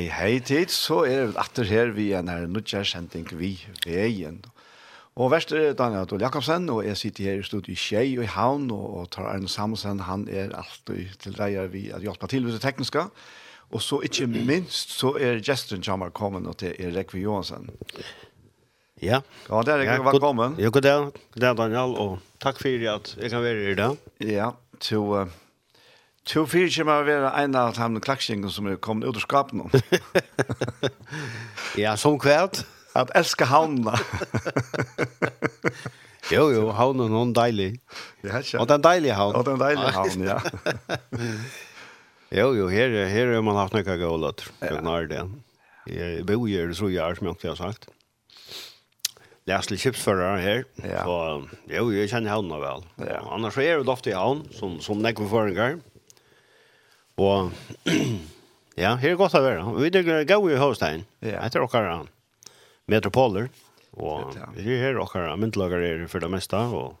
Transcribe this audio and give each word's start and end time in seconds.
Hei, 0.00 0.06
hei 0.08 0.38
tid, 0.40 0.70
så 0.72 1.02
er 1.04 1.26
vi 1.28 1.36
atter 1.36 1.66
her 1.68 1.90
vi 1.92 2.06
er 2.16 2.22
nær 2.24 2.46
nødgjærkjenting 2.48 3.26
vi 3.36 3.50
veien. 3.84 4.38
Og 5.12 5.28
verst 5.28 5.50
er 5.52 5.74
Daniel 5.76 6.06
Adol 6.06 6.22
Jakobsen, 6.24 6.70
og 6.72 6.86
jeg 6.86 6.96
sitter 6.96 7.26
her 7.26 7.42
i 7.42 7.44
studiet 7.44 7.74
i 7.74 7.76
Kjei 7.76 8.14
og 8.16 8.24
i 8.24 8.30
Havn, 8.32 8.70
og, 8.72 8.86
og 8.96 9.10
tar 9.12 9.28
Arne 9.28 9.50
Samuelsen, 9.52 10.00
han 10.06 10.24
er 10.32 10.54
alltid 10.56 11.18
til 11.20 11.36
dreier 11.36 11.68
vi 11.68 11.82
at 11.92 12.00
hjelper 12.00 12.32
til 12.32 12.48
med 12.48 12.56
det 12.56 12.62
tekniske. 12.64 13.02
Og 13.68 13.84
så 13.84 14.00
ikke 14.08 14.30
minst, 14.30 14.96
så 14.96 15.12
er 15.20 15.42
gesten 15.44 15.84
kommer 15.84 16.08
kommet, 16.16 16.48
og 16.48 16.56
det 16.64 16.72
er 16.78 16.96
Rekvi 16.96 17.26
Johansen. 17.26 17.68
Ja. 19.02 19.20
Ja, 19.50 19.60
det 19.68 19.74
er 19.74 19.84
Rekvi, 19.84 20.00
velkommen. 20.08 20.56
Ja, 20.56 20.72
god 20.72 20.88
dag, 20.88 21.12
god 21.12 21.44
dag 21.44 21.60
Daniel, 21.60 21.92
og 21.92 22.40
takk 22.40 22.56
for 22.64 22.88
at 22.96 23.14
jeg 23.20 23.36
kan 23.36 23.44
være 23.44 23.66
her 23.66 23.76
i 23.76 23.80
dag. 23.84 24.00
Ja, 24.32 24.50
til... 24.80 25.04
Uh, 25.20 25.39
Tjo 26.28 26.44
fyrir 26.48 26.68
kommer 26.74 27.00
å 27.00 27.06
være 27.06 27.30
en 27.40 27.56
av 27.56 27.72
de 27.78 28.02
klaksingene 28.04 28.50
som 28.52 28.68
er 28.68 28.76
kommet 28.82 29.08
ut 29.08 29.16
av 29.16 29.24
skapen 29.24 29.62
om. 29.64 29.72
ja, 31.80 31.96
som 32.00 32.18
kvært. 32.20 32.62
At 32.98 33.12
elska 33.14 33.46
havnene. 33.46 33.94
jo, 36.34 36.48
jo, 36.50 36.64
havnen 36.74 37.06
er 37.06 37.12
noen 37.14 37.32
deilig. 37.34 37.70
Ja, 38.26 38.42
Og 38.58 38.66
den 38.68 38.82
deilige 38.84 39.14
havn. 39.16 39.38
Og 39.38 39.46
den 39.46 39.60
deilige 39.62 39.92
havn, 39.98 40.24
ja. 40.26 40.38
jo, 42.34 42.50
jo, 42.58 42.66
her, 42.68 42.96
her 43.08 43.32
har 43.36 43.46
man 43.46 43.60
haft 43.60 43.78
noen 43.78 44.02
gøyler. 44.02 44.44
Jeg 44.60 44.82
nær 44.84 45.06
det. 45.10 45.22
Jeg 45.90 46.26
bor 46.26 46.50
jo 46.50 46.66
i 46.66 46.76
Srojar, 46.76 47.16
som 47.16 47.30
jeg 47.30 47.52
har 47.52 47.60
sagt. 47.62 47.88
Leslie 49.48 49.80
Chipsfører 49.80 50.42
her. 50.42 50.66
Ja. 50.82 51.06
Så 51.06 51.70
jo, 51.70 51.86
jeg 51.94 52.10
kjenner 52.10 52.34
havnen 52.34 52.60
vel. 52.60 52.84
Ja. 53.06 53.22
Annars 53.30 53.56
er 53.62 53.80
det 53.80 53.94
ofte 53.94 54.12
i 54.12 54.18
havn, 54.18 54.44
som, 54.54 54.76
som 54.84 55.00
nekve 55.00 55.30
føringer. 55.30 55.78
Ja 55.78 55.89
Og 57.20 57.52
ja, 58.82 58.94
her 58.96 59.12
er 59.12 59.18
godt 59.20 59.36
å 59.36 59.42
være. 59.44 59.66
Vi 59.76 59.90
er 60.00 60.24
gode 60.28 60.54
i 60.54 60.60
Hovstein. 60.60 61.04
Ja. 61.24 61.42
Etter 61.44 61.66
dere 61.68 62.00
metropoler. 62.90 63.50
Og 64.00 64.32
vi 64.56 64.72
er 64.78 64.86
her 64.86 64.98
dere 64.98 65.36
myndelager 65.40 65.84
er 65.84 66.08
for 66.08 66.22
det 66.22 66.30
meste. 66.32 66.56
Og 66.56 66.96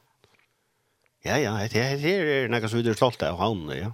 ja, 1.24 1.36
ja, 1.40 1.56
det 1.68 1.82
er 2.04 2.48
noe 2.52 2.68
som 2.68 2.80
vi 2.80 2.88
er 2.88 2.96
stolt 2.96 3.22
av 3.26 3.40
havnen, 3.40 3.74
ja. 3.76 3.90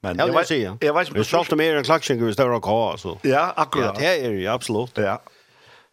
Men 0.00 0.16
jag 0.16 0.32
vet 0.32 0.50
inte. 0.50 0.86
Jag 0.86 0.94
vet 0.94 1.08
inte. 1.08 1.24
Jag 1.32 1.58
mer 1.58 1.76
en 1.76 1.84
klaxing 1.84 2.26
vi 2.26 2.32
står 2.32 2.50
och 2.50 2.66
har 2.66 2.96
så. 2.96 3.18
Ja, 3.22 3.52
akkurat. 3.56 4.00
Ja, 4.00 4.00
det 4.00 4.26
är 4.26 4.30
ju 4.30 4.46
absolut. 4.46 4.98
Ja. 4.98 5.20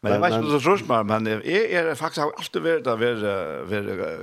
Men 0.01 0.13
jag 0.13 0.19
vet 0.19 0.33
inte 0.33 0.51
så 0.51 0.59
tröst 0.59 0.87
men 0.87 1.07
men 1.07 1.27
är 1.27 1.41
är 1.45 1.95
faktiskt 1.95 2.25
alltid 2.37 2.61
värd 2.61 2.87
att 2.87 2.99
vara 2.99 3.16
vara 3.63 4.17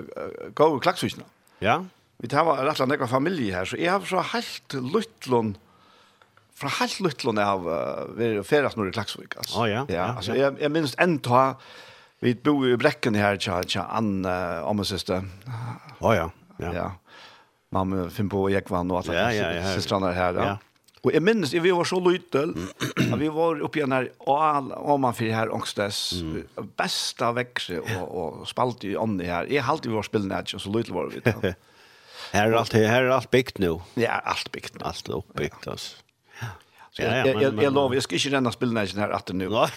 gå 0.54 0.78
klaxvisna. 0.78 1.24
Ja. 1.58 1.84
Vi 2.22 2.30
tar 2.30 2.46
var 2.46 2.62
rett 2.64 2.80
og 2.80 2.88
slett 2.88 3.10
familie 3.10 3.54
her, 3.56 3.68
så 3.68 3.78
jeg 3.80 3.90
har 3.90 4.04
fra 4.04 4.22
helt 4.32 4.76
luttlån, 4.78 5.54
fra 6.54 6.70
helt 6.78 7.00
Lutlund 7.02 7.40
av 7.42 7.66
uh, 7.66 8.42
ferdig 8.46 8.76
når 8.78 8.92
i 8.92 8.94
Klaksvik. 8.94 9.38
Altså. 9.40 9.56
Oh, 9.58 9.66
ja. 9.68 9.82
ja, 9.90 10.12
altså, 10.14 10.36
Jeg, 10.38 10.54
jeg 10.62 10.70
minns 10.72 10.94
enn 11.02 11.18
ta 11.24 11.56
vi 12.24 12.32
bo 12.40 12.54
i 12.64 12.76
Brekken 12.80 13.18
her 13.18 13.36
tja, 13.42 13.58
tja 13.68 13.88
Ann 13.92 14.22
uh, 14.24 14.62
om 14.64 14.80
og 14.80 14.88
siste. 14.88 15.18
Å 15.18 16.06
oh, 16.06 16.14
ja. 16.14 16.28
ja. 16.62 16.70
ja. 16.78 16.86
Mamma 17.74 18.06
finn 18.14 18.30
på 18.32 18.46
Jekvann 18.54 18.92
og 18.94 19.02
alle 19.02 19.18
ja, 19.18 19.26
ja, 19.34 19.50
ja, 19.58 19.74
søstrene 19.74 20.14
her. 20.14 20.38
Ja. 20.38 20.54
ja. 20.54 21.00
Og 21.04 21.12
jeg 21.12 21.20
minns, 21.20 21.52
vi 21.52 21.72
var 21.74 21.84
så 21.84 21.98
lytel, 22.00 22.54
at 22.96 23.18
vi 23.20 23.26
var 23.28 23.58
oppe 23.66 23.82
igjen 23.82 23.92
her, 23.92 24.06
og 24.24 24.94
man 25.02 25.12
fyrir 25.12 25.34
her, 25.36 25.50
ångstes, 25.52 25.98
mm. 26.24 26.70
besta 26.78 27.28
vekse, 27.36 27.82
og, 27.82 28.06
og 28.08 28.46
spalte 28.48 28.88
i 28.88 28.94
ånden 28.96 29.20
her. 29.28 29.50
Jeg 29.52 29.66
halte 29.66 29.90
vi 29.90 29.98
var 29.98 30.06
spillende 30.08 30.38
her, 30.38 30.48
så 30.48 30.72
lytel 30.72 30.96
var 30.96 31.12
vi. 31.12 31.20
Ja. 31.28 31.52
Här 32.32 32.48
är 32.48 32.52
allt 32.52 32.72
här 32.72 33.02
är 33.02 33.08
allt 33.08 33.30
byggt 33.30 33.58
nu. 33.58 33.80
Ja, 33.94 34.10
allt 34.10 34.52
byggt. 34.52 34.82
Allt 34.82 35.08
uppbyggt 35.08 35.68
alltså. 35.68 35.96
Ja, 36.96 37.16
ja, 37.16 37.26
ja, 37.26 37.42
jag 37.42 37.62
jag 37.62 37.72
lovar 37.72 37.94
jag 37.94 38.02
ska 38.02 38.14
inte 38.14 38.28
renna 38.28 38.52
spelnägen 38.52 38.98
här 38.98 39.10
att 39.10 39.28
nu. 39.32 39.48
Nej, 39.48 39.68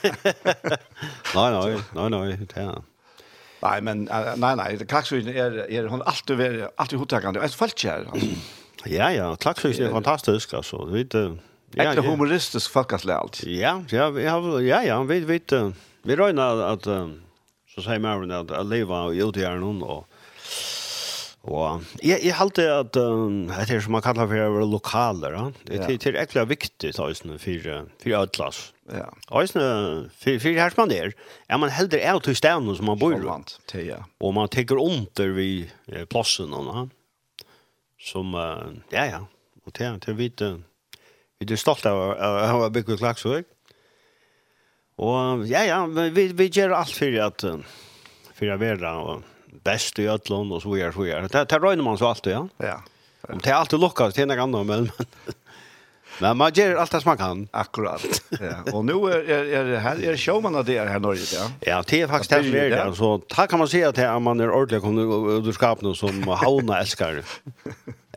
nej, 1.36 1.78
nej, 1.94 2.10
nej, 2.10 2.40
det 2.54 2.62
är. 2.62 2.82
Nej, 3.62 3.82
men 3.82 4.10
nej 4.36 4.56
nej, 4.56 4.78
det 4.78 4.86
kaxvin 4.86 5.28
är 5.28 5.72
är 5.72 5.88
hon 5.88 6.02
alltid 6.02 6.42
är 6.42 6.70
alltid 6.78 7.00
hotagande. 7.00 7.40
Ett 7.42 7.54
fältkär 7.54 8.08
alltså. 8.12 8.28
Ja, 8.86 9.12
ja, 9.12 9.36
klaxvis 9.36 9.80
är 9.80 9.90
fantastisk 9.90 10.54
alltså. 10.54 10.86
Du 10.86 11.04
vet 11.04 11.14
Ja, 11.76 11.84
Ekta 11.84 12.02
humoristisk 12.02 12.72
folkaslig 12.72 13.14
allt. 13.14 13.44
Ja, 13.44 13.84
ja, 13.90 14.04
har 14.10 14.62
ja, 14.62 14.84
ja, 14.84 15.04
vi 15.04 15.20
vet 15.20 15.52
vi 16.04 16.16
räknar 16.16 16.58
att 16.58 16.84
så 17.76 17.82
säger 17.82 18.00
man 18.00 18.32
att 18.32 18.66
leva 18.66 19.02
og 19.02 19.16
gjorde 19.16 19.40
gjerne 19.40 19.84
og 19.84 20.06
Og 21.48 21.84
jeg, 22.04 22.20
jeg 22.26 22.36
halte 22.36 22.66
at 22.68 22.98
um, 23.00 23.46
det 23.48 23.78
er 23.78 23.84
som 23.84 23.94
man 23.96 24.04
kallar 24.04 24.28
for 24.28 24.66
lokaler, 24.68 25.36
ja? 25.38 25.46
det, 25.68 25.78
er, 25.80 25.94
det 25.96 26.12
er 26.12 26.20
ekkert 26.26 26.50
viktig 26.50 26.92
tøysene 26.98 27.38
for, 27.40 27.70
for 28.04 28.16
Ødlas. 28.20 28.60
Ja. 28.92 29.08
Øysene, 29.32 29.70
for, 30.12 30.42
for 30.44 30.60
her 30.60 30.74
som 30.74 30.84
man 30.84 30.96
er, 30.96 31.16
er 31.48 31.62
man 31.62 31.72
heldur 31.72 32.04
av 32.04 32.20
til 32.26 32.36
stedene 32.36 32.76
som 32.76 32.90
man 32.92 33.00
bor 33.00 33.16
i. 33.16 33.84
Ja. 33.86 34.02
Og 34.20 34.36
man 34.36 34.52
tenker 34.52 34.80
under 34.82 35.32
vid 35.38 35.72
eh, 35.92 36.04
plassen, 36.10 36.52
ja? 36.52 36.86
som, 38.10 38.36
uh, 38.36 38.68
ja, 38.92 39.08
ja, 39.08 39.22
og 39.64 39.76
til, 39.76 40.02
til 40.04 40.20
vi, 40.20 40.30
vi 41.40 41.48
er 41.48 41.60
stolt 41.60 41.88
av 41.88 41.96
å 41.98 42.28
ha 42.52 42.68
bygget 42.76 43.00
klagsvøk. 43.00 43.48
Og 44.98 45.48
ja, 45.48 45.64
ja, 45.64 45.80
vi, 45.88 46.28
vi 46.36 46.52
gjør 46.52 46.76
alt 46.76 46.96
for 46.98 47.18
at, 47.24 47.48
for 48.36 48.52
å 48.52 48.60
være 48.60 48.94
og 49.00 49.26
bäst 49.64 50.00
i 50.00 50.08
ödlån 50.08 50.52
och 50.52 50.62
så 50.62 50.72
vidare, 50.72 50.94
så 50.94 51.02
vidare. 51.02 51.28
Det, 51.28 51.46
det 51.46 51.60
röjner 51.60 51.84
man 51.84 51.98
så 51.98 52.08
alltid, 52.08 52.34
ja. 52.34 52.48
Ja. 52.58 52.84
Om 53.22 53.40
det 53.44 53.50
är 53.50 53.54
alltid 53.54 53.80
lockas, 53.80 54.14
det 54.14 54.22
är 54.22 54.26
något 54.26 54.38
annat, 54.38 54.66
men... 54.66 54.92
Men 56.20 56.38
man 56.38 56.52
ger 56.54 56.76
allt 56.76 56.92
det 56.92 57.02
som 57.02 57.10
man 57.10 57.18
kan. 57.18 57.48
Akkurat. 57.52 58.22
Ja. 58.30 58.72
Och 58.74 58.86
nu 58.86 58.94
är, 58.94 59.30
är, 59.30 59.46
är 59.46 59.66
det 59.66 59.80
här, 59.80 60.04
är 60.04 60.12
det 60.12 60.18
showman 60.18 60.56
av 60.56 60.66
det 60.66 60.80
här 60.80 61.00
Norge, 61.00 61.24
ja? 61.34 61.52
Ja, 61.60 61.84
det 61.88 62.02
är 62.02 62.08
faktiskt 62.08 62.30
det 62.30 62.44
som 62.44 62.56
är 62.56 62.70
det. 62.70 62.96
Så 62.96 63.22
här 63.34 63.48
kan 63.48 63.60
man 63.60 63.68
säga 63.68 63.90
att 63.90 63.98
här, 63.98 64.20
man 64.20 64.40
är 64.40 64.52
ordentligt 64.52 64.84
underskapen 64.84 65.96
som 65.96 66.28
hauna 66.28 66.80
älskar. 66.80 67.24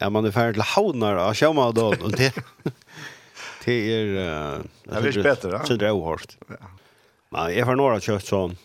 ja, 0.00 0.10
man 0.10 0.25
är 0.25 0.31
färdig 0.31 0.54
till 0.54 0.62
haunar 0.62 1.16
av 1.16 1.34
showman 1.34 1.66
av 1.66 1.75
det. 1.75 1.81
Och 2.04 2.10
det, 2.10 2.34
det 3.64 3.72
är... 3.72 4.04
Uh, 4.04 4.60
det 4.84 5.00
blir 5.00 5.22
bättre, 5.22 5.60
ja. 5.69 5.76
Det 5.76 5.87
är 5.87 5.96
ohårt. 5.96 6.37
Ja. 6.48 6.54
Men 7.28 7.56
jag 7.56 7.66
får 7.66 7.75
några 7.75 8.00
kött 8.00 8.25
sån 8.25 8.56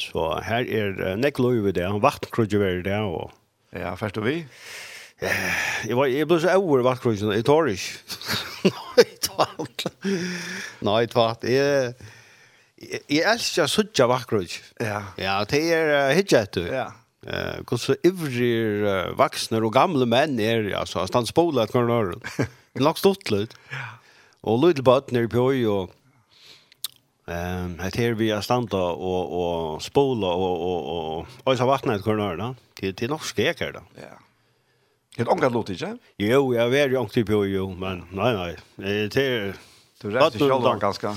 Så 0.00 0.26
her 0.44 0.66
er 0.68 0.98
uh, 1.00 1.14
nekk 1.20 1.40
løyve 1.42 1.72
det, 1.76 1.86
han 1.88 2.02
vattenkrødje 2.04 2.60
var 2.60 2.82
det, 2.84 3.00
og... 3.00 3.32
Ja, 3.76 3.94
først 3.98 4.18
og 4.20 4.26
vi? 4.28 4.42
Jeg, 5.20 5.96
var, 5.96 6.10
jeg 6.12 6.28
ble 6.28 6.38
så 6.42 6.52
over 6.60 6.84
vattenkrødjen, 6.84 7.32
jeg 7.32 7.46
tar 7.48 7.70
ikke. 7.72 8.20
Nei, 8.76 9.06
tvart. 9.24 9.86
Nei, 10.84 11.00
tvart. 11.08 11.46
Jeg, 11.48 11.94
jeg, 12.82 13.00
jeg 13.08 13.24
elsker 13.32 13.70
suttja 13.72 14.08
vattenkrødje. 14.10 14.60
Ja. 14.84 15.00
Ja, 15.20 15.40
det 15.48 15.62
er 15.72 15.92
uh, 15.94 16.14
hitje 16.16 16.44
du. 16.52 16.62
Ja. 16.68 16.90
Eh, 17.26 17.58
uh, 17.64 17.78
så 17.80 17.96
ivrig 18.06 18.52
uh, 18.84 19.16
vaksne 19.18 19.58
og 19.64 19.72
gamle 19.74 20.06
menn 20.06 20.36
er, 20.38 20.68
altså, 20.78 21.06
stannspolet 21.08 21.72
kvarnøren. 21.72 22.20
Det 22.36 22.82
er 22.82 22.86
nok 22.90 23.00
stått 23.00 23.32
litt. 23.32 23.56
Ja. 23.72 23.94
Og 24.46 24.60
lydbatt 24.62 25.14
nere 25.16 25.32
på, 25.32 25.48
og... 25.72 25.94
Ehm 27.26 27.78
här 27.78 27.90
ser 27.90 28.12
vi 28.12 28.32
att 28.32 28.44
standa 28.44 28.82
och 28.82 29.74
och 29.74 29.82
spola 29.82 30.26
och 30.26 30.62
och 30.62 31.18
och 31.18 31.26
och 31.44 31.58
så 31.58 31.66
vattnet 31.66 32.02
kvar 32.02 32.14
norr 32.14 32.36
då 32.36 32.54
till 32.74 32.94
till 32.94 33.10
nog 33.10 33.20
ekar 33.36 33.72
då. 33.72 33.80
Ja. 33.94 34.18
Det 35.16 35.26
ångar 35.26 35.50
låt 35.50 35.68
inte? 35.68 35.98
Jo, 36.16 36.54
jag 36.54 36.74
är 36.74 36.88
ju 36.88 36.96
ångt 36.96 37.26
på 37.26 37.46
ju 37.46 37.68
men 37.68 38.06
nej 38.10 38.36
nej. 38.36 38.56
Det 38.76 39.16
är 39.16 39.56
du 40.00 40.10
rätt 40.10 40.34
i 40.34 40.38
själva 40.38 40.76
ganska. 40.76 41.16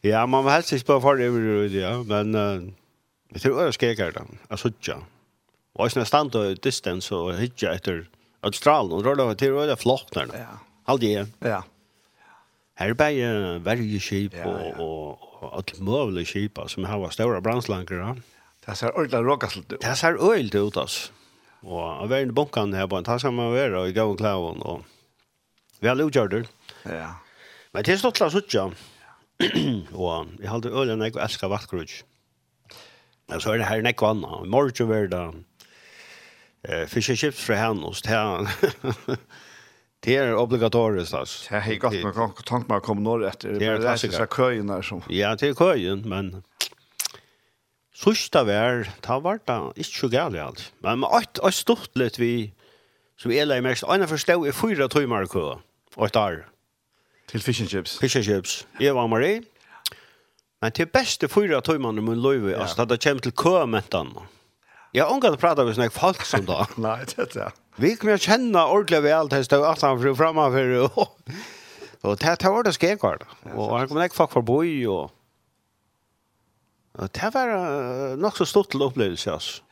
ja, 0.00 0.26
man 0.26 0.44
vill 0.44 0.52
helst 0.52 0.72
inte 0.72 0.84
bara 0.84 1.00
för 1.00 1.16
det 1.16 1.78
ja, 1.78 2.02
men 2.02 2.74
vi 3.28 3.40
tror 3.40 3.68
att 3.68 3.74
skekar 3.80 4.12
då. 4.12 4.20
Alltså 4.48 4.70
ja. 4.80 4.96
Och 5.72 5.92
sen 5.92 6.06
stanna 6.06 6.54
distance 6.54 7.14
och 7.14 7.34
hitcha 7.34 7.74
efter 7.74 8.06
Australien 8.40 8.92
och 8.92 9.16
då 9.16 9.34
det 9.34 9.46
är 9.46 9.76
flott 9.76 10.08
där. 10.12 10.28
Ja. 10.32 10.58
Allt. 10.84 11.02
Ja. 11.38 11.62
Her 12.78 12.90
er 12.90 12.94
bara 12.94 13.58
varje 13.64 14.00
skip 14.00 14.34
ja, 14.34 14.48
ja. 14.48 14.80
og 14.80 15.32
och 15.42 15.56
allt 15.56 15.80
möjliga 15.80 16.24
skip 16.24 16.58
som 16.66 16.84
har 16.84 17.10
stora 17.10 17.40
brandslankare. 17.40 18.16
Det 18.66 18.76
ser 18.76 18.96
ordentligt 18.96 19.26
råkast 19.26 19.56
ut. 19.56 19.80
Det 19.80 19.96
ser 19.98 20.32
øyelt 20.32 20.54
ut 20.54 20.76
alltså. 20.76 21.12
Och 21.62 21.80
av 21.80 22.08
världen 22.08 22.34
bunkan 22.34 22.72
här 22.72 22.86
på 22.86 22.96
en 22.96 23.04
tassam 23.04 23.38
av 23.38 23.56
er 23.56 23.74
och 23.74 23.88
i 23.88 23.92
gav 23.92 24.10
og 24.10 24.18
klaven. 24.18 24.62
Og... 24.62 24.84
Vi 25.80 25.88
har 25.88 25.94
lovgjörder. 25.94 26.46
Ja. 26.84 27.14
Men 27.72 27.84
det 27.84 27.92
er 27.92 27.98
stått 27.98 28.14
til 28.14 28.26
å 28.26 28.30
sitta. 28.30 28.70
Og 29.92 30.26
jeg 30.40 30.50
hadde 30.50 30.70
øyelt 30.70 30.98
när 30.98 31.06
jeg 31.06 31.22
elsker 31.22 31.48
vattgrudge. 31.48 32.04
Och 33.34 33.42
så 33.42 33.52
er 33.52 33.58
det 33.58 33.64
her 33.64 33.76
här 33.76 33.82
näkva 33.82 34.12
I 34.44 34.48
morgen 34.48 34.88
var 34.88 35.06
det 35.06 35.44
eh, 36.68 36.86
fish 36.86 37.10
and 37.10 37.18
chips 37.18 37.44
från 37.44 37.56
henne. 37.56 38.48
Det 40.04 40.16
er 40.16 40.34
obligatorisk, 40.34 41.12
altså. 41.14 41.46
Det 41.50 41.74
är 41.74 41.78
gott 41.78 42.02
man 42.02 42.12
kan 42.12 42.32
tanka 42.44 42.66
man 42.68 42.80
kommer 42.80 43.02
norr 43.02 43.24
efter. 43.24 43.52
Det 43.52 43.66
är 43.66 43.80
klassiska 43.80 44.26
köjen 44.26 44.66
där 44.66 44.82
som. 44.82 45.02
Ja, 45.08 45.36
det 45.36 45.48
är 45.48 45.54
köjen 45.54 46.08
men 46.08 46.42
Sista 47.94 48.42
vær, 48.42 48.88
ta 49.00 49.20
var 49.20 49.38
det 49.46 49.56
ikke 49.76 49.98
så 49.98 50.08
gærlig 50.08 50.40
alt. 50.40 50.72
Men 50.82 50.98
med 51.00 51.08
alt, 51.12 51.38
alt 51.42 51.54
stort 51.54 51.92
litt 51.94 52.18
vi, 52.18 52.52
som 53.20 53.30
er 53.30 53.44
lei 53.46 53.60
mest, 53.62 53.84
andre 53.86 54.08
forstå 54.10 54.40
er 54.48 54.56
fyra 54.56 54.88
tøymer 54.90 55.28
kø, 55.30 55.44
og 55.96 56.06
et 56.06 56.16
år. 56.16 56.40
Til 57.28 57.40
fish 57.40 57.62
and 57.62 57.70
chips? 57.70 57.98
Fish 58.00 58.16
and 58.16 58.24
chips. 58.24 58.66
Jeg 58.80 58.96
var 58.96 59.06
Marie. 59.06 59.42
Men 60.62 60.72
til 60.72 60.86
beste 60.86 61.28
fyra 61.28 61.60
tøymerne 61.60 62.02
mun 62.02 62.18
løyve, 62.22 62.56
altså, 62.56 62.84
da 62.84 62.94
det 62.94 63.04
kommer 63.04 63.22
til 63.22 63.32
kø 63.32 63.66
med 63.66 63.82
den. 63.92 64.10
Jeg 64.92 65.04
har 65.04 65.14
inte 65.16 65.36
pratat 65.40 65.64
med 65.64 65.76
sånne 65.76 65.90
folk 65.90 66.24
som 66.28 66.44
da. 66.44 66.66
Nej, 66.76 67.06
det 67.16 67.36
är 67.36 67.52
Vi 67.80 67.96
kommer 67.96 68.14
att 68.14 68.20
känna 68.20 68.66
ordentligt 68.68 69.02
väl 69.02 69.28
tills 69.28 69.48
det 69.48 69.58
var 69.58 69.72
att 69.72 69.82
han 69.82 70.00
fru 70.00 70.14
framför. 70.14 70.90
Och 72.02 72.16
det 72.18 72.36
det 72.40 72.48
var 72.48 72.62
det 72.62 72.72
skekart. 72.72 73.22
Och 73.54 73.78
han 73.78 73.88
kommer 73.88 74.04
inte 74.04 74.16
folk 74.16 74.32
förbi 74.32 74.86
och... 74.86 75.10
Det 76.92 77.18
här 77.18 77.30
var 77.30 78.16
nog 78.16 78.36
så 78.36 78.46
stort 78.46 78.70
till 78.70 78.82
upplevelse, 78.82 79.32
alltså. 79.32 79.62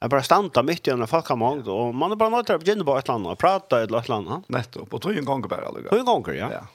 Jag 0.00 0.10
bara 0.10 0.22
stanta 0.22 0.62
mitt 0.62 0.88
i 0.88 0.90
en 0.90 1.06
folk 1.06 1.26
har 1.26 1.36
mångt 1.36 1.66
och 1.66 1.94
man 1.94 2.12
är 2.12 2.16
bara 2.16 2.28
något 2.28 2.50
att 2.50 2.64
begynna 2.64 2.84
på 2.84 2.98
ett 2.98 3.08
land 3.08 3.26
och 3.26 3.38
prata 3.38 3.82
ett 3.82 3.90
eller 3.90 4.14
annat. 4.14 4.48
Nettopp, 4.48 4.94
och 4.94 5.02
tog 5.02 5.16
en 5.16 5.24
gång 5.24 5.42
bara 5.42 5.70
alltså. 5.70 5.88
Tog 5.90 5.98
en 5.98 6.04
gång, 6.04 6.24
ja. 6.26 6.52
ja. 6.52 6.66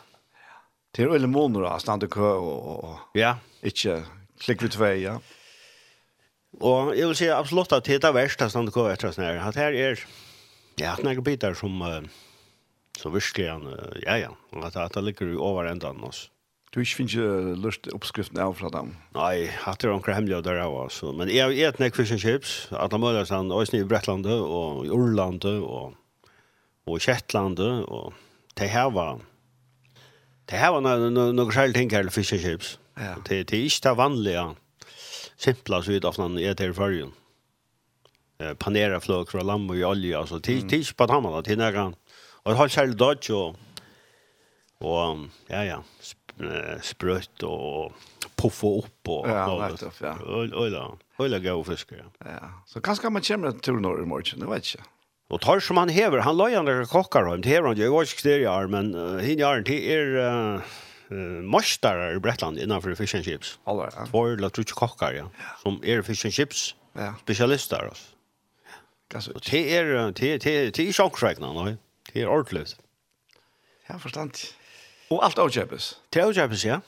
Det 0.91 1.03
är 1.03 1.07
väl 1.07 1.27
månader 1.27 1.67
att 1.67 1.81
stanna 1.81 2.07
kö 2.07 2.21
och, 2.21 2.67
och, 2.67 2.83
och 2.83 2.99
ja. 3.13 3.37
inte 3.61 4.03
klick 4.39 4.63
vid 4.63 4.71
två, 4.71 4.85
ja. 4.85 5.19
Og 6.61 6.93
jeg 6.97 7.09
vil 7.09 7.17
si 7.17 7.29
absolutt 7.33 7.73
at 7.73 7.87
det 7.87 7.97
er 7.97 8.03
det 8.03 8.13
verste 8.15 8.49
som 8.51 8.67
det 8.67 8.75
går 8.75 8.91
etter 8.93 9.13
sånn 9.13 9.25
her. 9.25 9.41
At 9.41 9.57
her 9.57 9.73
er, 9.73 10.03
ja, 10.79 10.93
at 10.93 11.01
noen 11.05 11.23
bitar 11.25 11.57
som, 11.57 11.79
uh, 11.81 12.03
som 12.99 13.15
virkelig, 13.15 13.49
ja, 14.03 14.19
ja, 14.21 14.29
at, 14.61 14.77
at 14.77 14.93
det 14.93 15.05
ligger 15.07 15.33
over 15.41 15.69
enda 15.69 15.93
enn 15.93 16.05
oss. 16.05 16.27
Du 16.73 16.79
ikke 16.81 17.03
finner 17.03 17.13
ikke 17.13 17.57
lyst 17.61 17.89
oppskriften 17.93 18.39
av 18.41 18.55
fra 18.57 18.69
dem? 18.73 18.95
Nei, 19.13 19.45
hatt 19.61 19.81
det 19.81 19.91
er 19.91 19.93
omkring 19.93 20.17
hemmelig 20.17 20.39
der 20.45 20.63
av 20.63 20.73
oss. 20.73 21.03
Men 21.05 21.29
jeg 21.29 21.45
har 21.45 21.73
et 21.73 21.81
nek 21.81 21.97
fish 21.97 22.13
and 22.15 22.21
chips, 22.21 22.55
at 22.73 22.93
det 22.93 23.01
må 23.01 23.11
sånn, 23.13 23.45
han, 23.45 23.53
også 23.53 23.77
i 23.77 23.85
Bretlandet, 23.85 24.33
og 24.41 24.81
i 24.87 24.93
Orlandet, 24.93 25.61
og, 25.61 25.93
og 26.89 26.97
i 26.97 27.05
Kjettlandet, 27.05 27.85
og 27.93 28.17
det 28.57 28.71
her 28.73 28.89
var, 28.93 29.21
det 30.49 30.57
her 30.57 30.73
var 30.73 30.81
noen 30.85 31.13
no, 31.13 31.29
no, 31.29 31.29
no, 31.29 31.45
no, 31.45 31.45
no, 31.45 31.45
no, 31.45 31.45
no, 31.45 31.45
no, 31.45 32.17
det 33.29 33.53
no, 33.53 33.69
no, 33.93 34.09
no, 34.17 34.33
no, 34.33 34.49
no, 34.49 34.62
simpla 35.37 35.81
så 35.81 35.91
vidt 35.91 36.05
ofta 36.05 36.29
er 36.39 36.53
til 36.53 36.73
fargen. 36.73 37.13
Eh 38.39 38.53
panera 38.53 38.99
flök 38.99 39.31
från 39.31 39.47
lamm 39.47 39.69
och 39.69 39.75
olja 39.75 40.19
alltså 40.19 40.39
till 40.39 40.69
till 40.69 40.85
på 40.95 41.11
hammarna 41.11 41.41
till 41.41 41.61
Og 42.43 42.51
det 42.51 42.57
har 42.57 42.69
själv 42.69 42.95
dodge 42.95 43.31
og, 43.31 43.55
og, 44.79 45.29
ja 45.47 45.63
ja 45.63 45.77
sprøtt 46.81 47.43
og 47.43 47.93
puffa 48.35 48.67
upp 48.67 49.09
och 49.09 49.29
ja, 49.29 49.69
nettopp, 49.69 50.01
ja. 50.01 50.17
Öla, 50.25 50.97
öla 51.19 51.39
gå 51.39 51.63
fiskar. 51.63 51.97
Ja. 51.97 52.25
ja. 52.25 52.63
Så 52.65 52.81
kanske 52.81 53.09
man 53.09 53.21
kommer 53.21 53.51
till 53.51 53.73
norr 53.73 54.03
i 54.03 54.05
morgon, 54.05 54.39
det 54.39 54.45
vet 54.45 54.75
jag. 54.75 54.83
Och 55.29 55.41
tar 55.41 55.59
som 55.59 55.77
han 55.77 55.89
häver, 55.89 56.17
han 56.17 56.37
la 56.37 56.49
ju 56.49 56.55
andra 56.55 56.85
kockar 56.85 57.25
hem, 57.25 57.41
det 57.41 57.49
häver 57.49 57.67
han 57.67 57.77
ju, 57.77 57.83
jag 57.83 57.91
var 57.91 58.01
inte 58.01 58.67
men 58.67 58.95
uh, 58.95 59.19
hin 59.19 59.41
han 59.41 59.63
till 59.63 59.83
er... 59.83 60.05
Uh, 60.15 60.61
uh, 61.13 61.43
mörstare 61.43 62.13
i 62.13 62.19
Bretland 62.19 62.59
innanför 62.59 62.95
fish 62.95 63.15
and 63.15 63.25
chips. 63.25 63.59
Alla. 63.63 63.89
ja. 63.95 64.05
Två 64.05 64.27
eller 64.27 64.49
tre 64.49 64.63
kockar, 64.63 65.13
ja. 65.13 65.29
Som 65.63 65.81
är 65.83 66.01
fish 66.01 66.25
and 66.25 66.33
chips 66.33 66.75
ja. 66.93 67.15
specialister. 67.21 67.85
Alltså. 67.85 68.05
Alltså, 69.15 69.31
det 69.51 69.77
är 69.77 69.85
det 69.85 70.11
det 70.37 70.75
det 70.75 70.79
är 70.79 70.93
chockräkna, 70.93 71.53
nej. 71.63 71.77
Det 72.13 72.21
är 72.21 72.27
ordlöst. 72.27 72.77
Ja, 73.87 73.99
förstånd. 73.99 74.31
Och 75.09 75.25
allt 75.25 75.37
avköpes. 75.37 75.95
Det 76.09 76.21
avköpes, 76.21 76.65
ja. 76.65 76.81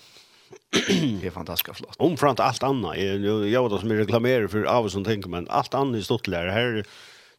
det 1.21 1.27
är 1.27 1.31
fantastiskt 1.31 1.77
flott. 1.77 1.95
Omfrant 1.97 2.39
allt 2.39 2.63
annat. 2.63 2.97
Jag 2.97 3.47
jag 3.47 3.69
vet 3.69 3.79
som 3.79 3.91
jag 3.91 3.99
reklamerar 3.99 4.47
för 4.47 4.63
av 4.63 4.89
som 4.89 5.03
tänker 5.03 5.29
men 5.29 5.49
allt 5.49 5.73
annat 5.73 5.95
är 5.95 6.01
stort 6.01 6.27
lär. 6.27 6.47
Här 6.47 6.85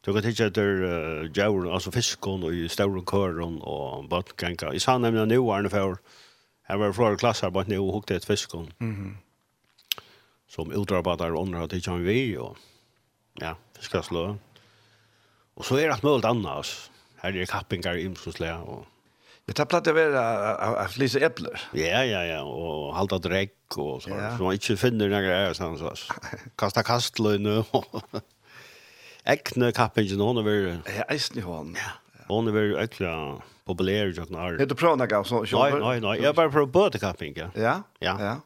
Du 0.00 0.12
kan 0.12 0.22
titta 0.22 0.46
efter 0.46 0.82
uh, 0.82 1.30
jaur, 1.34 1.74
alltså 1.74 1.90
fiskon 1.90 2.42
och 2.44 2.70
stora 2.70 3.02
köron 3.02 3.60
och 3.60 4.08
badkänka. 4.08 4.72
Jag 4.72 4.80
sa 4.82 4.98
nämligen 4.98 5.28
nu 5.28 5.34
är 5.36 5.62
det 5.62 5.70
för 5.70 5.96
Jeg 6.66 6.80
var 6.80 6.92
flere 6.92 7.18
klasser 7.20 7.50
bare 7.54 7.68
nede 7.68 7.80
og 7.80 7.92
hukte 8.00 8.16
et 8.16 8.26
fiskon. 8.26 8.70
Mm 8.78 8.94
-hmm. 8.94 10.02
Som 10.48 10.72
utrarbeider 10.72 11.34
og 11.34 11.46
andre 11.46 11.58
hadde 11.58 11.76
ikke 11.76 11.90
han 11.90 12.04
vi, 12.04 12.36
og 12.36 12.56
ja, 13.40 13.52
fiskeslå. 13.76 14.36
Og 15.56 15.64
så 15.64 15.76
er 15.76 15.92
det 15.92 16.02
noe 16.02 16.20
annet, 16.26 16.50
altså. 16.50 16.90
Her 17.22 17.40
er 17.40 17.46
kappingar 17.46 17.92
i 17.92 18.04
imsonsle, 18.04 18.52
og... 18.52 18.86
Det 19.46 19.54
tar 19.54 19.64
platt 19.64 19.86
å 19.86 19.92
være 19.94 20.18
av 20.58 20.88
flise 20.90 21.20
epler. 21.22 21.68
Ja, 21.74 22.00
ja, 22.02 22.22
ja, 22.26 22.40
og 22.42 22.94
halda 22.96 23.18
drekk 23.22 23.76
og 23.78 24.02
så. 24.02 24.10
Ja. 24.10 24.32
Så 24.36 24.42
man 24.42 24.54
ikke 24.58 24.76
finner 24.76 25.06
noen 25.06 25.22
greier, 25.22 25.54
sånn, 25.54 25.78
så. 25.78 25.92
Kasta 26.58 26.82
kastløyne 26.82 27.60
og... 27.62 28.00
Ekne 29.36 29.72
kappingen, 29.74 30.20
hun 30.22 30.38
er 30.38 30.46
veldig... 30.46 30.74
Ja, 30.96 31.06
eisen 31.10 31.38
i 31.38 31.46
hånden. 31.46 31.78
Ja. 31.78 31.94
Hon 32.28 32.48
är 32.48 32.52
väl 32.52 32.76
äckla 32.76 33.42
populär 33.64 34.14
jag 34.16 34.30
när. 34.30 34.58
Heter 34.58 34.74
Prona 34.74 35.06
gav 35.06 35.24
så 35.24 35.42
Nej 35.42 35.72
nej 35.80 36.00
nej, 36.00 36.20
jag 36.22 36.34
bara 36.34 36.50
för 36.50 36.66
båda 36.66 36.98
camping. 36.98 37.34
Ja. 37.36 37.50
Ja. 37.54 37.82
Ja. 37.98 38.40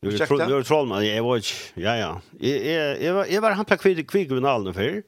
Nu 0.00 0.08
är 0.08 0.48
nu 0.48 0.58
är 0.58 0.62
trollman. 0.62 1.06
Jag 1.06 1.24
var 1.24 1.40
ja 1.74 1.96
ja. 1.96 2.20
Jag 2.38 3.02
jag 3.02 3.30
jag 3.30 3.40
var 3.42 3.50
han 3.50 3.64
på 3.64 3.76
kvig 3.76 4.10
kvig 4.10 4.28
grundalen 4.28 4.74
för. 4.74 5.02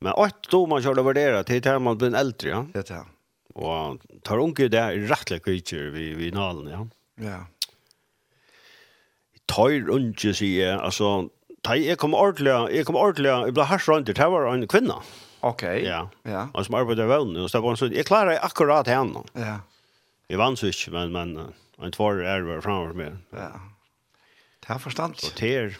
Men 0.00 0.12
åt 0.12 0.50
då 0.50 0.66
man 0.66 0.82
körde 0.82 1.02
värdera 1.02 1.44
till 1.44 1.62
till 1.62 1.78
man 1.78 1.98
blir 1.98 2.14
äldre, 2.14 2.50
ja. 2.50 2.66
Det 2.72 2.90
ja. 2.90 3.06
Och 3.54 3.98
tar 4.22 4.54
der 4.54 4.68
där 4.68 4.96
rättliga 4.96 5.40
kvitcher 5.40 5.90
vi 5.90 6.14
vi 6.14 6.30
nalen, 6.30 6.72
ja. 6.72 6.88
Ja. 7.26 7.46
Tar 9.46 9.90
onke 9.90 10.34
sig 10.34 10.70
alltså 10.70 11.28
Tai, 11.62 11.76
jeg 11.84 11.98
kom 11.98 12.14
ordentlig, 12.14 12.52
jeg 12.72 12.86
kom 12.86 12.96
ordentlig, 12.96 13.28
jeg 13.28 13.52
ble 13.52 13.64
rundt 13.88 14.06
det 14.06 14.30
var 14.32 14.46
en 14.54 14.68
kvinne. 14.68 14.94
Ja. 14.94 15.29
Okej. 15.40 15.84
Ja. 15.84 16.10
Ja. 16.22 16.48
Och 16.54 16.66
som 16.66 16.74
arbetade 16.74 17.06
väl 17.06 17.32
nu 17.32 17.48
så 17.48 17.60
var 17.60 17.76
så 17.76 17.86
jag 17.86 18.06
klarar 18.06 18.38
akkurat 18.42 18.86
henne. 18.86 19.22
Ja. 19.32 19.60
Jag 20.26 20.38
vann 20.38 20.56
så 20.56 20.66
inte 20.66 20.90
men 20.90 21.12
men 21.12 21.52
en 21.82 21.92
två 21.92 22.10
är 22.10 22.40
var 22.40 22.60
framför 22.60 22.94
mig. 22.94 23.12
Ja. 23.30 23.50
Det 24.60 24.72
har 24.72 24.78
förstånd. 24.78 25.14
Och 25.22 25.40
det 25.40 25.74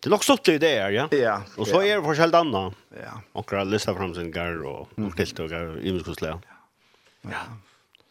Det 0.00 0.10
låg 0.10 0.24
stått 0.24 0.48
i 0.48 0.58
det 0.58 0.80
här, 0.80 0.90
ja? 0.90 1.08
Ja. 1.10 1.42
Och 1.56 1.66
så 1.66 1.82
är 1.82 1.96
det 1.96 2.02
forskjellt 2.02 2.34
anna. 2.34 2.72
Ja. 3.04 3.20
Och 3.32 3.52
jag 3.52 3.66
listar 3.66 3.94
fram 3.94 4.14
sin 4.14 4.30
garr 4.30 4.62
och 4.62 4.88
skilt 5.16 5.38
och 5.38 5.50
garr 5.50 5.78
i 5.82 5.92
muskulsläga. 5.92 6.40
Ja. 7.22 7.38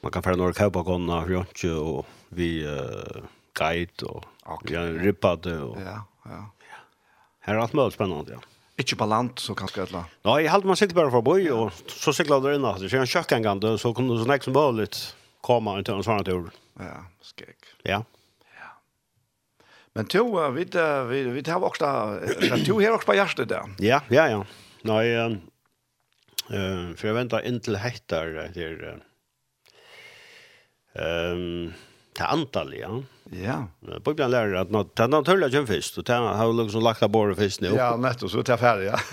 Man 0.01 0.11
kan 0.11 0.23
färra 0.23 0.35
några 0.35 0.53
kaupagonna, 0.53 1.25
fjontje 1.25 1.71
och 1.71 2.05
vi 2.29 2.65
uh, 2.65 3.23
guide 3.53 4.03
och 4.03 4.23
ja, 4.69 4.81
rippade. 4.81 5.61
Och... 5.61 5.81
Ja, 5.81 6.03
ja. 6.23 6.51
Här 7.39 7.55
är 7.55 7.59
allt 7.59 7.73
möjligt 7.73 7.93
spännande, 7.93 8.31
ja. 8.31 8.39
Ikke 8.77 8.99
på 8.99 9.07
land, 9.09 9.39
så 9.41 9.55
kanskje 9.57 9.81
et 9.81 9.89
eller 9.89 10.03
annet? 10.03 10.17
Nei, 10.27 10.35
jeg 10.43 10.51
halte 10.53 10.69
man 10.69 10.77
sikkert 10.77 10.99
bare 10.99 11.09
for 11.13 11.23
å 11.23 11.25
bo 11.25 11.33
og 11.55 11.79
så 11.89 12.13
sikkert 12.13 12.43
du 12.45 12.51
inn, 12.51 12.67
så 12.77 12.85
kjører 12.85 13.07
en 13.07 13.13
kjøkken 13.13 13.47
gang, 13.47 13.63
så 13.81 13.89
kunne 13.97 14.13
du 14.13 14.21
så 14.21 14.29
nek 14.29 14.45
som 14.45 14.53
mulig 14.53 14.91
komme 15.45 15.73
inn 15.79 15.87
til 15.87 15.97
en 15.97 16.05
sånn 16.05 16.27
tur. 16.27 16.51
Ja, 16.77 16.99
skik. 17.25 17.71
Ja. 17.89 18.03
ja. 18.53 18.69
Men 19.97 20.09
to, 20.13 20.27
vi, 20.53 20.67
vi, 21.09 21.23
vi 21.39 21.45
tar 21.47 21.65
også, 21.65 21.89
to 22.67 22.77
her 22.77 22.93
også 22.93 23.09
på 23.09 23.17
hjertet 23.17 23.49
der. 23.49 23.73
Ja, 23.81 24.03
ja, 24.13 24.27
ja. 24.35 24.45
Nei, 24.85 25.03
uh, 25.17 25.33
uh, 26.53 26.93
for 26.93 27.09
jeg 27.09 27.17
venter 27.17 27.41
inn 27.41 27.57
inntil 27.57 27.81
hettar 27.81 28.37
er, 28.45 28.77
uh, 28.93 28.97
um, 31.01 31.73
til 32.13 32.29
antall, 32.29 32.77
ja. 32.77 32.93
Ja 32.93 33.16
Ja. 33.35 33.57
Bibeln 34.05 34.31
lærer 34.31 34.61
at 34.61 34.71
det 34.71 35.03
er 35.03 35.11
naturlig 35.11 35.49
kjønn 35.51 35.67
først, 35.67 35.97
og 35.99 36.07
det 36.07 36.15
har 36.15 36.47
vi 36.47 36.61
liksom 36.61 36.85
lagt 36.85 37.03
av 37.03 37.11
båret 37.11 37.39
først 37.39 37.63
nå. 37.63 37.73
Ja, 37.75 37.89
nettopp, 37.99 38.31
så 38.31 38.43
det 38.45 38.55
er 38.55 38.61
ferdig, 38.61 38.93
ja. 38.93 39.01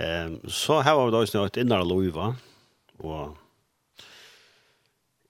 Um, 0.00 0.38
så 0.48 0.78
her 0.86 0.96
var 0.96 1.06
vi 1.06 1.12
da 1.12 1.18
også 1.20 1.42
et 1.44 1.58
innere 1.60 1.84
Loiva 1.86 2.30
og 3.04 3.36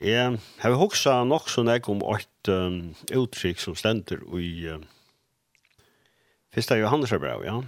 jeg 0.00 0.38
har 0.62 0.76
hugsað 0.80 1.26
nok 1.28 1.48
so 1.52 1.64
nek 1.66 1.88
om 1.92 2.00
et 2.14 2.50
um, 2.52 2.78
uttrykk 3.12 3.60
som 3.60 3.76
stender 3.76 4.22
i 4.38 4.52
uh, 4.72 4.78
Fyrsta 6.54 6.78
Johannes 6.80 7.12
Johannesbrev, 7.12 7.44
ja. 7.44 7.58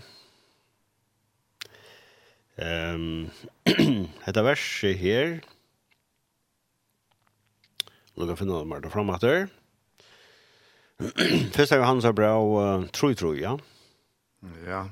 Ehm 2.63 3.29
um, 3.69 4.07
hetta 4.25 4.43
verset 4.45 4.97
her. 5.01 5.37
Lukka 8.17 8.37
finna 8.37 8.63
det 8.63 8.69
mer 8.71 8.89
fram 8.93 9.13
atter. 9.13 9.47
Fyrsta 11.55 11.77
Johannes 11.77 12.05
har 12.05 12.13
bra 12.13 12.33
uh, 12.39 12.85
tro 12.93 13.13
tro, 13.15 13.33
ja. 13.35 13.57
Ja. 14.67 14.85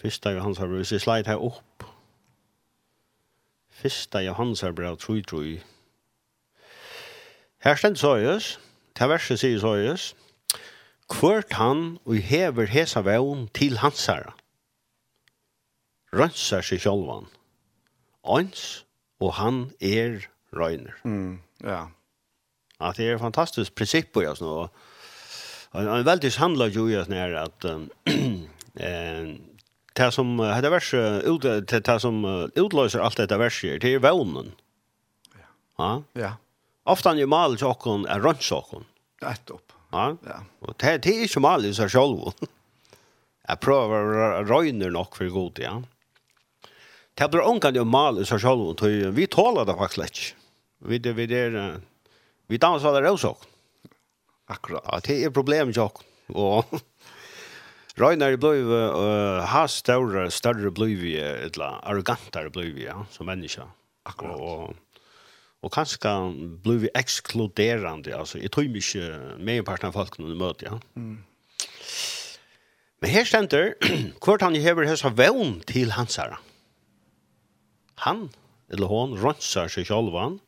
Fyrsta 0.00 0.30
Johannes 0.34 0.58
har 0.58 0.66
hvis 0.66 0.92
jeg 0.92 1.00
slide 1.00 1.26
her 1.30 1.42
opp. 1.42 1.86
Fyrsta 3.70 4.22
Johannes 4.24 4.60
har 4.60 4.72
bra 4.72 4.94
tro 4.94 5.20
tro. 5.22 5.42
Her 7.64 7.74
ständ 7.74 7.96
så 7.96 8.16
jös, 8.16 8.58
till 8.96 9.08
verset 9.08 9.40
sier 9.40 9.58
så 9.58 9.74
jös, 9.76 10.14
kvart 11.08 11.52
han 11.52 11.98
og 12.04 12.16
hever 12.16 12.66
hesa 12.66 13.00
vän 13.00 13.48
til 13.54 13.78
hans 13.78 14.06
herra. 14.06 14.34
Rönsar 16.12 16.62
seg 16.62 16.80
självan. 16.80 17.26
Ans 18.24 18.84
og 19.20 19.34
han 19.34 19.70
er 19.80 20.28
røyner. 20.52 20.94
Mm, 21.04 21.40
ja. 21.62 21.86
Ja, 22.80 22.92
det 22.96 23.08
er 23.08 23.14
et 23.14 23.20
fantastisk 23.20 23.74
prinsipp 23.74 24.12
på 24.12 24.20
oss 24.20 24.40
nå. 24.40 24.46
Och 24.46 24.70
en, 25.74 25.88
en 25.88 26.04
väldigt 26.04 26.36
handlar 26.36 26.66
ju 26.66 26.90
ju 26.90 27.04
när 27.08 27.34
att 27.34 27.64
eh 27.64 29.34
det 29.94 30.12
som 30.12 30.38
hade 30.38 30.70
vars 30.70 30.94
ut 30.94 31.42
det 31.68 32.00
som 32.00 32.50
utlöser 32.54 32.98
allt 32.98 33.16
detta 33.16 33.38
vars 33.38 33.62
det 33.62 33.94
är 33.94 33.98
vånen. 33.98 34.52
Ja. 35.34 35.42
Ja. 35.76 36.02
Ja. 36.12 36.36
Ofta 36.82 37.14
ju 37.14 37.26
mal 37.26 37.56
jokon 37.60 38.06
är 38.06 38.20
rönsakon. 38.20 38.84
Rätt 39.20 39.50
upp. 39.50 39.72
Ja. 39.90 40.16
Ja. 40.26 40.44
Och 40.60 40.74
det 40.76 40.98
det 40.98 41.08
är 41.08 41.36
ju 41.36 41.40
mal 41.40 41.74
så 41.74 41.88
själv. 41.88 42.18
Jag 43.48 43.60
prövar 43.60 44.44
röjner 44.44 44.90
nog 44.90 45.16
för 45.16 45.28
god, 45.28 45.58
ja. 45.62 45.82
Det 47.14 47.30
blir 47.30 47.48
ångan 47.48 47.74
ju 47.74 47.84
mal 47.84 48.26
så 48.26 48.38
själv. 48.38 49.14
Vi 49.14 49.26
talar 49.26 49.64
det 49.64 49.74
faktiskt. 49.74 50.34
Vi 50.78 50.98
det 50.98 51.12
vi 51.12 51.26
det 51.26 51.80
vi 52.46 52.58
dansar 52.58 53.02
det 53.02 53.10
också. 53.10 53.36
Akkurat. 54.46 55.04
Det 55.04 55.24
är 55.24 55.30
problem 55.30 55.72
Og... 56.28 56.64
Røyner 57.94 58.32
Ragnar 58.32 58.36
blev 58.36 58.66
uh, 58.66 59.44
har 59.46 59.68
større, 59.70 60.30
større 60.30 60.70
blev 60.74 60.98
vi 60.98 61.14
ett 61.16 61.56
la 61.56 61.78
ja, 62.76 63.06
som 63.10 63.26
menneske. 63.26 63.62
Akkurat. 64.04 64.40
Og, 64.40 64.74
og 65.62 65.72
kanskje 65.72 66.10
blev 66.64 66.80
vi 66.82 66.88
exkluderande 66.94 68.16
altså, 68.16 68.38
jeg 68.38 68.50
tror 68.50 68.62
ikke 68.62 69.38
med 69.38 69.62
parten 69.62 69.86
av 69.86 69.92
folk 69.92 70.18
når 70.18 70.28
du 70.28 70.34
møter, 70.34 70.66
ja. 70.66 70.78
Mm. 70.94 71.22
Men 73.00 73.10
her 73.10 73.24
stender, 73.24 73.74
kvart 74.24 74.42
han 74.42 74.56
hever 74.56 74.88
hessa 74.88 75.12
vevn 75.14 75.60
til 75.68 75.92
hans 75.92 76.16
herre. 76.16 76.40
Han, 78.02 78.30
eller 78.72 78.90
hon, 78.90 79.14
rønser 79.14 79.68
seg 79.68 79.86
sjálvan, 79.86 80.40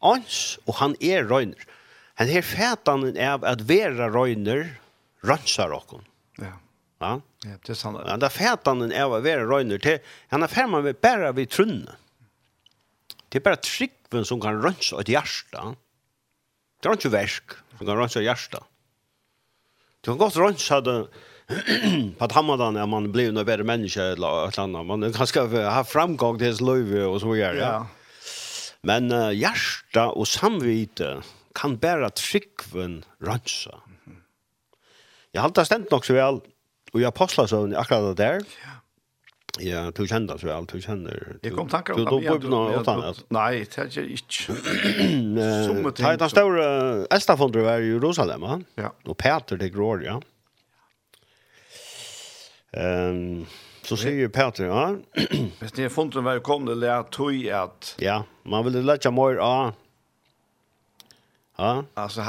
ans, 0.00 0.58
og 0.66 0.78
han 0.80 0.96
er 1.02 1.28
røyner. 1.28 1.75
Han 2.16 2.32
her 2.32 2.44
fætan 2.44 3.10
er 3.16 3.42
at 3.44 3.64
vera 3.68 4.08
røyner 4.12 4.70
rønsar 5.26 5.74
okkom. 5.76 6.04
Ja. 6.40 6.54
Ja? 7.02 7.12
Ja, 7.44 7.56
det 7.60 7.74
er 7.74 7.78
sant. 7.78 8.00
Han 8.08 8.24
er 8.24 8.32
fætan 8.32 8.86
er 8.88 9.04
at 9.04 9.24
vera 9.26 9.44
røyner 9.44 9.82
til, 9.82 10.00
han 10.32 10.42
er 10.42 10.52
færman 10.52 10.86
vi 10.86 10.94
bare 10.96 11.34
vi 11.36 11.46
trunne. 11.46 11.98
Det 13.28 13.40
er 13.40 13.44
bare 13.44 13.60
tryggven 13.60 14.24
som 14.24 14.40
kan 14.40 14.62
rønsa 14.62 15.02
et 15.02 15.12
hjärsta. 15.12 15.74
Det 16.80 16.88
er 16.88 16.96
ikke 16.96 17.12
versk 17.12 17.56
som 17.76 17.84
kan 17.84 17.98
rønsa 17.98 18.22
et 18.22 18.30
hjärsta. 18.30 18.62
Du 20.00 20.12
kan 20.12 20.20
godt 20.22 20.38
rønsa 20.40 20.80
det 20.80 20.98
på 21.46 22.24
at 22.26 22.34
hammadan 22.34 22.78
er 22.78 22.88
man 22.90 23.10
blir 23.14 23.30
noe 23.34 23.46
bedre 23.46 23.66
menneske 23.66 24.02
eller 24.14 24.48
et 24.48 24.56
eller 24.56 24.64
annet. 24.64 24.88
Man 24.88 25.12
kan 25.14 25.28
skal 25.28 25.52
ha 25.52 25.82
framgång 25.86 26.40
til 26.40 26.50
hans 26.50 26.62
løyve 26.64 27.04
og 27.06 27.20
så 27.22 27.36
gjør 27.38 27.58
det. 27.58 27.66
Ja. 27.66 27.84
Men 28.86 29.10
uh, 29.10 29.34
hjärsta 29.34 30.08
og 30.14 30.28
samvite, 30.30 31.16
kan 31.56 31.78
bæra 31.80 32.12
tryggven 32.12 33.02
ransa. 33.24 33.80
Mm 33.86 33.96
-hmm. 34.04 34.20
Jeg 35.34 35.42
halte 35.42 35.60
det 35.60 35.66
stendt 35.66 35.90
nok 35.90 36.04
så 36.04 36.12
vel, 36.12 36.40
og 36.92 37.00
jeg 37.00 37.14
postla 37.14 37.46
sånn 37.46 37.74
akkurat 37.74 38.16
det 38.16 38.18
der. 38.18 38.40
Ja. 38.64 38.76
Ja, 39.60 39.90
du 39.90 40.02
kjenner 40.04 40.34
det 40.34 40.42
så 40.42 40.50
vel, 40.50 40.66
du 40.68 40.80
kjenner. 40.80 41.20
Jeg 41.42 41.54
kom 41.56 41.68
tanker 41.68 41.94
om 41.94 41.98
det. 42.04 42.06
Du 42.10 42.28
bor 42.28 42.40
på 42.40 42.48
noe 42.52 42.80
annet. 42.92 43.22
Nei, 43.32 43.64
det 43.64 43.78
er 43.80 43.86
ikke. 43.86 44.02
ikke. 44.12 44.56
Det 45.96 46.04
er 46.04 46.18
den 46.20 46.32
store 46.32 46.66
Estafondre 47.16 47.64
var 47.64 47.84
i 47.84 47.94
Jerusalem, 47.94 48.44
ja. 48.76 48.92
og 49.06 49.16
Peter 49.16 49.56
til 49.56 49.72
Grår, 49.72 50.04
ja. 50.04 50.18
Um, 52.76 53.46
så 53.86 53.96
sier 53.96 54.28
Peter, 54.28 54.68
ja. 54.68 54.84
Hvis 55.62 55.72
det 55.72 55.86
er 55.86 55.94
fondre 55.94 56.24
var 56.26 56.42
kommet, 56.44 56.80
det 56.82 56.90
er 56.92 57.06
tog 57.14 57.32
at... 57.48 57.94
Ja, 58.02 58.22
man 58.44 58.66
ville 58.66 58.84
lette 58.84 59.12
mer 59.14 59.40
av 59.40 59.76
Ja. 61.56 61.84
Alltså 61.94 62.20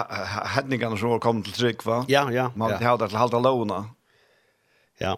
hedningarna 0.46 0.98
som 0.98 1.20
kom 1.20 1.44
till 1.44 1.54
tryck 1.54 1.86
va? 1.86 2.06
Ja, 2.08 2.32
ja. 2.32 2.52
Man 2.56 2.70
ja. 2.70 2.88
hade 2.88 3.08
till 3.08 3.18
halta 3.18 3.40
låna. 3.40 3.90
Ja. 4.98 5.18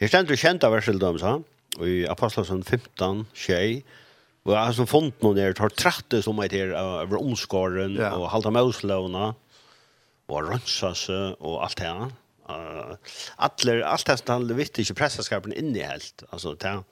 Här 0.00 0.08
ständer 0.08 0.30
du 0.30 0.36
kända 0.36 0.70
verseldom 0.70 1.18
så. 1.18 1.42
Och 1.78 1.88
i 1.88 2.06
Apostlesen 2.08 2.64
15, 2.64 3.26
tjej. 3.32 3.84
Och 4.42 4.52
jag 4.52 4.58
har 4.58 4.72
som 4.72 4.86
fond 4.86 5.12
någon 5.20 5.36
där 5.36 5.52
tar 5.52 5.68
trattet 5.68 6.24
som 6.24 6.38
är 6.38 6.48
till 6.48 6.60
över 6.72 7.20
omskåren 7.20 7.94
ja. 7.94 8.16
och 8.16 8.30
halta 8.30 8.50
mauslåna. 8.50 9.34
Och 10.26 10.48
rönsas 10.48 11.08
och 11.38 11.64
allt 11.64 11.76
det 11.76 11.84
här. 11.84 12.12
Uh, 12.50 12.96
allt 13.36 13.64
allt 13.84 14.06
det 14.06 14.32
här 14.32 14.54
vitt 14.54 14.78
inte 14.78 14.94
pressaskapen 14.94 15.52
inne 15.52 15.82
helt. 15.82 16.22
Alltså 16.30 16.54
det 16.54 16.68
här, 16.68 16.82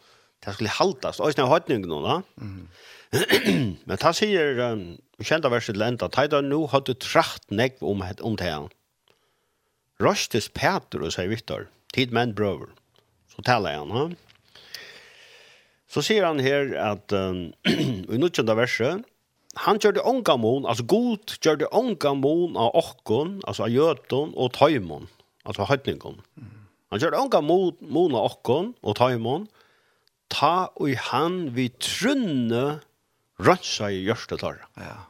det 0.45 0.53
skulle 0.53 0.69
haltas. 0.69 1.21
Och 1.21 1.33
sen 1.33 1.45
har 1.45 1.49
jag 1.49 1.61
hört 1.61 1.69
någon 1.69 2.03
då. 2.03 2.23
Mm. 2.41 2.69
Men 3.88 4.00
ta 4.00 4.11
sier 4.16 4.59
um, 4.64 4.85
kjenta 5.23 5.50
verset 5.52 5.78
lenta, 5.78 6.09
ta 6.11 6.26
da 6.26 6.40
nu 6.42 6.64
har 6.71 6.83
du 6.87 6.94
trakt 6.99 7.50
negv 7.54 7.83
om, 7.87 8.02
om 8.02 8.37
det 8.40 8.49
her. 8.49 8.68
Røstes 10.02 10.49
Peter 10.50 11.04
og 11.04 11.14
sier 11.14 11.30
Victor, 11.30 11.68
tid 11.94 12.14
menn 12.14 12.35
brøver. 12.35 12.73
Så 13.30 13.44
taler 13.47 13.78
han, 13.78 13.94
ha? 13.94 14.06
Så 15.90 16.02
sier 16.02 16.26
han 16.26 16.42
her 16.42 16.73
at 16.80 17.14
um, 17.14 17.52
i 18.14 18.18
nuttjenda 18.18 18.56
verset, 18.59 19.04
han 19.62 19.78
gjør 19.78 19.94
det 19.94 20.02
ångamon, 20.11 20.64
altså 20.66 20.83
god 20.90 21.37
gjør 21.38 21.61
det 21.61 21.68
ångamon 21.71 22.56
av 22.59 22.75
okkon, 22.75 23.37
altså 23.47 23.68
av 23.68 23.71
gjøton 23.71 24.33
og 24.35 24.50
tøymon, 24.56 25.06
altså 25.47 25.68
høytningon. 25.71 26.18
Han 26.90 27.02
gjør 27.02 27.14
det 27.14 27.21
ångamon 27.23 28.16
av 28.18 28.33
okkon 28.33 28.73
og 28.83 28.99
tøymon, 28.99 29.47
ta 30.35 30.73
og 30.75 30.90
han 31.12 31.38
vi 31.54 31.68
trunne 31.78 32.80
rönsa 33.38 33.91
i 33.91 34.05
hjärtat 34.05 34.41
där. 34.41 34.67
Ja. 34.75 35.07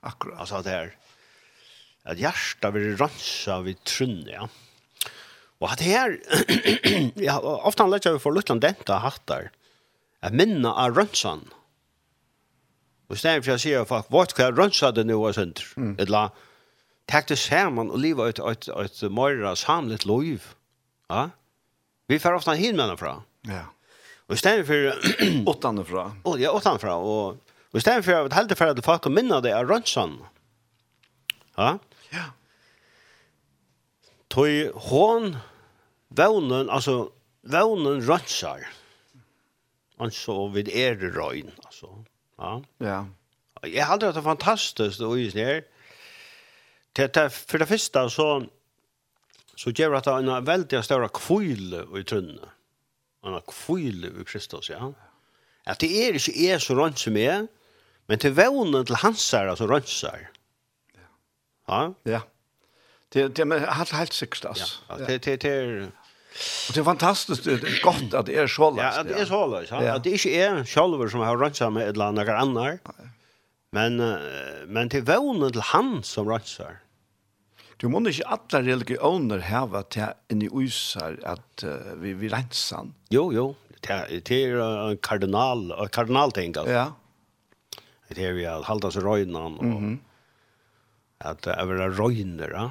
Akkurat. 0.00 0.40
Alltså 0.40 0.62
det 0.62 0.70
här 0.70 0.96
att 2.02 2.18
hjärtat 2.18 2.74
vill 2.74 2.96
rönsa 2.96 3.60
vid 3.60 3.84
trunne, 3.84 4.30
ja. 4.30 4.48
Och 5.58 5.70
det 5.78 5.84
här 5.84 6.20
ja, 7.14 7.40
ofta 7.40 7.82
han 7.82 8.00
jag 8.02 8.12
vi 8.12 8.18
för 8.18 8.32
Lutland 8.32 8.60
denta 8.60 8.98
hattar. 8.98 9.50
Jag 10.20 10.32
minna 10.32 10.74
av 10.74 10.94
rönsan. 10.94 11.50
Och 13.08 13.16
istället 13.16 13.44
för 13.44 13.52
att 13.52 13.60
säga 13.60 13.84
folk, 13.84 14.06
vart 14.08 14.32
kan 14.32 14.44
jag 14.44 14.58
rönsa 14.58 14.92
det 14.92 15.04
nu 15.04 15.14
och 15.14 15.34
sånt? 15.34 15.62
Mm. 15.76 15.96
Eller 15.98 16.28
takk 17.08 17.28
det 17.28 17.38
sammen 17.40 17.90
og 17.90 17.98
livet 17.98 18.38
ut 18.38 18.40
ut 18.44 18.68
ut 18.68 19.02
morra 19.10 19.56
samlet 19.56 20.04
liv. 20.04 20.44
Ja. 21.08 21.30
Vi 22.08 22.18
får 22.18 22.32
ofta 22.32 22.52
hin 22.52 22.76
med 22.76 22.98
fra. 22.98 23.22
Ja. 23.48 23.64
Og 24.28 24.34
i 24.34 24.38
stedet 24.38 24.66
for 24.66 24.92
åttan 25.50 25.84
fra. 25.84 26.10
Og 26.24 26.40
ja, 26.40 26.52
åttan 26.52 26.78
fra 26.78 26.96
og 26.96 27.38
Og 27.72 27.80
i 27.80 27.84
stedet 27.84 28.04
for 28.04 28.24
at 28.24 28.34
heldig 28.36 28.56
for 28.56 28.72
at 28.72 28.84
folk 28.84 29.04
kan 29.04 29.14
minne 29.14 29.42
det 29.44 29.52
er 29.52 29.68
Rønsson. 29.68 30.18
Ja? 31.58 31.76
Ja. 32.12 32.24
Tøy 34.32 34.70
hon 34.88 35.36
vevnen, 36.08 36.70
altså 36.70 37.10
vevnen 37.42 38.04
Rønsson. 38.08 38.64
Altså 39.98 40.38
vid 40.54 40.70
er 40.72 40.94
røyn, 41.16 41.50
altså. 41.66 41.90
Ja. 42.38 42.58
Ja. 42.80 43.00
Jeg 43.66 43.84
har 43.84 43.96
aldri 43.96 44.12
hatt 44.12 44.20
det 44.20 44.22
fantastisk 44.22 45.02
å 45.02 45.16
gjøre 45.18 45.34
det 45.34 45.48
her. 45.48 45.64
Til, 46.94 47.10
til, 47.14 47.30
for 47.34 47.58
det 47.58 47.68
første 47.68 48.04
så 48.14 48.28
så 49.58 49.72
gjør 49.74 49.96
det 49.98 50.12
en 50.14 50.46
veldig 50.46 50.80
større 50.86 51.08
kvøyl 51.10 51.74
i 51.98 52.04
trønne. 52.06 52.50
En 53.26 53.38
kvile 53.50 54.12
i 54.20 54.26
Kristus, 54.26 54.70
ja. 54.70 54.92
At 55.66 55.80
det 55.82 55.90
er 55.90 56.14
ikke 56.16 56.34
jeg 56.38 56.60
så 56.62 56.76
rønt 56.78 57.00
som 57.02 57.16
jeg, 57.18 57.48
Men 58.08 58.18
til 58.18 58.36
vevnen 58.36 58.86
til 58.86 58.96
hansar, 59.02 59.50
altså 59.52 59.68
rønnsar. 59.68 60.28
Ja. 61.68 61.92
Ja. 62.04 62.20
Det 63.12 63.36
det 63.36 63.46
men 63.46 63.64
helt 63.64 63.92
helt 63.92 64.14
sikkert 64.14 64.44
altså. 64.44 64.80
Ja, 64.88 64.96
det 65.06 65.24
det 65.24 65.42
det 65.42 65.92
Och 66.68 66.74
det 66.74 66.80
är 66.80 66.84
fantastiskt 66.84 67.44
det 67.44 67.52
är 67.52 67.82
gott 67.82 68.14
att 68.14 68.26
det 68.26 68.36
är 68.36 68.46
så. 68.46 68.74
Ja, 68.78 69.02
det 69.02 69.14
är 69.14 69.24
så 69.24 69.46
lätt. 69.46 69.70
Ja. 69.70 69.94
At 69.94 70.04
det 70.04 70.10
inte 70.10 70.28
är 70.28 70.64
sjølver 70.64 71.08
som 71.08 71.20
har 71.20 71.36
rönsat 71.36 71.72
med 71.72 71.88
ett 71.88 71.94
eller 71.94 72.04
annat. 72.04 72.28
annar. 72.28 72.78
Men, 73.70 73.96
men 74.66 74.88
till 74.88 75.02
vånen 75.02 75.52
till 75.52 75.60
han 75.60 76.02
som 76.02 76.28
rönsar. 76.28 76.80
Du 77.76 77.88
må 77.88 78.00
ikke 78.08 78.26
alle 78.26 78.62
religioner 78.66 79.38
heve 79.38 79.82
til 79.90 80.08
en 80.32 80.40
i 80.42 80.48
user 80.50 81.18
at 81.22 81.64
uh, 81.64 81.94
vi, 82.02 82.12
vi 82.18 82.28
renser 82.28 82.76
han. 82.76 82.94
Jo, 83.10 83.28
jo. 83.32 83.54
Det 83.82 84.30
er 84.30 84.56
en 84.58 84.98
kardinal, 84.98 85.70
kardinalting. 85.94 86.56
Altså. 86.56 86.72
Ja, 86.72 86.86
Det 88.08 88.20
här 88.20 88.38
är 88.38 88.48
att 88.48 88.64
hålla 88.64 88.90
sig 88.90 89.02
röjnan 89.02 89.58
och 89.58 89.64
mm 89.64 89.78
-hmm. 89.78 89.98
att 91.18 91.42
det 91.42 91.52
är 91.52 91.90
röjner. 91.90 92.50
Ja? 92.50 92.70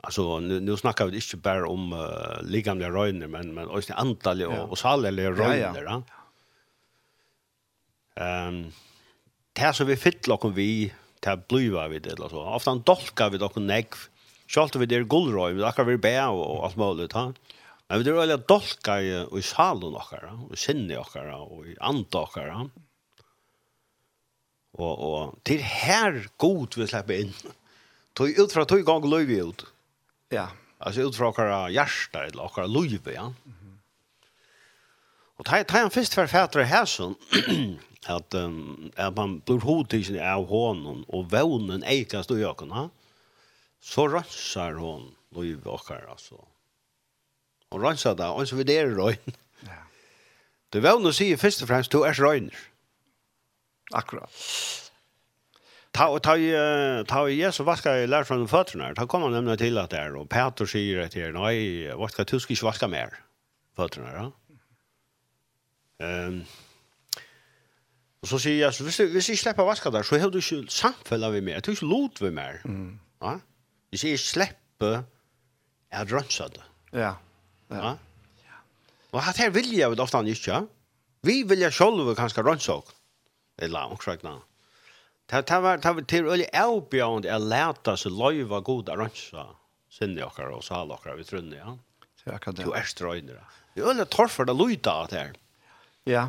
Alltså 0.00 0.40
nu, 0.40 0.60
nu 0.60 0.76
snackar 0.76 1.06
vi 1.06 1.14
inte 1.14 1.36
bara 1.36 1.68
om 1.68 1.92
uh, 1.92 2.42
ligamliga 2.42 2.90
röjner 2.90 3.26
men, 3.26 3.54
men 3.54 3.68
också 3.68 3.92
antal 3.92 4.42
och, 4.42 4.54
ja. 4.54 4.62
och 4.62 4.78
salliga 4.78 5.30
röjner. 5.30 5.82
Ja, 5.84 6.02
ja. 8.14 8.48
Um, 8.48 8.72
det 9.52 9.60
här 9.60 9.72
som 9.72 9.86
vi 9.86 9.96
fyller 9.96 10.44
och 10.44 10.58
vi 10.58 10.92
det 11.20 11.28
här 11.28 11.88
vid 11.88 11.90
vi 11.90 11.98
det. 11.98 12.22
Alltså. 12.22 12.36
Ofta 12.36 12.74
dolkar 12.74 13.30
vi 13.30 13.38
dock 13.38 13.56
och 13.56 13.62
negv. 13.62 13.96
Sjalt 14.48 14.76
vi 14.76 14.86
det 14.86 14.96
är 14.96 15.54
vi 15.54 15.64
akkar 15.64 15.84
vi 15.84 15.96
bæ 15.96 16.28
og 16.28 16.64
alt 16.64 16.76
mulig, 16.76 17.10
Ja. 17.14 17.32
Men 17.88 17.98
vi 17.98 18.04
det 18.04 18.10
är 18.10 18.14
öliga 18.14 18.36
dolkar 18.36 19.00
i, 19.00 19.38
i 19.38 19.42
salen 19.42 19.94
och 19.94 20.52
i 20.52 20.56
sinne 20.56 20.96
och 20.96 21.66
i 21.66 21.76
anda 21.80 22.18
och 22.18 22.36
i 22.36 22.40
Og, 24.78 24.94
og 24.98 25.38
til 25.46 25.62
her 25.62 26.20
god 26.38 26.78
vi 26.78 26.86
slipper 26.86 27.24
inn. 27.24 27.34
Tog 28.18 28.38
ut 28.38 28.54
fra 28.54 28.64
tog 28.68 28.84
gang 28.86 29.06
løy 29.06 29.26
vi 29.26 29.40
ut. 29.42 29.64
Ja. 30.34 30.48
Altså 30.78 31.08
ut 31.08 31.16
fra 31.18 31.32
okkara 31.32 31.64
hjärsta 31.74 32.28
eller 32.28 32.46
okkara 32.46 32.70
løy 32.70 32.98
vi, 33.02 33.14
ja. 33.14 33.26
Mm 33.26 33.34
-hmm. 33.44 33.74
Og 35.38 35.44
ta, 35.44 35.62
ta 35.62 35.78
han 35.78 35.90
først 35.90 36.14
for 36.14 36.26
fætre 36.26 36.64
her 36.64 36.84
sånn, 36.84 37.16
at, 38.16 38.34
um, 38.34 38.90
at 38.96 39.14
man 39.14 39.40
blir 39.40 39.60
hodtidsen 39.60 40.18
av 40.18 40.46
hånden, 40.46 41.04
og 41.08 41.32
vånen 41.32 41.84
eikast 41.84 42.24
stå 42.24 42.36
i 42.36 42.70
ha. 42.72 42.88
så 43.80 44.06
rønser 44.06 44.72
hon 44.72 45.14
løy 45.30 45.54
vi 45.56 45.68
okkara, 45.68 46.10
altså. 46.10 46.34
Og 47.70 47.82
rønser 47.82 48.14
da, 48.14 48.30
og 48.30 48.48
så 48.48 48.56
vi 48.56 48.62
der 48.62 48.86
røyn. 48.86 49.34
Ja. 49.62 49.82
Du 50.72 50.80
vånen 50.80 51.12
sier 51.12 51.36
først 51.36 51.62
og 51.62 51.68
fremst, 51.68 51.92
du 51.92 52.02
er 52.02 52.14
røyner. 52.14 52.54
Ja 52.54 52.77
Akkurat. 53.90 54.30
Ta 55.92 56.08
og 56.08 56.22
ta 56.22 56.34
ta 57.08 57.28
i 57.28 57.34
Jesus 57.34 57.66
vaska 57.66 57.96
jag 57.96 58.10
lär 58.10 58.24
från 58.24 58.48
fötterna. 58.48 58.94
Ta 58.94 59.06
kommer 59.06 59.28
nämna 59.28 59.56
till 59.56 59.78
att 59.78 59.90
det 59.90 59.98
är 59.98 60.16
och 60.16 60.28
Peter 60.28 60.66
säger 60.66 60.98
att 61.00 61.12
det 61.12 61.32
nej, 61.32 61.94
vad 61.94 62.10
ska 62.10 62.24
du 62.24 62.40
ska 62.40 62.54
vaska 62.62 62.88
mer 62.88 63.14
fötterna 63.76 64.08
ja. 64.12 64.32
Ehm 66.06 66.44
Och 68.20 68.28
så 68.28 68.38
säger 68.38 68.62
jag, 68.62 68.74
så 68.74 68.84
visst 68.84 69.00
visst 69.00 69.28
jag 69.28 69.38
släpper 69.38 69.64
vaska 69.64 69.90
där 69.90 70.02
så 70.02 70.16
hör 70.16 70.30
du 70.30 70.38
ju 70.38 70.66
samfällar 70.66 71.30
vi 71.30 71.40
mer. 71.40 71.54
Du 71.60 71.76
tror 71.76 71.88
lot 71.88 72.20
vi 72.20 72.30
mer. 72.30 72.60
Mm. 72.64 72.98
Ja? 73.20 73.40
Jag 73.90 74.00
säger 74.00 74.16
släppa 74.16 75.04
är 75.90 76.04
drönsad. 76.04 76.58
Ja. 76.90 77.16
Ja. 77.68 77.76
Ja. 77.76 77.96
Och 79.10 79.22
här 79.22 79.50
vill 79.50 79.78
jag 79.78 80.00
ofta 80.00 80.26
inte. 80.26 80.66
Vi 81.20 81.42
vill 81.42 81.60
jag 81.60 81.72
själva 81.72 82.14
kanske 82.14 82.42
rönsa 82.42 82.82
eller 83.58 83.84
omkring 83.84 84.18
Det 85.26 85.46
det 85.46 85.60
var 85.60 85.78
det 85.78 85.92
var 85.92 86.02
till 86.02 86.26
öle 86.26 86.44
elbjond 86.44 87.26
är 87.26 87.38
lätta 87.38 87.96
så 87.96 88.08
löva 88.08 88.60
goda 88.60 88.96
ransa 88.96 89.46
sen 89.90 90.16
jag 90.16 90.52
och 90.56 90.64
så 90.64 90.74
alla 90.74 90.94
och 90.94 91.18
vi 91.18 91.24
trunne 91.24 91.56
ja. 91.56 91.78
Det 92.24 92.30
jag 92.30 92.40
kan 92.40 92.54
det. 92.54 92.64
Du 92.64 92.72
är 92.72 92.82
ströjner. 92.82 93.40
Det 93.74 93.80
är 93.80 93.84
öle 93.90 94.04
torr 94.04 94.28
för 94.28 94.44
det 94.44 94.52
luta 94.52 95.06
där. 95.10 95.32
Ja. 96.04 96.28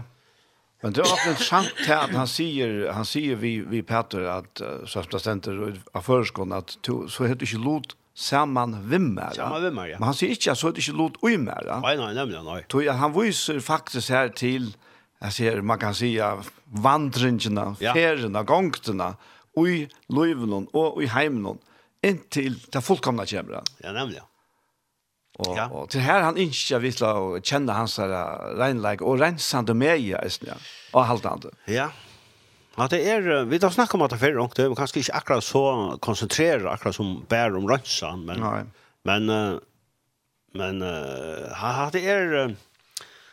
Men 0.82 0.94
det 0.94 1.02
var 1.02 1.28
en 1.28 1.36
sant 1.36 1.74
till 1.86 1.94
att 1.94 2.10
han 2.10 2.28
säger 2.28 2.92
han 2.92 3.06
säger 3.06 3.36
vi 3.36 3.60
vi 3.60 3.84
Petter 3.84 4.22
att 4.22 4.62
så 4.86 5.00
att 5.00 5.22
center 5.22 5.82
av 5.94 6.02
förskon 6.02 6.52
att 6.52 6.78
så 7.10 7.26
heter 7.26 7.56
inte 7.56 7.58
lot 7.58 7.96
samman 8.14 8.90
vimmer. 8.90 9.32
Samman 9.36 9.64
vimmer, 9.64 9.88
ja. 9.88 10.00
Men 10.00 10.04
han 10.04 10.14
säger 10.14 10.32
inte 10.32 10.56
så 10.56 10.68
heter 10.68 10.90
inte 10.90 10.92
lot 10.92 11.14
ojmär. 11.22 11.80
Nej, 11.82 11.98
nej, 11.98 12.16
nej, 12.16 12.44
nej. 12.44 12.64
Tror 12.64 12.84
jag 12.84 12.94
han 12.94 13.22
visar 13.22 13.60
faktiskt 13.60 14.10
här 14.10 14.30
till 14.30 14.76
jag 15.20 15.34
ser 15.34 15.62
man 15.62 15.80
kan 15.80 15.96
säga 15.96 16.44
vandringarna, 16.64 17.76
ja. 17.80 17.94
färderna, 17.94 18.44
gångterna 18.44 19.16
i 19.68 19.88
Löven 20.08 20.68
och 20.74 21.04
i 21.04 21.06
hemmen 21.06 21.58
intill 22.02 22.60
det 22.70 22.82
fullkomna 22.82 23.26
kommer. 23.26 23.62
Ja, 23.78 23.92
nämligen. 23.92 24.24
Och 25.38 25.58
ja. 25.58 25.70
och 25.70 25.90
till 25.90 26.00
här 26.00 26.22
han 26.22 26.38
inte 26.38 26.80
vill 26.80 27.04
och 27.04 27.46
känna 27.46 27.74
hans 27.74 27.96
där 27.96 29.02
och 29.02 29.20
rensande 29.20 29.74
med 29.74 30.00
i 30.00 30.12
ja. 30.12 30.54
Och 30.92 31.06
haltande. 31.06 31.50
Ja. 31.66 31.92
Ja, 32.76 32.88
det 32.88 33.10
är 33.10 33.46
vi 33.46 33.60
tar 33.60 33.70
snacka 33.70 33.98
om 33.98 34.02
att 34.02 34.10
det 34.10 34.16
är 34.16 34.38
och 34.38 34.54
det 34.56 34.76
kanske 34.76 35.00
inte 35.00 35.14
akkurat 35.14 35.44
så 35.44 35.98
koncentrera 36.02 36.72
akkurat 36.72 36.96
som 36.96 37.26
bär 37.28 37.56
om 37.56 37.68
rensan 37.68 38.26
men 38.26 38.40
Nej. 38.40 38.64
men 39.04 39.60
men 40.54 40.82
uh, 40.82 41.54
ha 41.54 41.90
det 41.92 42.10
är 42.10 42.26
det 42.26 42.56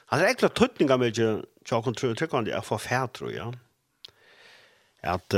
har 0.06 0.22
ekla 0.22 0.48
tutningar 0.48 0.98
med 0.98 1.44
jag 1.70 1.84
kan 1.84 1.94
tro 1.94 2.14
tycker 2.14 2.42
det 2.42 2.52
är 2.52 2.60
för 2.60 2.78
färd 2.78 3.12
tror 3.12 3.32
jag. 3.32 3.56
Att 5.02 5.34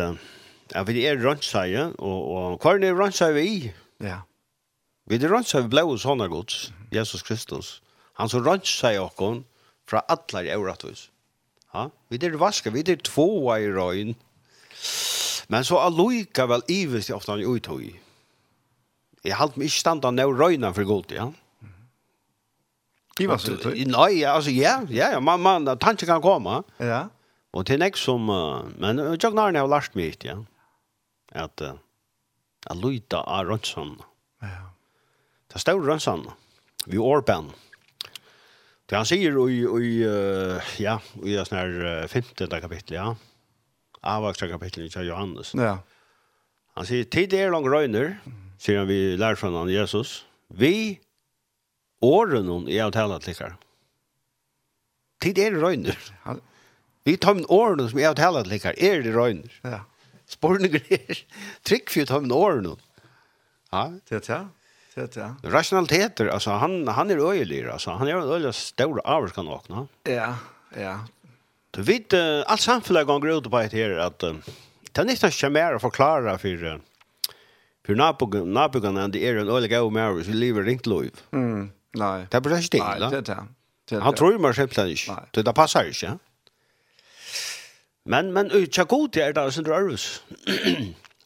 ja, 0.68 0.82
vi 0.82 1.02
er 1.04 1.16
runt 1.16 1.44
säger 1.44 2.00
och 2.00 2.52
och 2.52 2.60
kvar 2.60 2.78
ni 2.78 2.92
runt 2.92 3.20
vi. 3.20 3.74
Ja. 3.98 4.22
Vi 5.04 5.18
det 5.18 5.28
runt 5.28 5.52
blå 5.52 5.68
blås 5.68 6.04
hon 6.04 6.30
gods. 6.30 6.72
Jesus 6.90 7.22
Kristus. 7.22 7.82
Han 8.12 8.28
som 8.28 8.44
runt 8.44 8.66
säger 8.66 9.02
och 9.02 9.42
fra 9.88 10.00
alla 10.00 10.44
euratus. 10.44 11.10
Ja, 11.72 11.90
vi 12.08 12.18
det 12.18 12.30
vaska, 12.30 12.70
vi 12.70 12.82
det 12.82 13.02
två 13.04 13.58
i 13.58 13.68
røyn. 13.68 14.14
Men 15.46 15.64
så 15.64 15.78
alloika 15.78 16.46
väl 16.46 16.62
ivis 16.68 17.10
ofta 17.10 17.32
han 17.32 17.40
uttog 17.40 17.82
i. 17.82 18.00
Jag 19.22 19.36
halt 19.36 19.56
mig 19.56 19.66
ikke 19.66 19.80
standa 19.80 20.08
av 20.08 20.34
røyna 20.38 20.72
for 20.74 20.84
god, 20.84 21.12
ja. 21.12 21.22
Mm 21.22 21.47
Det 23.18 23.28
var 23.28 23.38
så 23.38 23.50
det. 23.50 23.86
Nej, 23.86 24.24
altså, 24.24 24.50
ja, 24.50 24.80
ja, 24.90 25.10
ja, 25.12 25.20
man 25.20 25.40
man 25.40 25.78
tanke 25.78 26.06
kan 26.06 26.22
komme. 26.22 26.62
Ja. 26.78 27.08
Og 27.52 27.66
til 27.66 27.78
nek 27.78 27.96
som 27.96 28.26
men 28.78 28.98
jag 28.98 29.34
när 29.34 29.54
jag 29.54 29.70
lært 29.70 29.94
mig 29.94 30.14
ja. 30.24 30.44
at 31.32 31.60
Att 31.60 31.78
att 32.66 32.76
Luita 32.76 33.20
Aronsson. 33.20 34.02
Ja. 34.40 34.70
Det 35.52 35.58
står 35.58 35.72
Aronsson. 35.72 36.30
Vi 36.86 36.98
Orban. 36.98 37.52
Det 38.86 38.96
han 38.96 39.06
säger 39.06 39.50
i 39.50 39.84
i 39.84 40.04
ja, 40.78 41.00
i 41.24 41.34
det 41.34 41.50
här 41.50 42.06
femte 42.06 42.60
kapitlet, 42.60 42.90
ja. 42.90 43.16
Avvaxta 44.00 44.48
kapitlet 44.48 44.96
i 44.96 45.00
Johannes. 45.00 45.54
Ja. 45.54 45.78
Han 46.74 46.86
säger 46.86 47.04
tid 47.04 47.32
är 47.32 47.50
lång 47.50 47.68
röjner, 47.68 48.18
säger 48.58 48.84
vi 48.84 49.16
lär 49.16 49.34
från 49.34 49.68
Jesus. 49.68 50.26
Vi 50.48 51.00
åren 52.00 52.48
hon 52.48 52.68
är 52.68 52.84
avtalat 52.84 53.26
likar. 53.26 53.56
Tid 55.20 55.38
är 55.38 55.50
det 55.50 55.60
röjner. 55.60 55.98
Vi 57.04 57.16
tar 57.16 57.34
med 57.34 57.44
åren 57.48 57.90
som 57.90 57.98
är 57.98 58.08
avtalat 58.08 58.46
likar. 58.46 58.78
Är 58.78 59.02
det 59.02 59.12
röjner? 59.12 59.60
Ja. 59.62 59.80
Spårningar 60.26 60.82
är 60.88 61.18
trygg 61.62 61.90
för 61.90 62.00
att 62.00 62.08
ta 62.08 62.20
med 62.20 62.32
åren. 62.32 62.76
Ja. 63.70 63.92
Det 64.08 64.14
är 64.28 64.48
det, 64.94 65.16
ja. 65.16 65.34
Rationaliteter, 65.42 66.26
alltså 66.26 66.50
han, 66.50 66.88
han 66.88 67.10
är 67.10 67.30
öjlig. 67.30 67.66
Alltså, 67.66 67.90
han 67.90 68.08
är 68.08 68.14
en 68.14 68.22
öjlig 68.22 68.54
stor 68.54 69.00
avskan 69.04 69.48
åkna. 69.48 69.86
Ja, 70.02 70.34
ja. 70.76 71.00
Du 71.70 71.82
vet, 71.82 72.12
uh, 72.12 72.42
allt 72.46 72.60
samfället 72.60 73.06
gånger 73.06 73.38
ut 73.38 73.50
på 73.50 73.58
ett 73.58 73.72
här 73.72 73.90
att 73.90 74.24
uh, 74.24 74.34
det 74.92 75.00
är 75.00 75.04
nästan 75.04 75.52
mer 75.52 75.72
att 75.72 75.80
förklara 75.80 76.38
för 76.38 76.64
uh, 76.64 76.76
för 77.86 77.94
Nabugan, 77.94 78.52
Nabugan, 78.52 79.10
det 79.10 79.28
är 79.28 79.36
en 79.36 79.48
öjlig 79.48 79.74
av 79.74 79.92
människor 79.92 80.22
som 80.22 80.34
lever 80.34 80.62
ringt 80.62 80.86
liv. 80.86 81.20
Mm. 81.32 81.70
Nej. 81.94 82.26
Det 82.30 82.40
blir 82.40 82.56
inte 82.56 82.76
det. 82.76 82.84
Nej, 82.84 83.10
det 83.10 83.16
är 83.16 83.46
det. 83.90 84.00
Han 84.00 84.14
tror 84.14 84.32
ju 84.32 84.38
mer 84.38 84.52
självklart 84.52 84.88
inte. 84.88 85.26
Det 85.30 85.42
där 85.42 85.52
passar 85.52 85.82
ju 85.82 85.88
inte. 85.88 86.18
Men 88.04 88.32
men 88.32 88.50
utcha 88.50 88.84
god 88.84 89.16
är 89.16 89.32
det 89.32 89.52
som 89.52 89.64
rörs. 89.64 90.22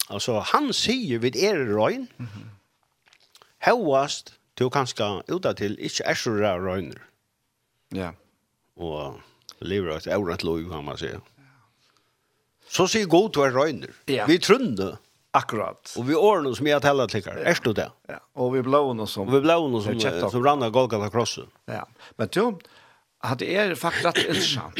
Alltså 0.09 0.38
han 0.38 0.72
säger 0.72 1.18
vid 1.18 1.37
er 1.37 1.57
röjn. 1.57 2.07
Mhm. 2.16 2.29
Mm 2.37 2.48
Hauast 3.59 4.35
du 4.59 4.70
kanske 4.70 5.05
uta 5.29 5.53
til 5.53 5.77
ikke 5.79 6.05
er 6.05 6.14
så 6.14 6.31
røyner. 6.31 6.98
Ja. 7.94 8.11
Og 8.77 9.20
lever 9.61 9.96
et 9.96 10.07
eurant 10.07 10.44
lov 10.44 10.70
kan 10.70 10.85
man 10.85 10.98
säga. 10.98 11.20
Så 12.68 12.87
sier 12.87 13.07
god 13.07 13.33
til 13.33 13.42
er 13.42 13.53
røyner. 13.53 13.92
Ja. 14.09 14.27
Vi 14.27 14.38
trunde. 14.38 14.96
Akkurat. 15.35 15.95
Och 15.99 16.11
vi 16.11 16.14
ordner 16.14 16.53
som 16.53 16.66
jag 16.66 16.83
til 16.83 17.09
till 17.09 17.29
er. 17.29 17.37
Är 17.37 17.59
du 17.64 17.73
det? 17.73 17.90
Ja. 18.09 18.14
Och 18.35 18.57
vi 18.57 18.62
blå 18.62 18.92
noe 18.92 19.07
som. 19.07 19.29
Og 19.29 19.35
vi 19.35 19.40
blå 19.40 19.68
noe 19.68 19.83
som 19.83 20.01
som, 20.01 20.31
som 20.31 20.45
rannar 20.45 20.71
Golgata 20.71 21.09
krossen. 21.11 21.47
Ja. 21.66 21.87
Men 22.18 22.29
du 22.29 22.59
hade 23.18 23.45
er 23.45 23.75
faktiskt 23.75 24.05
rätt 24.05 24.18
intressant. 24.18 24.79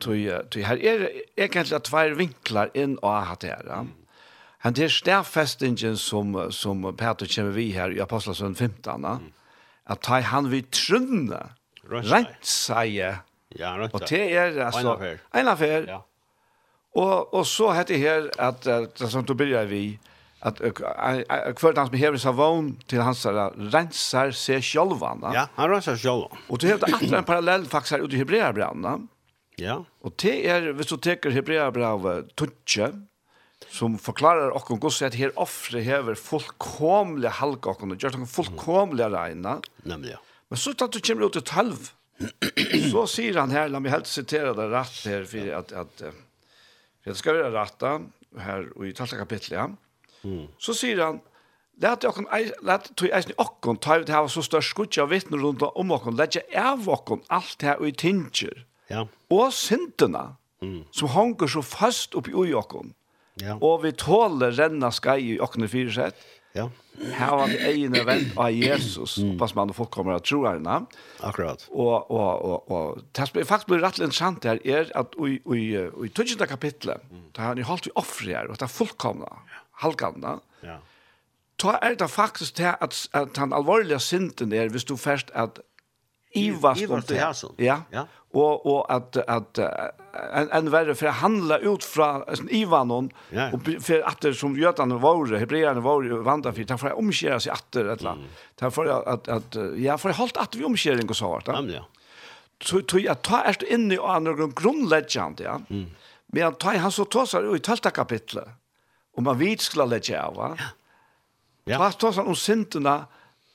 Tui 0.00 0.62
her 0.62 0.76
er 0.76 1.00
egentlig 1.00 1.26
egentligen 1.36 1.80
två 1.80 2.14
vinklar 2.14 2.70
in 2.74 2.98
och 2.98 3.12
hade 3.12 3.46
här. 3.46 3.64
Ja. 3.66 3.86
Han 4.58 4.72
det 4.72 4.90
stærfestingen 4.90 5.96
som 5.96 6.52
som 6.52 6.96
Peter 6.96 7.26
kommer 7.26 7.50
vi 7.50 7.70
här 7.70 7.92
i 7.92 8.00
Apostlagärningarna 8.00 8.54
15. 8.54 9.04
Mm. 9.04 9.32
Att 9.84 10.02
ta 10.02 10.20
han 10.20 10.50
vid 10.50 10.70
trunne. 10.70 11.46
Rätt 11.90 12.44
säger. 12.44 13.16
Ja, 13.48 13.78
rätt. 13.78 13.94
Och 13.94 14.02
det 14.08 14.36
är 14.36 14.58
altså... 14.58 14.80
en 14.80 14.86
affær. 14.86 15.18
En 15.32 15.48
affær. 15.48 15.84
Ja 15.88 16.06
Og, 16.92 17.34
och 17.34 17.46
så 17.46 17.72
heter 17.72 17.94
det 17.94 18.00
här 18.00 18.30
att 18.38 18.62
det 18.62 19.08
som 19.10 19.24
då 19.24 19.34
börjar 19.34 19.64
vi 19.64 19.98
att 20.40 20.58
kvart 21.56 21.76
han 21.76 21.86
som 21.86 21.96
hever 21.96 22.18
savon 22.18 22.76
till 22.86 23.00
hans 23.00 23.22
där 23.22 23.50
rensar 23.70 24.30
seg 24.30 24.64
själva. 24.64 25.18
Ja, 25.34 25.48
han 25.54 25.70
rensar 25.70 25.96
sig 25.96 26.10
själva. 26.10 26.28
Och 26.48 26.58
det 26.58 26.66
heter 26.66 26.94
att 26.94 27.12
en 27.12 27.24
parallell 27.24 27.66
faktisk 27.66 27.92
här 27.92 27.98
ute 27.98 28.14
i 28.14 28.18
Hebreerbranna. 28.18 29.00
Ja. 29.56 29.84
Och 30.00 30.12
det 30.16 30.48
är 30.48 30.72
hvis 30.72 30.86
du 30.86 30.96
teker 30.96 31.30
Hebreabrevet 31.30 32.36
tutche 32.36 32.92
som 33.70 33.98
förklarar 33.98 34.50
och 34.50 34.62
hon 34.62 34.80
går 34.80 35.00
her 35.00 35.06
att 35.06 35.14
här 35.14 35.38
offre 35.38 35.80
hever 35.80 36.14
fullkomliga 36.14 37.30
halka 37.30 37.70
och 37.70 38.02
gör 38.02 38.10
dem 38.10 38.26
fullkomliga 38.26 39.10
reina. 39.10 39.60
Nämligen. 39.82 40.18
Men 40.48 40.58
så 40.58 40.72
tatt 40.74 40.92
du 40.92 41.00
kommer 41.00 41.26
ut 41.26 41.32
til 41.32 41.52
halv. 41.52 41.90
så 42.90 43.06
säger 43.06 43.38
han 43.38 43.50
här, 43.50 43.68
la 43.68 43.80
meg 43.80 43.92
helt 43.92 44.06
sitere 44.06 44.52
det 44.54 44.66
rätt 44.68 45.04
här 45.04 45.24
för 45.24 45.52
at, 45.52 45.72
att, 45.72 46.02
att 46.02 46.14
det 47.04 47.16
skal 47.16 47.34
være 47.34 47.52
rett 47.52 47.82
här 48.38 48.78
och 48.78 48.86
i 48.86 48.92
tolfte 48.92 49.16
kapitlet. 49.16 49.58
Ja. 49.58 49.70
Mm. 50.24 50.46
Så 50.58 50.74
sier 50.74 51.04
han 51.04 51.20
Lät 51.82 52.02
jag 52.02 52.14
kan 52.14 52.26
lät 52.62 52.96
tog 52.96 53.08
jag 53.08 53.18
inte 53.18 53.32
och 53.36 53.80
ta 53.80 53.96
ut 53.96 54.08
här 54.08 54.28
så 54.28 54.42
störst 54.42 54.70
skutja 54.70 55.06
vittnen 55.06 55.40
runt 55.40 55.62
om 55.62 55.90
och 55.90 56.12
lägga 56.12 56.40
av 56.72 56.88
och 56.88 57.20
allt 57.26 57.58
det 57.58 57.66
här 57.66 57.86
i 57.86 57.92
tinger. 57.92 58.66
Ja. 58.88 59.08
Og 59.30 59.52
synderna 59.52 60.36
mm. 60.62 60.84
som 60.90 61.08
hänger 61.08 61.46
så 61.46 61.62
fast 61.62 62.14
upp 62.14 62.28
i 62.28 62.34
ojokon. 62.34 62.94
Ja. 63.34 63.56
Og 63.60 63.82
vi 63.82 63.92
tåler 63.92 64.50
renna 64.50 64.90
skai 64.90 65.34
i 65.34 65.40
åkne 65.40 65.68
sett. 65.68 66.16
Ja. 66.52 66.70
Här 67.12 67.26
har 67.26 67.46
vi 67.46 67.82
egna 67.82 68.04
vän 68.04 68.32
av 68.36 68.50
Jesus. 68.50 69.18
Mm. 69.18 69.38
Pass 69.38 69.54
man 69.54 69.74
folk 69.74 69.90
kommer 69.90 70.12
att 70.12 70.24
tro 70.24 70.46
här. 70.46 70.86
Akkurat. 71.20 71.68
Och 71.70 72.10
och 72.10 72.42
och 72.42 72.70
och 72.70 72.98
det 73.12 73.32
blir 73.32 73.44
faktiskt 73.44 73.66
blir 73.66 73.78
rätt 73.78 73.98
intressant 73.98 74.44
här 74.44 74.66
är 74.66 74.96
att 74.96 75.14
i 75.14 75.56
i 75.56 75.90
i 76.04 76.08
tjugonde 76.08 76.46
kapitlet. 76.46 77.02
Där 77.32 77.42
har 77.42 77.54
ni 77.54 77.62
hållt 77.62 77.86
vi 77.86 77.90
offer 77.94 78.26
här 78.26 78.46
och 78.46 78.56
där 78.56 78.66
fullkomna. 78.66 79.32
Halvganda. 79.70 80.38
Ja. 80.60 80.78
Ta 81.56 81.76
är 81.76 81.94
det 81.94 82.08
faktiskt 82.08 82.56
det 82.56 82.74
att 82.74 83.08
att 83.10 83.36
han 83.36 83.52
allvarliga 83.52 83.98
synden 83.98 84.52
är, 84.52 84.68
visst 84.68 84.88
du 84.88 84.96
först 84.96 85.30
att 85.30 85.58
Ivas 86.32 86.86
kom 86.86 87.02
till. 87.02 87.16
Ja. 87.56 87.82
Ja 87.90 88.06
og 88.32 88.66
og 88.66 88.94
at 88.94 89.16
at 89.28 89.58
en 90.34 90.48
en 90.52 90.72
verre 90.72 90.94
för 90.94 91.08
handla 91.08 91.58
ut 91.58 91.84
från 91.84 92.22
Ivanon 92.50 93.10
yeah. 93.32 93.54
och 93.54 93.60
för 93.80 94.02
att 94.02 94.20
det 94.20 94.34
som 94.34 94.56
jötarna 94.56 94.98
var 94.98 95.38
hebreerna 95.38 95.80
var 95.80 96.02
ju 96.02 96.22
vandra 96.22 96.52
för 96.52 96.64
därför 96.64 96.92
omskära 96.92 97.40
sig 97.40 97.52
åter 97.52 97.88
ett 97.88 98.02
land. 98.02 98.20
Därför 98.54 98.86
att 98.86 99.28
att 99.28 99.56
jag 99.76 100.00
för 100.00 100.12
halt 100.12 100.36
att 100.36 100.54
vi 100.54 100.64
omskäring 100.64 101.08
och 101.08 101.16
så 101.16 101.28
vart. 101.28 101.46
Ja. 101.46 101.86
Så 102.62 102.80
tror 102.80 103.02
jag 103.02 103.22
tar 103.22 103.44
erst 103.44 103.62
in 103.62 103.92
i 103.92 103.98
andra 103.98 104.32
grundlegend 104.32 105.40
ja. 105.40 105.60
Mm. 105.70 105.90
Men 106.26 106.54
ta 106.54 106.76
han 106.76 106.92
så 106.92 107.04
tar 107.04 107.26
i 107.56 107.58
12 107.58 107.76
kapitlet. 107.76 108.48
om 109.16 109.24
man 109.24 109.38
vet 109.38 109.60
skla 109.60 109.84
av 109.84 110.34
va. 110.34 110.56
Ja. 111.64 111.78
ta 111.78 111.78
Fast 111.78 111.98
tar 111.98 112.12
han 112.12 112.26
om 112.26 112.36
synderna 112.36 113.06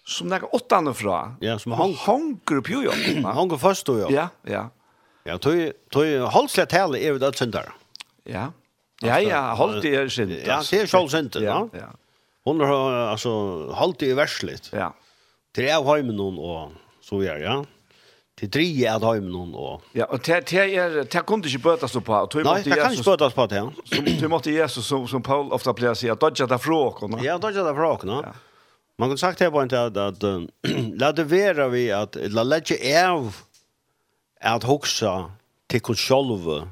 som 0.05 0.27
näka 0.27 0.45
åttan 0.45 0.93
fra. 0.93 1.35
Ja, 1.39 1.59
som 1.59 1.71
hon 1.71 1.93
honker 1.95 2.61
på 2.61 2.71
ju. 2.71 3.21
Han 3.23 3.35
honker 3.35 3.57
först 3.57 3.85
då 3.85 3.99
ja. 3.99 4.07
Ja, 4.09 4.27
ja. 4.41 4.69
Ja, 5.23 5.37
tog 5.37 5.71
tog 5.89 6.05
halslet 6.05 6.71
hele 6.71 6.99
är 6.99 7.13
det 7.13 7.37
sentral. 7.37 7.63
Ja. 8.23 8.51
Ja, 9.01 9.19
ja, 9.19 9.53
håll 9.53 9.81
det 9.81 9.95
er 9.95 10.07
sentral. 10.07 10.39
Ja, 10.47 10.61
det 10.71 10.81
är 10.81 10.87
själv 10.87 11.07
sentral, 11.07 11.43
ja. 11.43 11.69
Ja. 11.73 11.89
Hon 12.43 12.59
har 12.59 12.91
alltså 12.91 13.31
halt 13.73 13.99
det 13.99 14.11
är 14.11 14.15
värsligt. 14.15 14.69
Ja. 14.73 14.93
Tre 15.55 15.71
av 15.71 15.95
hemmen 15.95 16.19
hon 16.19 16.37
och 16.37 16.71
så 17.01 17.23
gör 17.23 17.39
ja. 17.39 17.65
Till 18.39 18.51
tre 18.51 18.87
av 18.87 19.13
hemmen 19.13 19.33
hon 19.33 19.55
och 19.55 19.81
Ja, 19.91 20.05
och 20.05 20.19
det 20.19 20.47
det 20.47 20.75
är 20.75 20.89
det 20.89 21.25
kunde 21.27 21.49
inte 21.49 21.59
bötas 21.59 21.93
på 21.93 22.13
och 22.13 22.29
tog 22.29 22.41
emot 22.41 22.57
Jesus. 22.57 22.65
Nej, 22.65 22.75
det 22.75 22.81
kan 22.81 22.91
inte 22.91 23.09
bötas 23.09 23.33
på 23.33 23.45
det. 23.45 23.69
Som 23.85 24.05
tog 24.05 24.23
emot 24.23 24.45
Jesus 24.45 24.87
som 24.87 25.07
som 25.07 25.21
Paul 25.21 25.51
ofta 25.51 25.73
plejer 25.73 25.93
sig 25.93 26.09
att 26.09 26.19
dodga 26.19 26.47
där 26.47 26.57
frågorna. 26.57 27.17
Ja, 27.23 27.37
dodga 27.37 27.63
där 27.63 27.73
frågorna. 27.73 28.19
Ja. 28.23 28.33
Man 28.97 29.09
kan 29.09 29.17
sagt 29.17 29.39
här 29.39 29.51
på 29.51 29.61
en 29.61 29.69
tid 29.69 29.97
att 29.97 30.23
lade 30.99 31.23
vera 31.23 31.67
vi 31.67 31.91
att 31.91 32.15
la 32.15 32.43
lägga 32.43 33.11
av 33.11 33.35
att 34.41 34.63
huxa 34.63 35.31
till 35.67 35.81
oss 35.83 35.99
själva 35.99 36.69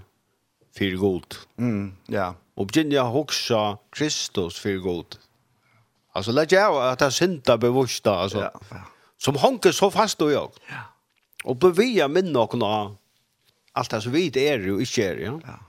för 0.78 0.96
god. 0.96 1.36
Mm, 1.58 1.96
ja. 2.08 2.36
Och 2.56 2.68
begynna 2.68 3.04
huxa 3.04 3.78
Kristus 3.90 4.60
för 4.60 4.78
god. 4.78 5.16
Alltså 6.12 6.32
lägga 6.32 6.70
av 6.70 6.78
att 6.78 7.00
det 7.00 7.12
synda 7.12 7.58
bevussta 7.58 8.16
alltså. 8.16 8.40
Ja. 8.40 8.62
Som 9.18 9.36
honker 9.36 9.72
så 9.72 9.92
fast 9.92 10.22
och 10.22 10.32
jag. 10.32 10.52
Ja. 10.70 10.76
Och 11.44 11.56
bevia 11.56 12.08
minna 12.08 12.40
och 12.40 12.58
nå 12.58 12.96
allt 13.74 13.90
det 13.90 14.02
som 14.02 14.12
vi 14.12 14.28
är 14.28 14.60
ju 14.60 14.80
inte 14.80 15.02
är, 15.02 15.16
ja. 15.16 15.40
Ja. 15.46 15.60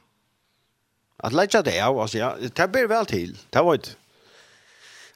Att 1.17 1.33
lägga 1.33 1.62
det 1.62 1.81
av, 1.81 1.99
alltså, 1.99 2.19
ja, 2.19 2.37
det 2.55 2.69
blir 2.69 2.87
väl 2.87 3.07
till, 3.07 3.38
det 3.51 3.62
var 3.62 3.75
inte. 3.75 3.90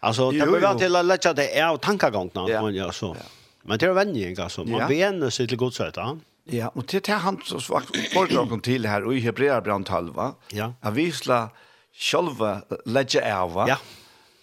Alltså 0.00 0.30
det 0.30 0.38
behöver 0.38 0.74
till 0.74 0.96
att 0.96 1.04
lägga 1.04 1.32
det 1.32 1.58
är 1.58 1.66
av 1.66 1.76
tankegångarna 1.76 2.48
ja. 2.48 2.62
man 2.62 2.74
gör 2.74 2.90
så. 2.90 3.16
Ja. 3.18 3.26
Men 3.62 3.78
det 3.78 3.87
är 3.87 3.92
vänning 3.92 4.38
alltså. 4.38 4.64
Man 4.64 4.80
ja. 4.80 4.88
vänjer 4.88 5.30
sig 5.30 5.48
till 5.48 5.58
Guds 5.58 5.80
rätt. 5.80 5.96
Ja, 6.44 6.68
och 6.68 6.84
det 6.88 7.08
är 7.08 7.16
han 7.16 7.40
som 7.44 7.61
föredragen 7.61 8.61
till 8.61 8.87
här 8.87 9.04
och 9.04 9.14
i 9.14 9.20
Hebreerbrandt 9.20 9.88
12. 9.88 10.12
Ja. 10.52 10.72
Att 10.80 10.94
visla 10.94 11.50
själva 11.92 12.62
lägga 12.84 13.37
av. 13.42 13.64
Ja. 13.68 13.78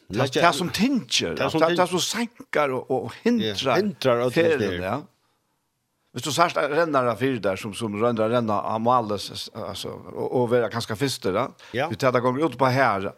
Det 0.08 0.36
är 0.38 0.52
som 0.52 0.70
tinger. 0.70 1.36
Det 1.36 1.44
är 1.82 1.86
som 1.86 2.00
sänkar 2.00 2.70
och 2.70 3.14
hindrar. 3.24 3.76
Hindrar 3.76 4.20
och 4.26 4.34
tinger. 4.34 4.72
Ja. 4.72 5.02
Hvis 6.16 6.24
du 6.24 6.32
sørst 6.32 6.56
renner 6.56 7.10
av 7.12 7.20
fyr 7.20 7.42
der, 7.44 7.60
som, 7.60 7.74
som 7.76 7.96
renner 8.00 8.30
renner 8.32 8.68
av 8.72 8.80
males, 8.80 9.26
altså, 9.52 9.90
og, 10.14 10.28
og 10.40 10.46
være 10.54 10.70
ganske 10.72 10.96
fister, 10.96 11.36
da. 11.36 11.50
Ja. 11.76 11.90
Vi 11.92 11.98
tar 12.00 12.16
det 12.16 12.22
ut 12.24 12.56
på 12.56 12.70
her, 12.72 13.10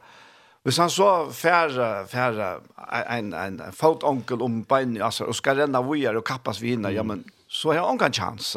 Hvis 0.67 0.77
han 0.77 0.89
så 0.91 1.29
færre, 1.31 2.07
færre 2.11 2.47
en, 3.17 3.29
en, 3.33 3.61
en 3.61 3.73
fotonkel 3.73 4.41
om 4.43 4.63
bein, 4.67 4.97
altså, 5.01 5.23
og 5.23 5.35
skal 5.35 5.61
renne 5.61 5.79
vujer 5.79 6.17
og 6.19 6.25
kappas 6.27 6.59
vina, 6.61 6.89
mm. 6.89 6.95
ja, 6.95 7.03
men 7.07 7.23
så 7.47 7.71
har 7.71 7.79
han 7.79 7.93
ongan 7.93 8.13
chans. 8.13 8.55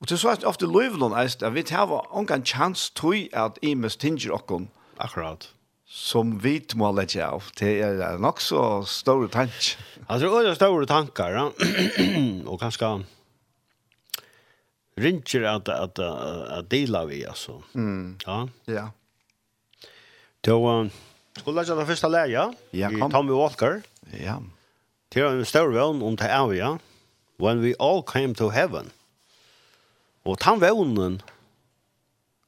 Og 0.00 0.06
til 0.06 0.18
så 0.18 0.30
er 0.30 0.38
det 0.38 0.46
ofte 0.46 0.70
løyvlån, 0.70 1.16
at 1.18 1.42
vet, 1.54 1.70
har 1.74 1.88
var 1.90 2.06
ingen 2.14 2.46
chans 2.46 2.90
tog 2.94 3.26
at 3.32 3.58
i 3.62 3.74
mest 3.74 4.00
tinger 4.00 4.36
okkon. 4.38 4.68
Akkurat 4.98 5.50
som 5.90 6.38
vi 6.38 6.60
må 6.74 6.92
lägga 6.92 7.28
av. 7.28 7.42
Det 7.58 7.82
är 7.82 8.18
nok 8.18 8.40
så 8.40 8.84
store 8.84 9.28
tank. 9.28 9.76
Alltså, 10.06 10.40
det 10.42 10.50
är 10.50 10.54
stora 10.54 10.86
tankar. 10.86 11.30
Ja. 11.30 11.52
och 12.46 12.60
kanske 12.60 13.02
ringer 14.96 15.42
att, 15.42 15.68
att, 15.68 15.98
att, 15.98 16.48
att 16.48 16.70
dela 16.70 17.04
vi. 17.04 17.26
Alltså. 17.26 17.62
Mm. 17.74 18.18
Ja. 18.26 18.48
ja. 18.64 18.90
Då 20.40 20.88
skulle 21.32 21.60
jag 21.60 21.66
ta 21.66 21.86
första 21.86 22.08
läge. 22.08 22.54
Ja, 22.70 22.88
kom. 22.88 23.10
Tommy 23.10 23.32
Walker. 23.32 23.82
Ja. 24.24 24.42
Det 25.08 25.20
är 25.20 25.26
en 25.26 25.46
stor 25.46 25.72
vän 25.72 26.02
om 26.02 26.16
det 26.16 26.24
är 26.24 26.52
ja. 26.52 26.78
When 27.36 27.62
we 27.62 27.74
all 27.78 28.02
came 28.02 28.34
to 28.34 28.48
heaven. 28.48 28.90
Och 30.22 30.44
han 30.44 30.58
vännen. 30.58 31.22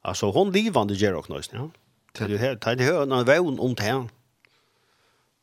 Alltså 0.02 0.31
hon 0.31 0.52
livande 0.52 0.94
ger 0.94 1.14
och 1.14 1.31
nöjst, 1.31 1.52
ja. 1.52 1.70
Det 2.12 2.24
är 2.24 2.38
här, 2.38 2.76
det 2.76 2.85
är 2.85 3.12
en 3.12 3.24
vän 3.24 3.61
om 3.61 3.74
det 3.74 3.83
här. 3.83 4.09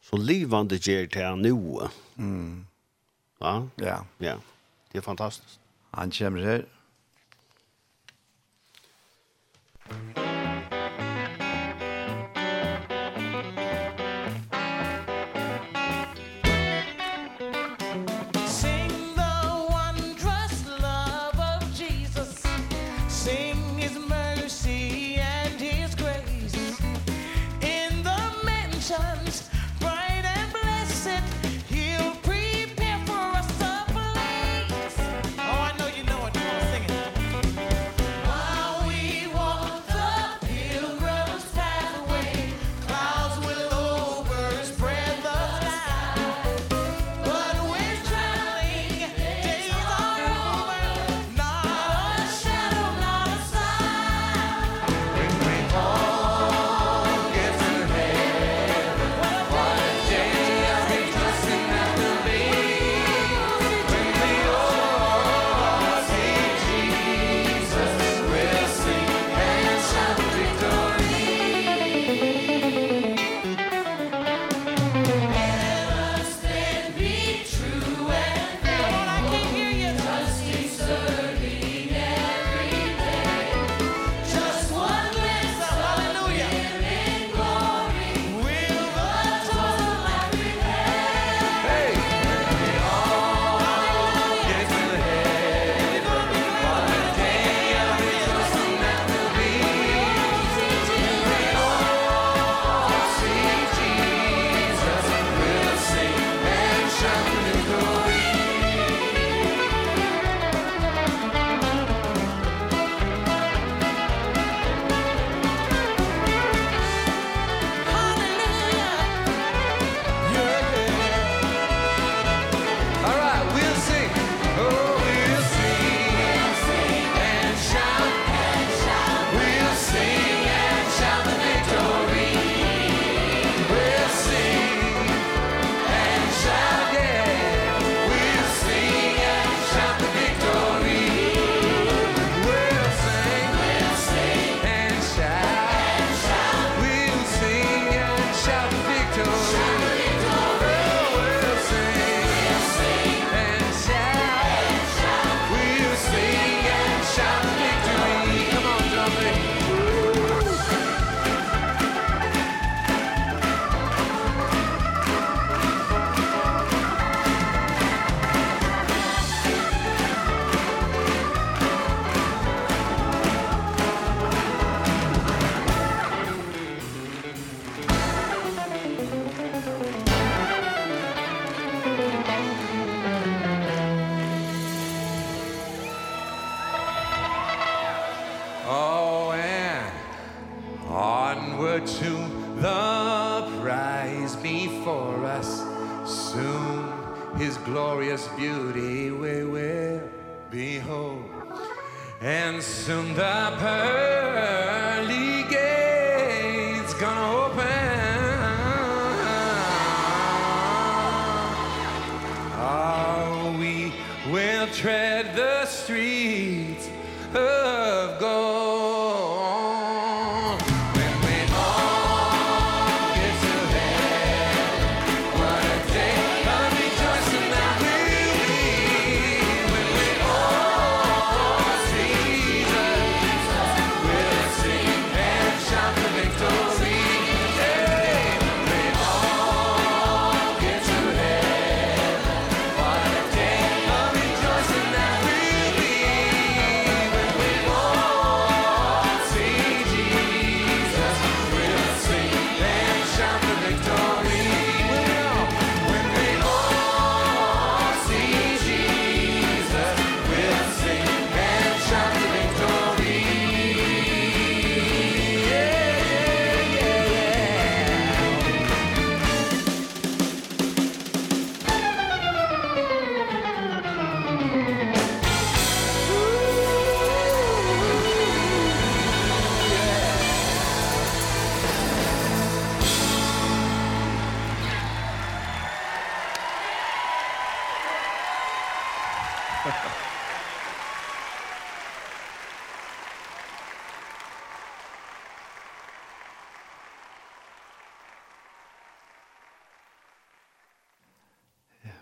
Så 0.01 0.17
livande 0.17 0.75
ger 0.75 1.07
det 1.07 1.19
här 1.19 1.35
nu. 1.35 1.77
Mm. 2.17 2.67
Ja. 3.39 3.67
Ja. 3.75 4.05
Ja. 4.17 4.35
Det 4.91 4.97
är 4.97 5.01
fantastiskt. 5.01 5.59
Han 5.91 6.11
kommer 6.11 6.41
här. 6.41 6.65
Thank. 9.89 10.28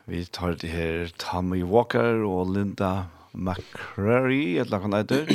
Vi 0.07 0.21
tar 0.31 0.55
det 0.55 0.69
her 0.71 1.09
Tommy 1.19 1.65
Walker 1.67 2.21
og 2.23 2.53
Linda 2.55 3.09
McCrary, 3.35 4.55
et 4.55 4.69
eller 4.69 4.85
annet 4.87 5.11
etter, 5.11 5.31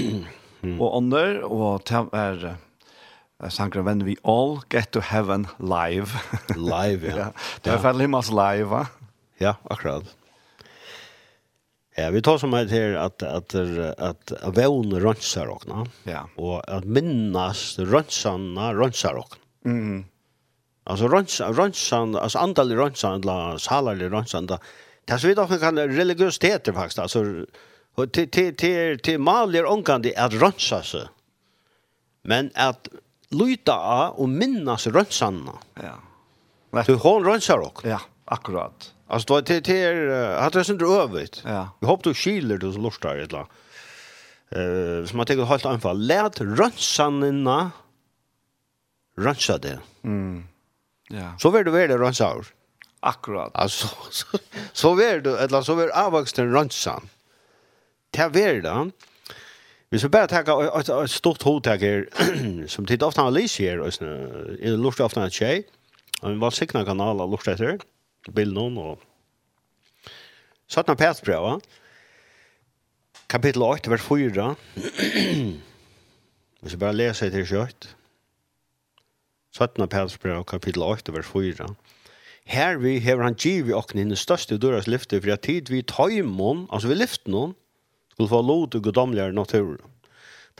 og 0.78 0.86
under, 0.96 1.42
og 1.44 1.82
det 1.90 2.00
er 2.16 2.46
uh, 2.54 3.50
sanger 3.52 3.84
venn 3.84 4.00
vi 4.06 4.16
all 4.24 4.62
get 4.72 4.88
to 4.96 5.02
heaven 5.04 5.44
live. 5.60 6.16
live, 6.56 7.04
ja. 7.04 7.18
ja. 7.20 7.28
Det 7.60 7.74
er 7.74 7.84
veldig 7.84 8.08
masse 8.14 8.32
live, 8.32 8.70
va? 8.72 8.86
Ja, 9.42 9.58
akkurat. 9.68 10.08
Ja, 11.98 12.08
vi 12.14 12.22
tar 12.24 12.40
som 12.40 12.56
heit 12.56 12.72
her 12.72 12.96
at, 12.96 13.20
at, 13.20 13.52
at, 13.52 13.92
at 14.00 14.32
avon 14.40 14.96
rönsar 15.04 15.52
okna. 15.52 15.84
Ja. 16.08 16.24
Og 16.40 16.62
at 16.64 16.88
minnas 16.88 17.76
rönsarna 17.76 18.72
rönsar 18.72 19.20
okna. 19.20 19.42
Mm. 19.68 20.04
Alltså 20.84 21.08
rönsan, 21.08 21.54
rönsan, 21.54 22.16
alltså 22.16 22.38
antal 22.38 22.72
rönsan, 22.72 23.20
la 23.20 23.58
salar 23.58 24.02
i 24.02 24.08
rönsan. 24.08 24.46
Det 24.46 25.18
så 25.18 25.26
vi 25.26 25.34
då 25.34 25.46
kan 25.46 25.78
religiositet 25.78 26.64
faktiskt. 26.74 26.98
Alltså 26.98 27.46
till 28.12 28.30
till 28.30 28.56
till 28.56 28.98
till 28.98 29.18
maler 29.18 29.66
onkande 29.66 30.16
att 30.16 30.32
rönsa 30.32 30.82
sig. 30.82 31.06
Men 32.22 32.50
att 32.54 32.88
luta 33.28 33.74
av 33.74 34.14
och 34.14 34.28
minnas 34.28 34.86
rönsanna. 34.86 35.52
Ja. 35.74 36.84
Du 36.86 36.94
hon 36.94 37.24
rönsar 37.24 37.58
också. 37.58 37.88
Ja, 37.88 38.00
akkurat. 38.24 38.94
Alltså 39.06 39.34
då 39.34 39.42
till 39.42 39.62
till 39.62 40.10
hade 40.40 40.62
det 40.62 40.68
inte 40.68 40.84
övrigt. 40.84 41.42
Ja. 41.44 41.68
Jag 41.80 41.88
hoppas 41.88 42.04
du 42.04 42.14
skiler 42.14 42.56
du 42.56 42.72
så 42.72 42.78
lustar 42.78 43.16
ett 43.16 43.32
la. 43.32 43.46
Eh, 44.50 45.04
som 45.06 45.16
man 45.16 45.26
tänker 45.26 45.44
helt 45.44 45.66
anfall. 45.66 46.06
Lät 46.06 46.40
rönsanna 46.40 47.70
rönsa 49.16 49.58
det. 49.58 49.78
Mm. 50.04 50.44
Ja. 51.12 51.38
Så 51.38 51.50
vill 51.50 51.64
du 51.64 51.70
vara 51.70 51.98
rönsaur. 51.98 52.46
Akkurat. 53.00 53.50
Alltså 53.54 53.88
så, 54.10 54.38
så 54.72 54.94
vill 54.94 55.22
du 55.22 55.38
eller 55.38 55.62
så 55.62 55.74
vill 55.74 55.90
avvuxen 55.90 56.52
rönsan. 56.52 57.08
Det 58.10 58.28
vill 58.28 58.62
det. 58.62 58.90
Vi 59.88 59.98
ska 59.98 60.08
bara 60.08 60.26
ta 60.26 60.80
ett, 60.80 60.88
ett 60.88 61.10
stort 61.10 61.42
hotag 61.42 61.78
här 61.78 62.08
som 62.66 62.86
tittar 62.90 63.06
ofta 63.06 63.22
analys 63.22 63.58
här 63.58 63.80
och 63.80 63.94
så 63.94 64.04
är 64.04 64.76
lust 64.76 65.00
ofta 65.00 65.24
en 65.24 65.30
tjej. 65.30 65.68
Och 66.22 66.30
vi 66.30 66.34
var 66.34 66.50
signa 66.50 66.84
kanaler 66.84 67.26
lust 67.26 67.48
efter. 67.48 67.78
Bild 68.28 68.54
någon 68.54 68.78
och 68.78 68.98
Sådana 70.66 70.96
pärtsbröva. 70.96 71.60
Kapitel 73.26 73.62
8, 73.62 73.90
vers 73.90 74.02
4. 74.02 74.56
Vi 76.60 76.68
ska 76.68 76.76
bara 76.76 76.92
läsa 76.92 77.24
det 77.24 77.30
till 77.30 77.46
kött. 77.46 77.96
17. 79.52 79.88
Petersbrev 79.88 80.44
kapitel 80.48 80.82
8 80.82 81.12
vers 81.12 81.26
4. 81.28 81.66
Her 82.44 82.78
vi 82.80 82.98
hever 82.98 83.22
han 83.22 83.34
giv 83.36 83.68
i 83.68 83.74
åkne 83.76 84.00
henne 84.00 84.16
største 84.16 84.56
døras 84.58 84.88
lyfte, 84.88 85.20
for 85.20 85.34
at 85.34 85.44
tid 85.44 85.68
vi 85.68 85.82
taimon, 85.84 86.64
altså 86.72 86.88
vi 86.88 86.96
lyfte 86.96 87.30
noen, 87.30 87.52
skulle 88.14 88.32
få 88.32 88.40
lov 88.40 88.70
til 88.72 88.82
godomligere 88.82 89.36
natur. 89.36 89.76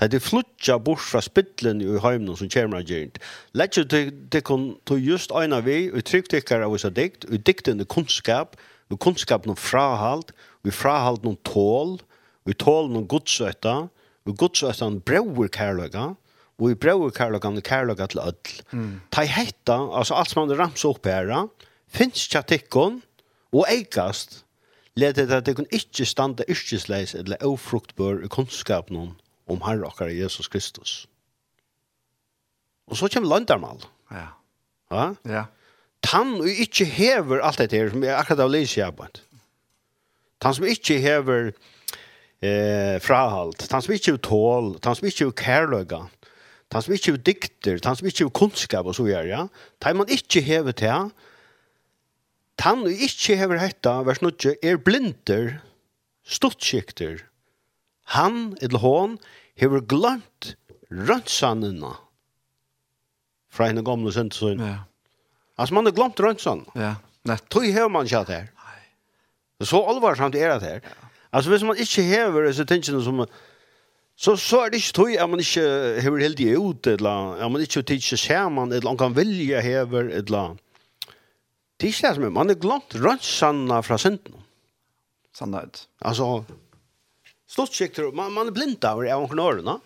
Det 0.01 0.15
er 0.15 0.25
flutja 0.25 0.77
bort 0.79 1.01
fra 1.01 1.21
spittlen 1.25 1.81
i 1.81 1.89
heimnen 2.05 2.37
som 2.37 2.53
kommer 2.53 2.81
av 2.81 2.89
gjernt. 2.89 3.17
Lett 3.57 3.77
jo 3.77 3.85
det 3.89 4.45
kun 4.45 4.75
to 4.89 4.97
just 5.01 5.33
øyne 5.33 5.65
vi, 5.65 5.89
og 5.89 6.05
trygg 6.05 6.29
ikke 6.33 6.61
av 6.61 6.73
oss 6.73 6.85
av 6.85 6.93
dikt, 6.97 7.25
og 7.29 7.45
dikten 7.47 7.81
er 7.81 7.89
kunnskap, 7.89 8.57
og 8.93 9.01
kunnskap 9.01 9.49
noen 9.49 9.61
frahalt, 9.61 10.33
og 10.65 10.77
frahalt 10.77 11.25
noen 11.25 11.41
tål, 11.49 11.97
og 12.45 12.59
tål 12.61 12.93
noen 12.93 13.09
godsøtta, 13.09 13.77
og 14.29 14.37
godsøtta 14.37 14.89
noen 14.89 15.01
brauer 15.01 15.49
kærløyga, 15.49 16.13
og 16.61 16.69
vi 16.69 16.79
prøver 16.79 17.11
kærlokene 17.11 17.63
og 17.63 17.67
kærlokene 17.67 18.13
til 18.13 18.21
ødel. 18.23 18.63
Mm. 18.73 19.01
Ta 19.13 19.25
hetta, 19.27 19.79
altså 19.99 20.15
alt 20.15 20.31
som 20.31 20.45
han 20.45 20.59
ramser 20.59 20.93
opp 20.93 21.07
her, 21.07 21.33
finnes 21.89 22.29
ikke 22.29 22.85
og 23.53 23.67
eikast, 23.69 24.45
leder 24.97 25.27
det 25.27 25.41
at 25.41 25.45
tikkene 25.45 25.69
ikke 25.73 26.07
standa 26.09 26.45
yrkesleis 26.49 27.15
eller 27.15 27.41
ofruktbør 27.45 28.25
i 28.25 28.29
kunnskapen 28.33 29.15
om 29.49 29.65
Herre 29.67 29.89
okkar 29.89 30.13
Jesus 30.13 30.49
Kristus. 30.49 31.07
Og 32.89 32.97
så 32.97 33.09
kommer 33.09 33.29
landarmal. 33.29 33.85
Ja. 34.13 34.29
Ja? 34.93 35.13
Ja. 35.29 35.45
Tann 36.03 36.35
og 36.41 36.49
ikke 36.49 36.85
hever 36.85 37.43
alt 37.45 37.61
dette 37.63 37.79
her, 37.79 37.93
som 37.93 38.05
er 38.05 38.19
akkurat 38.19 38.43
av 38.45 38.51
lyset 38.53 38.81
jeg 38.83 38.97
på. 38.99 39.07
Tann 40.43 40.57
som 40.57 40.67
ikke 40.67 40.99
hever 41.01 41.53
eh, 42.43 42.99
frahalt, 43.01 43.63
tann 43.71 43.85
som 43.85 43.95
ikke 43.95 44.11
hever 44.11 44.25
tål, 44.27 44.73
tann 44.83 44.99
som 44.99 45.09
ikke 45.09 45.25
hever 45.25 45.39
kærløyga, 45.45 46.03
han 46.73 46.85
som 46.85 46.95
ikke 46.95 47.13
er 47.13 47.21
dikter, 47.27 47.81
han 47.85 47.99
som 47.99 48.09
ikke 48.09 48.25
er 48.25 48.33
kunnskap 48.37 48.89
og 48.89 48.97
så 48.97 49.05
gjør, 49.09 49.29
ja. 49.29 49.43
Han 49.85 49.99
man 50.01 50.13
ikke 50.13 50.41
hever 50.45 50.73
til, 50.77 51.13
han 52.63 52.85
som 52.85 52.89
ikke 52.89 53.37
hever 53.41 53.61
hetta, 53.61 53.99
vers 54.07 54.23
9, 54.23 54.57
er 54.63 54.81
blinder, 54.81 55.59
stortskikter. 56.25 57.25
Han, 58.17 58.57
eller 58.63 58.83
hon, 58.83 59.19
hever 59.59 59.85
glant 59.85 60.55
rønnsanene 60.93 61.93
fra 63.53 63.69
henne 63.69 63.85
gamle 63.85 64.13
sønnsøn. 64.15 64.63
Ja. 64.65 64.83
Altså, 65.61 65.77
man 65.77 65.89
har 65.89 65.97
glemt 65.97 66.21
rønnsanene. 66.21 66.73
Ja, 66.79 66.95
nett. 67.29 67.45
Tog 67.53 67.67
hever 67.69 67.91
man 67.93 68.09
ikke 68.09 68.25
her. 68.31 68.49
Nei. 68.57 69.67
Så 69.69 69.83
alvarsamt 69.85 70.37
er 70.39 70.55
det 70.55 70.69
her. 70.69 70.81
Ja. 70.85 71.11
Altså, 71.33 71.53
hvis 71.53 71.65
man 71.65 71.81
ikke 71.81 72.05
hever 72.09 72.49
disse 72.49 72.65
tingene 72.69 73.03
som... 73.05 73.25
Uh, 73.25 73.41
Så 74.17 74.37
så 74.37 74.61
er 74.63 74.71
det 74.71 74.83
ikke 74.83 74.97
tog 74.99 75.15
at 75.19 75.31
man 75.31 75.41
ikke 75.41 76.01
hever 76.05 76.41
i 76.41 76.57
ut, 76.57 76.87
eller 76.87 77.35
at 77.43 77.51
man 77.51 77.63
ikke 77.63 78.17
ser 78.17 78.49
man 78.49 78.73
eller 78.73 78.91
man 78.91 78.99
kan 78.99 79.17
velge 79.17 79.63
hever, 79.63 80.11
eller 80.21 80.57
det 81.81 81.89
er 81.89 81.93
ikke 81.93 82.09
det 82.09 82.15
som 82.15 82.25
er, 82.25 82.31
man 82.31 82.51
er 82.51 82.61
glant 82.63 82.95
rønnsanna 82.95 83.81
fra 83.83 83.97
synden. 83.99 84.37
Sanna 85.35 85.65
ut. 85.65 85.81
Altså, 86.05 86.45
stort 87.49 87.75
sikt, 87.75 87.99
man, 88.15 88.31
man 88.33 88.53
er 88.53 88.55
blind 88.55 88.85
av 88.87 89.01
det 89.03 89.11
av 89.11 89.25
noen 89.25 89.41
årene. 89.43 89.79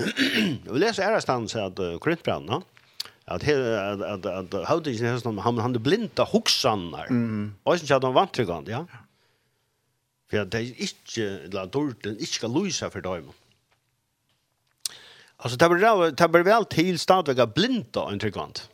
Vi 0.72 0.80
leser 0.80 1.18
stans 1.20 1.52
at 1.58 1.76
uh, 1.82 1.98
Korintbrand, 2.00 2.48
Korintbrandene, 2.48 2.62
at 3.26 3.44
he, 3.44 3.54
at 3.56 4.02
at 4.04 4.26
at 4.28 4.56
hautingin 4.68 5.06
hesa 5.08 5.30
han 5.44 5.60
han 5.60 5.76
er 5.76 5.84
blinda 5.84 6.24
hugsanar. 6.28 7.08
Mm. 7.10 7.54
Og 7.64 7.78
så 7.78 7.96
at 7.96 8.04
han 8.04 8.16
vantrygand, 8.16 8.68
ja. 8.68 8.84
For 10.30 10.44
det 10.48 10.60
er 10.60 10.82
ikke 10.88 11.28
la 11.52 11.66
dorten 11.66 12.16
ikke 12.16 12.40
skal 12.40 12.52
luisa 12.52 12.88
for 12.88 13.04
dem. 13.04 13.28
Alltså 15.44 15.56
det 15.56 15.68
blir 15.68 16.10
det 16.10 16.28
blir 16.28 16.42
väl 16.42 16.64
till 16.64 16.98
av 17.08 17.52
blinda 17.54 18.08
en 18.12 18.18
tryckvant. 18.18 18.70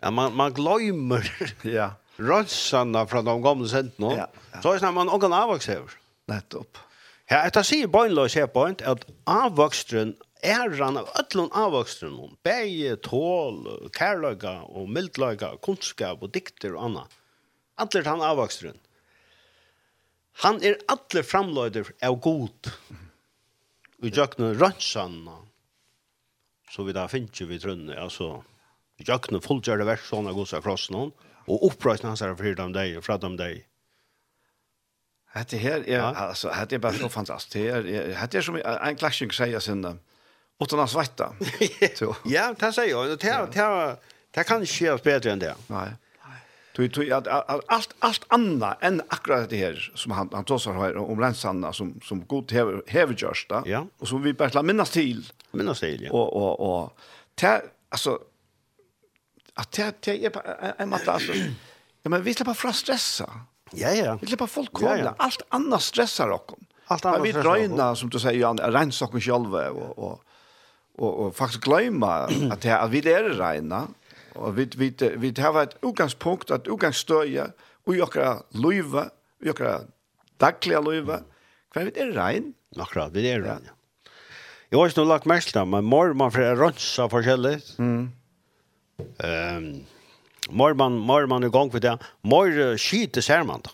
Ja, 0.00 0.10
man 0.10 0.36
man 0.36 0.52
glömmer. 0.52 1.52
ja. 1.62 1.90
Rötsarna 2.16 3.06
från 3.06 3.24
de 3.24 3.42
gamla 3.42 3.68
sent 3.68 3.98
nu. 3.98 4.06
Ja, 4.06 4.30
ja. 4.52 4.62
Så 4.62 4.72
är 4.72 4.80
det 4.80 4.90
man 4.90 5.08
också 5.08 5.34
avväxer. 5.34 5.82
Nettopp. 6.26 6.78
Ja, 7.28 7.50
det 7.52 7.64
säger 7.64 7.86
Boinlös 7.86 8.34
här 8.34 8.46
på 8.46 8.68
inte 8.68 8.90
att 8.90 9.06
avväxten 9.24 10.16
äran 10.42 10.96
av 10.96 11.08
öllun 11.20 11.50
avväxten 11.52 12.12
om 12.12 12.36
bäge, 12.42 12.96
tål, 12.96 13.90
kärlöga 13.98 14.62
och 14.62 14.88
mildlöga, 14.88 15.56
kunskap 15.62 16.22
och 16.22 16.30
dikter 16.30 16.74
och 16.74 16.84
annat. 16.84 17.10
Allt 17.74 18.06
han 18.06 18.20
avväxten. 18.20 18.78
Han 20.32 20.62
är 20.62 20.76
alla 20.88 21.22
framlöjder 21.22 21.86
av 22.02 22.20
god. 22.20 22.70
Mm 22.90 23.05
Vi 24.02 24.12
jøkne 24.12 24.52
rønnsanna, 24.58 25.38
så 26.72 26.84
vi 26.84 26.94
da 26.96 27.06
finner 27.08 27.48
vi 27.48 27.58
trunne 27.60 27.96
altså, 27.96 28.42
vi 28.98 29.06
jøkne 29.08 29.40
fullgjørte 29.44 29.86
versjonen 29.88 30.32
av 30.32 30.36
Guds 30.36 30.52
akross 30.56 30.90
noen, 30.92 31.14
og 31.46 31.64
opprøysen 31.70 32.10
hans 32.10 32.24
er 32.24 32.34
for 32.36 32.58
dem 32.58 32.74
deg, 32.74 32.98
fra 33.04 33.16
dem 33.22 33.38
deg. 33.38 33.64
Hette 35.36 35.60
her 35.60 35.82
er, 35.84 35.88
ja. 36.00 36.10
altså, 36.26 36.52
hette 36.56 36.76
er 36.76 36.82
bare 36.84 37.00
så 37.00 37.10
fantastisk. 37.12 37.60
Hette 37.60 37.94
er, 37.94 38.12
hette 38.20 38.40
er 38.40 38.44
som 38.44 38.58
en 38.60 39.00
klassing 39.00 39.32
sier 39.36 39.64
sin, 39.64 39.84
utan 40.60 40.84
å 40.84 40.88
svetta. 40.90 41.32
ja, 42.28 42.50
det 42.56 42.72
sier 42.76 42.92
jeg, 42.92 43.14
det, 43.14 43.20
det, 43.24 43.38
det, 43.56 44.16
det 44.36 44.44
kan 44.48 44.64
ikke 44.64 44.74
skje 44.74 44.98
bedre 45.04 45.32
enn 45.36 45.44
det. 45.44 45.54
Nei. 45.72 45.88
Tui 46.76 46.88
tui 46.88 47.12
at 47.12 47.26
allt 47.26 47.94
allt 47.98 48.24
anna 48.28 48.76
än 48.80 49.02
akkurat 49.08 49.50
det 49.50 49.56
här 49.56 49.92
som 49.94 50.12
han 50.12 50.28
han 50.32 50.44
tossar 50.44 50.72
här 50.72 50.96
om 50.96 51.20
rensanna 51.20 51.72
som 51.72 52.00
som 52.04 52.26
god 52.26 52.52
hever 52.52 52.82
hever 52.86 53.14
görsta 53.18 53.62
ja. 53.66 53.86
och 53.98 54.08
som 54.08 54.22
vi 54.22 54.32
bara 54.32 54.62
minnas 54.62 54.90
till 54.90 55.32
minnas 55.50 55.80
till 55.80 56.02
ja. 56.02 56.12
och 56.12 56.36
och 56.36 56.60
och 56.60 56.98
te 57.34 57.60
alltså 57.88 58.18
att 59.54 59.70
te 59.70 59.92
te 59.92 60.26
är 60.26 60.32
en 60.78 60.88
matta 60.88 61.12
alltså 61.12 61.32
ja 62.02 62.10
men 62.10 62.22
vi 62.22 62.34
släpper 62.34 62.54
fra 62.54 62.72
stressa. 62.72 63.30
Ja 63.72 63.90
ja. 63.90 64.18
Vi 64.20 64.26
släpper 64.26 64.46
folk 64.46 64.72
komma 64.72 64.98
ja, 64.98 65.04
ja. 65.04 65.14
allt 65.18 65.42
annat 65.48 65.82
stressar 65.82 66.28
och 66.28 66.52
allt 66.86 67.04
annat 67.04 67.24
vi 67.24 67.32
dröjna 67.32 67.96
som 67.96 68.10
du 68.10 68.18
säger 68.18 68.40
Jan 68.40 68.58
rensa 68.58 69.04
och 69.04 69.22
själva 69.22 69.70
och 69.70 69.98
och 69.98 70.22
och, 70.98 71.26
och 71.26 71.36
faktiskt 71.36 71.64
glömma 71.64 72.14
att 72.50 72.64
att 72.64 72.90
vi 72.90 73.12
är 73.12 73.24
rena 73.24 73.86
Og 74.36 74.56
vi, 74.56 74.66
vi, 74.76 74.90
vi 75.16 75.32
har 75.38 75.56
et 75.60 75.76
utgangspunkt, 75.82 76.50
et 76.50 76.68
utgangsstøye, 76.68 77.50
og 77.86 77.96
jokra 77.96 78.32
løyve, 78.58 79.08
jokra 79.44 79.78
daglige 80.42 80.82
løyve, 80.82 81.22
hva 81.72 81.86
vi 81.86 81.94
er 82.00 82.12
rein? 82.16 82.52
Akkurat, 82.76 83.14
vi 83.14 83.26
er 83.30 83.42
rein, 83.44 83.66
ja. 83.68 83.74
Jeg 84.66 84.80
har 84.80 84.90
ikke 84.90 84.98
noe 84.98 85.12
lagt 85.12 85.28
mest, 85.30 85.54
men 85.54 85.86
mor 85.86 86.10
man 86.18 86.32
får 86.34 86.56
rønsa 86.58 87.06
forskjellig. 87.12 87.60
Mm. 87.78 88.08
Um, 89.22 89.66
mor 90.50 90.74
man, 90.74 90.96
mor 91.06 91.28
man 91.30 91.46
er 91.46 91.52
gang 91.54 91.70
for 91.70 91.84
det, 91.84 91.94
mor 92.26 92.50
skyter 92.80 93.22
ser 93.22 93.46
man 93.46 93.62
da. 93.62 93.72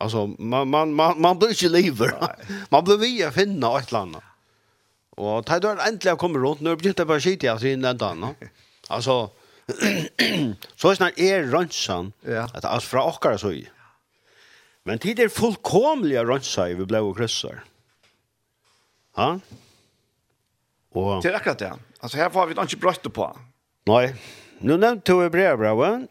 Altså, 0.00 0.26
man 0.38 0.68
man 0.68 0.94
man 0.96 1.20
man 1.20 1.38
blir 1.40 1.52
ikke 1.54 1.68
lever. 1.72 2.16
man 2.72 2.84
blir 2.84 2.98
vi 3.00 3.12
å 3.24 3.30
finne 3.32 3.32
via 3.32 3.32
finna 3.36 3.78
ett 3.78 3.92
land. 3.92 4.16
Och 5.16 5.46
tar 5.46 5.56
endelig 5.56 5.88
äntligen 5.88 6.16
kommer 6.16 6.38
rundt, 6.40 6.60
nå 6.60 6.70
er 6.70 6.92
det 6.92 7.04
bara 7.06 7.20
skit 7.20 7.44
i 7.44 7.48
alltså 7.48 7.66
innan 7.66 7.96
då. 7.96 8.34
Alltså 8.88 9.30
så 10.76 10.90
är 10.90 10.94
snart 10.94 11.18
er 11.18 11.42
rönsan 11.42 12.12
ja. 12.20 12.42
att 12.54 12.64
alltså 12.64 12.88
från 12.88 13.02
okkar 13.02 13.36
så 13.36 13.52
i. 13.52 13.68
Men 14.82 14.98
tid 14.98 15.20
är 15.20 15.28
fullkomliga 15.28 16.24
rönsa 16.24 16.70
i 16.70 16.74
vi 16.74 16.84
blå 16.84 17.08
och 17.08 17.16
kryssar. 17.16 17.64
Ja? 19.16 19.40
Och 20.90 21.22
Det 21.22 21.28
är 21.28 21.34
akkurat 21.34 21.58
det. 21.58 21.72
Alltså 22.00 22.18
här 22.18 22.30
får 22.30 22.46
vi 22.46 22.60
inte 22.60 22.76
brötte 22.76 23.10
på. 23.10 23.38
Nej. 23.84 24.14
Nu 24.58 24.76
nämnde 24.76 25.02
du 25.04 25.22
Hebreerbrevet. 25.22 26.10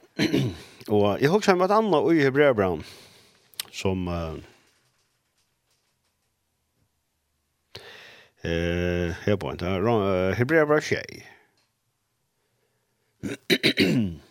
och 0.88 1.17
jag 1.21 1.30
har 1.30 1.55
med 1.55 1.65
ett 1.65 1.71
annat 1.71 2.11
i 2.11 2.23
Hebreerbrevet 2.23 2.86
som 3.71 4.07
uh, 4.07 4.38
eh 8.41 8.51
uh, 8.51 9.11
här 9.11 9.36
på 9.38 9.51
inte. 9.51 9.65
Hebreerbrevet 9.65 10.84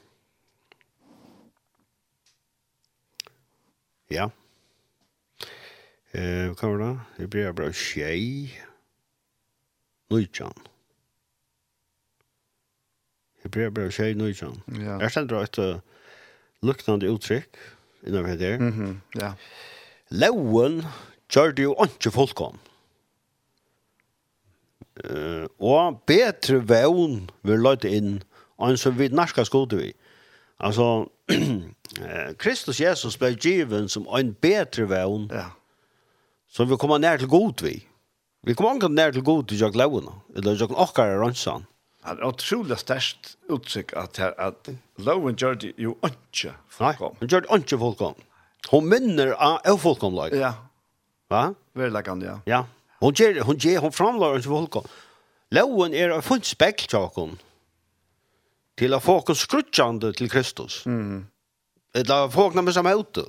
ja. 4.18 4.30
Eh, 6.14 6.52
hva 6.54 6.68
var 6.68 6.78
det? 6.78 6.92
Det 7.18 7.26
blir 7.32 7.52
bra 7.56 7.72
tjej. 7.74 8.54
Nujjan. 10.12 10.54
Det 13.42 13.50
blir 13.50 13.70
bra 13.74 13.90
tjej 13.90 14.14
Nujjan. 14.14 14.60
Ja. 14.78 14.98
Jeg 15.02 15.10
stender 15.10 15.42
et 15.42 15.58
uh, 15.58 15.80
luktande 16.64 17.10
uttrykk 17.10 17.58
innanfor 18.06 18.36
det. 18.40 18.58
Mm 18.60 18.72
-hmm. 18.72 18.94
Ja. 19.20 19.34
Lauen 20.10 20.84
gjør 21.28 21.52
det 21.52 21.62
jo 21.62 21.74
ikke 21.84 22.10
folk 22.10 22.40
om. 22.40 22.58
Uh, 25.04 25.46
og 25.58 26.02
bedre 26.06 26.68
vevn 26.68 27.30
vil 27.42 27.58
løyte 27.58 27.90
inn 27.90 28.22
en 28.58 28.78
som 28.78 28.98
vi 28.98 29.08
norska 29.08 29.44
skode 29.44 29.76
vi. 29.76 29.92
Alltså 30.58 31.08
Kristus 32.38 32.80
Jesus 32.80 33.18
ble 33.18 33.36
given 33.40 33.88
som 33.88 34.06
en 34.18 34.32
bättre 34.40 34.84
vevn, 34.84 35.30
Ja. 35.32 35.50
Som 36.48 36.68
vi 36.68 36.76
kommer 36.76 36.98
nær 36.98 37.18
till 37.18 37.28
god 37.28 37.62
vi. 37.62 37.80
Vi 38.46 38.54
kommer 38.54 38.74
ikke 38.74 38.88
nær 38.88 39.12
till 39.12 39.22
god 39.22 39.48
til 39.48 39.58
jag 39.58 39.76
låna. 39.76 40.12
Eller 40.36 40.56
jag 40.60 40.70
åker 40.70 41.18
ransan. 41.18 41.64
Han 42.02 42.18
är 42.18 42.24
otroligt 42.24 42.78
stärkt 42.78 43.36
utsikt 43.48 43.92
at 43.92 44.18
loven 44.18 44.34
att 44.38 44.68
Lowen 44.96 45.36
jo 45.76 45.96
ikke 46.04 46.16
inte 46.44 46.54
fullkom. 46.68 47.16
Nej, 47.20 47.28
det 47.28 47.46
ikke 47.56 47.78
fullkom. 47.78 48.14
Hon 48.70 48.88
minner 48.88 49.32
av 49.32 49.78
fullkomlag. 49.78 50.34
Ja. 50.34 50.52
Va? 51.30 51.54
Verkligen 51.72 52.20
ja. 52.20 52.40
Ja. 52.44 52.66
Hon 53.00 53.14
ger 53.14 53.42
hon 53.42 53.56
ger 53.56 53.78
hon 53.80 53.92
framlar 53.92 54.36
inte 54.36 54.48
fullkom. 54.48 54.84
Lowen 55.50 55.94
är 55.94 56.10
en 56.10 56.22
full 56.22 56.42
spektakel 56.42 57.30
till 58.74 58.94
att 58.94 59.04
oss 59.30 59.38
skrutchande 59.38 60.12
till 60.12 60.30
Kristus. 60.30 60.86
Mm. 60.86 61.26
Eller 61.94 62.28
folk 62.28 62.54
när 62.54 62.62
som 62.72 62.86
är 62.86 63.00
ute. 63.00 63.24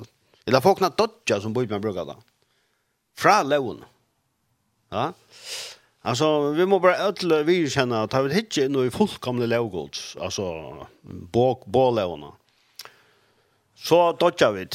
Eller 0.45 0.61
få 0.61 0.71
oss 0.71 0.91
dodja 0.97 1.41
som 1.41 1.53
bor 1.53 1.67
med 1.67 1.81
brukar 1.81 2.05
där. 2.05 2.15
Fra 3.17 3.43
lån. 3.43 3.83
Ja. 4.89 5.13
Alltså 6.01 6.49
vi 6.49 6.65
må 6.65 6.79
bara 6.79 6.97
öll 6.97 7.43
vi 7.43 7.69
känna 7.69 8.03
att 8.03 8.13
vi 8.13 8.33
hitje 8.33 8.69
nu 8.69 8.85
i 8.85 8.91
fullkomna 8.91 9.45
lågods. 9.45 10.17
Alltså 10.19 10.43
bak 11.31 11.65
bollarna. 11.65 12.31
Så 13.75 14.11
dodja 14.11 14.51
vi. 14.51 14.67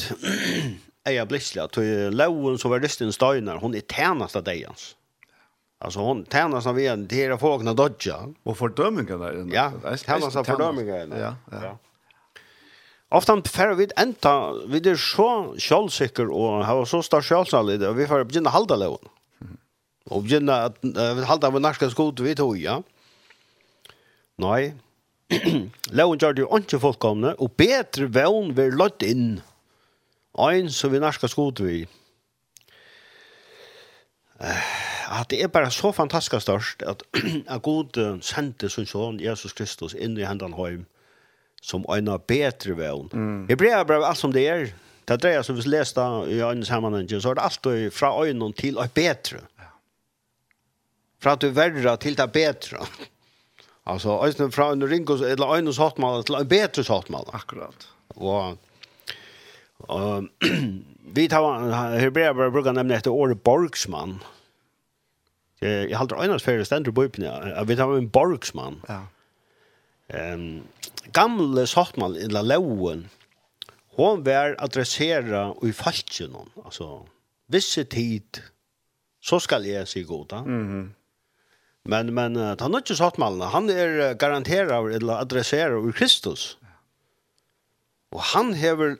Är 1.03 1.11
jag 1.11 1.27
blissla 1.27 1.67
till 1.67 2.09
lån 2.09 2.57
som 2.57 2.71
var 2.71 2.79
det 2.79 2.89
stund 2.89 3.13
hon 3.57 3.75
är 3.75 3.79
tärnast 3.79 4.35
av 4.35 4.43
dejans. 4.43 4.95
Alltså 5.81 5.99
hon 5.99 6.25
tärnas 6.25 6.67
av 6.67 6.79
en 6.79 7.07
till 7.07 7.31
att 7.31 7.77
dodja. 7.77 8.33
Och 8.43 8.57
fördömningar 8.57 9.17
där. 9.17 9.47
Ja, 9.53 9.71
tärnas 10.05 10.35
av 10.35 10.43
fördömningar. 10.43 11.07
Ja, 11.19 11.35
ja. 11.61 11.77
Ofta 13.11 13.33
fer 13.43 13.73
við 13.75 13.91
enta 13.99 14.53
vi 14.71 14.79
er 14.87 14.95
så 14.95 15.55
självsäker 15.59 16.29
og 16.31 16.61
hava 16.63 16.85
så 16.87 17.01
stor 17.03 17.25
sjálvsalid 17.25 17.83
og 17.83 17.97
vi 17.97 18.05
får 18.07 18.23
begynna 18.23 18.53
halda 18.53 18.77
lov. 18.79 19.01
Og 20.07 20.23
begynna 20.23 20.69
at 20.69 20.77
vi 20.83 21.25
halda 21.27 21.49
við 21.51 21.65
norska 21.65 21.89
skot 21.91 22.21
við 22.23 22.37
tog, 22.39 22.55
ja. 22.55 22.77
Nei. 24.39 24.71
Lowen 25.91 26.21
gjør 26.21 26.37
det 26.37 26.45
jo 26.45 26.47
ikke 26.55 26.79
fullkomne, 26.85 27.33
og 27.35 27.51
bedre 27.59 28.07
vevn 28.07 28.53
vil 28.55 28.79
løtt 28.79 29.03
inn. 29.03 29.41
Ein 30.39 30.71
som 30.71 30.93
vi 30.95 31.03
norska 31.03 31.27
skot 31.31 31.59
vi. 31.59 31.83
Eh 34.39 34.80
at 35.11 35.29
det 35.29 35.41
er 35.43 35.51
bare 35.51 35.71
så 35.71 35.91
fantastisk 35.91 36.41
størst 36.41 36.83
at, 36.87 37.03
at 37.53 37.61
god 37.61 37.99
sendte 38.23 38.69
sin 38.69 38.87
son 38.87 39.19
Jesus 39.19 39.53
Kristus 39.53 39.93
inn 39.93 40.17
i 40.17 40.25
hendene 40.27 40.55
hjem 40.55 40.85
som 41.61 41.85
en 41.93 42.09
av 42.09 42.23
bedre 42.25 42.73
veien. 42.73 43.09
Mm. 43.13 43.43
Hebrea 43.49 43.83
brev 43.85 44.03
alt 44.03 44.17
som 44.17 44.33
det 44.33 44.47
er. 44.49 44.71
Det 45.05 45.19
dreier 45.21 45.43
som 45.45 45.57
vi 45.57 45.65
leste 45.69 46.01
i 46.31 46.39
øynene 46.41 46.65
sammenhengen, 46.65 47.21
så 47.21 47.31
er 47.31 47.37
det 47.37 47.45
alltid 47.45 47.93
fra 47.93 48.13
øynene 48.23 48.53
til 48.57 48.79
å 48.79 48.87
bedre. 48.95 49.43
Fra 51.21 51.35
at 51.35 51.43
du 51.43 51.51
verre 51.53 51.95
til 52.01 52.17
det 52.17 52.27
bedre. 52.33 52.85
altså, 53.91 54.17
øynene 54.25 54.53
fra 54.55 54.71
øynene 54.71 54.89
ringer, 54.89 55.25
eller 55.33 55.55
øynene 55.57 55.75
sattmål 55.77 56.25
til 56.25 56.39
en 56.39 56.49
bedre 56.49 56.85
sattmål. 56.87 57.29
Akkurat. 57.33 57.87
Og 58.15 58.57
og 59.89 60.27
vi 61.15 61.27
tar 61.27 61.97
Hebrea 61.97 62.33
bare 62.37 62.53
bruker 62.53 62.75
nemlig 62.75 62.99
etter 62.99 63.13
året 63.13 63.41
Borgsmann. 63.41 64.19
Jeg 65.61 65.97
halter 65.97 66.17
Einars 66.17 66.43
Ferry 66.43 66.63
stender 66.65 66.91
på 66.91 67.03
øyne. 67.05 67.31
Jeg 67.55 67.67
vet 67.67 67.79
en 67.79 68.09
borgsmann. 68.09 68.79
Ja. 68.89 69.01
Um, 70.11 70.63
gamle 71.13 71.67
Sottmann, 71.67 72.15
eller 72.15 72.41
Lauen, 72.41 73.05
hon 73.95 74.25
var 74.25 74.55
adressera 74.59 75.51
i 75.63 75.71
falskjen. 75.71 76.35
Altså, 76.65 77.05
visse 77.51 77.83
tid, 77.83 78.41
så 79.21 79.39
skal 79.39 79.67
jeg 79.67 79.87
si 79.87 80.03
goda. 80.03 80.41
Mm 80.41 80.65
-hmm. 80.67 80.89
Men, 81.85 82.13
men 82.13 82.35
han 82.35 82.73
har 82.73 82.79
ikke 82.79 82.95
Sottmann. 82.95 83.41
Han 83.41 83.69
er 83.69 84.13
garanteret 84.13 84.95
eller 84.95 85.13
adressera 85.13 85.89
i 85.89 85.91
Kristus. 85.91 86.57
Og 88.11 88.21
han 88.21 88.53
hever 88.53 88.95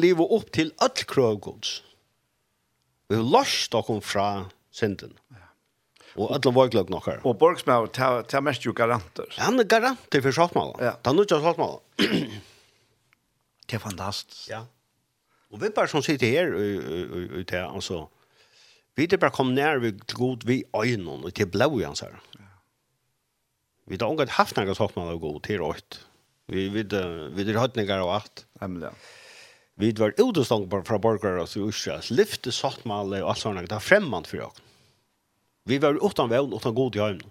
livet 0.00 0.26
opp 0.30 0.52
til 0.52 0.72
all 0.80 1.04
krøvgods. 1.06 1.84
Vi 3.08 3.18
har 3.18 3.26
løst 3.26 3.72
dere 3.72 4.00
fra 4.00 4.48
synden. 4.70 5.18
Og 6.16 6.28
alle 6.34 6.52
vågløk 6.52 6.70
glögg 6.70 6.90
några. 6.90 7.20
Och 7.24 7.38
Borgsmau 7.38 7.86
det 7.86 8.34
er 8.34 8.40
mest 8.40 8.66
ju 8.66 8.72
garanter. 8.72 9.24
Han 9.38 9.60
är 9.60 9.64
garanter 9.64 10.20
for 10.20 10.32
skottmål. 10.32 10.76
Ja. 10.80 10.98
Han 11.04 11.18
är 11.18 11.22
ju 11.22 11.40
skottmål. 11.40 11.80
det 13.66 13.74
er 13.74 13.78
fantastisk. 13.78 14.50
Ja. 14.50 14.66
Och 15.50 15.62
vi 15.62 15.70
bare 15.70 15.88
som 15.88 16.02
sitter 16.02 16.26
här 16.26 16.54
ute 17.32 17.56
här 17.56 17.74
alltså 17.74 18.08
vi 18.94 19.04
er 19.04 19.16
bare 19.20 19.30
kommet 19.30 19.54
nær 19.54 19.78
vi 19.78 19.92
till 19.92 20.16
god 20.16 20.44
vi 20.44 20.64
øynene, 20.74 21.24
och 21.24 21.34
till 21.34 21.46
blåjan 21.46 21.96
så 21.96 22.04
här. 22.04 22.20
Ja. 22.32 22.40
Vi 23.86 23.96
har 24.00 24.10
inte 24.10 24.32
haft 24.32 24.56
noen 24.56 24.74
skottmål 24.74 25.14
att 25.14 25.20
gå 25.20 25.40
till 25.40 25.60
rätt. 25.60 26.00
Vi 26.46 26.68
vi 26.68 26.82
vi 27.34 27.52
har 27.52 27.60
haft 27.60 27.76
några 27.76 28.04
och 28.04 28.16
åt. 28.16 28.46
Vi 29.74 29.92
var 29.92 30.14
utestånd 30.18 30.86
fra 30.86 30.98
borgere 30.98 31.42
og 31.42 31.48
så 31.48 32.00
lyfte 32.10 32.52
sottmale 32.52 33.22
og 33.22 33.30
alt 33.30 33.38
sånt, 33.38 33.60
det 33.60 33.72
er 33.72 33.80
fremmant 33.80 34.26
for 34.26 34.40
oss. 34.40 34.60
Vi 35.68 35.78
var 35.82 35.98
utan 36.02 36.30
vel, 36.32 36.50
utan 36.54 36.74
god 36.74 36.96
i 36.96 37.02
hjemme. 37.02 37.30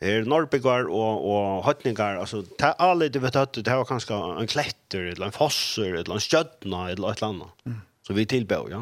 Her 0.00 0.24
norrbygar 0.24 0.88
og, 0.88 1.24
og 1.28 1.64
hatningar, 1.66 2.16
altså, 2.22 2.40
det 2.56 2.70
er 2.70 2.78
alle 2.80 3.10
det 3.12 3.20
vet 3.20 3.36
at 3.36 3.58
det 3.58 3.68
var 3.68 3.84
kanskje 3.84 4.16
en 4.16 4.48
kletter, 4.48 5.10
eller 5.12 5.28
en 5.28 5.36
fosser, 5.36 5.98
eller 6.00 6.16
en 6.16 6.24
skjøtna, 6.24 6.86
eller 6.94 7.12
et 7.12 7.20
eller 7.20 7.34
annet. 7.34 7.82
Så 8.08 8.16
vi 8.16 8.24
tilbå, 8.24 8.62
ja. 8.72 8.80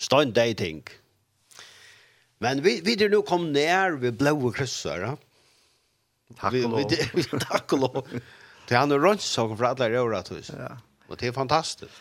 Stein 0.00 0.32
dating. 0.32 0.80
Men 2.40 2.62
vi, 2.64 2.78
vi 2.86 2.96
er 2.96 3.12
nå 3.12 3.20
kom 3.26 3.50
ned 3.52 3.98
ved 4.00 4.16
blåe 4.22 4.54
krysser, 4.56 5.04
ja. 5.10 5.14
Takk 6.38 6.56
og 6.62 6.72
lov. 6.72 6.80
Vi, 6.88 7.00
vi, 7.18 7.26
takk 7.44 7.76
og 7.76 7.84
lov. 7.84 8.12
Det 8.68 8.76
er 8.76 8.84
han 8.84 8.96
rønnsak 8.96 9.52
fra 9.60 9.74
alle 9.74 9.92
røyre, 9.92 10.24
Ja. 10.56 10.76
Og 11.08 11.16
det 11.20 11.28
er 11.28 11.36
fantastisk. 11.36 11.92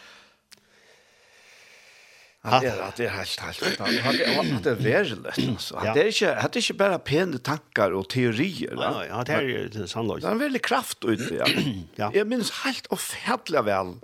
At 2.45 2.61
det 2.61 2.71
at 2.71 2.97
det 2.97 3.09
helt 3.11 3.39
helt. 3.41 3.81
At 3.81 4.63
det 4.63 4.71
er 4.71 4.75
verligt. 4.75 5.61
Så 5.61 5.75
at 5.75 5.95
det 5.95 6.05
ikke 6.13 6.29
at 6.31 6.53
det 6.53 6.61
ikke 6.63 6.77
bare 6.79 6.99
pene 6.99 7.39
tankar 7.43 7.95
og 7.97 8.07
teorier. 8.09 8.75
Nei, 8.77 9.07
ja, 9.09 9.23
det 9.27 9.35
er 9.35 9.71
det 9.73 9.89
sannløst. 9.89 10.23
Det 10.23 10.29
er 10.29 10.37
en 10.37 10.43
veldig 10.43 10.61
kraft 10.61 11.03
ut 11.03 11.25
ja. 11.33 11.47
ja. 12.01 12.11
Jeg 12.13 12.27
minns 12.29 12.53
helt 12.63 12.87
og 12.93 13.01
færdla 13.01 13.65
vel. 13.67 13.97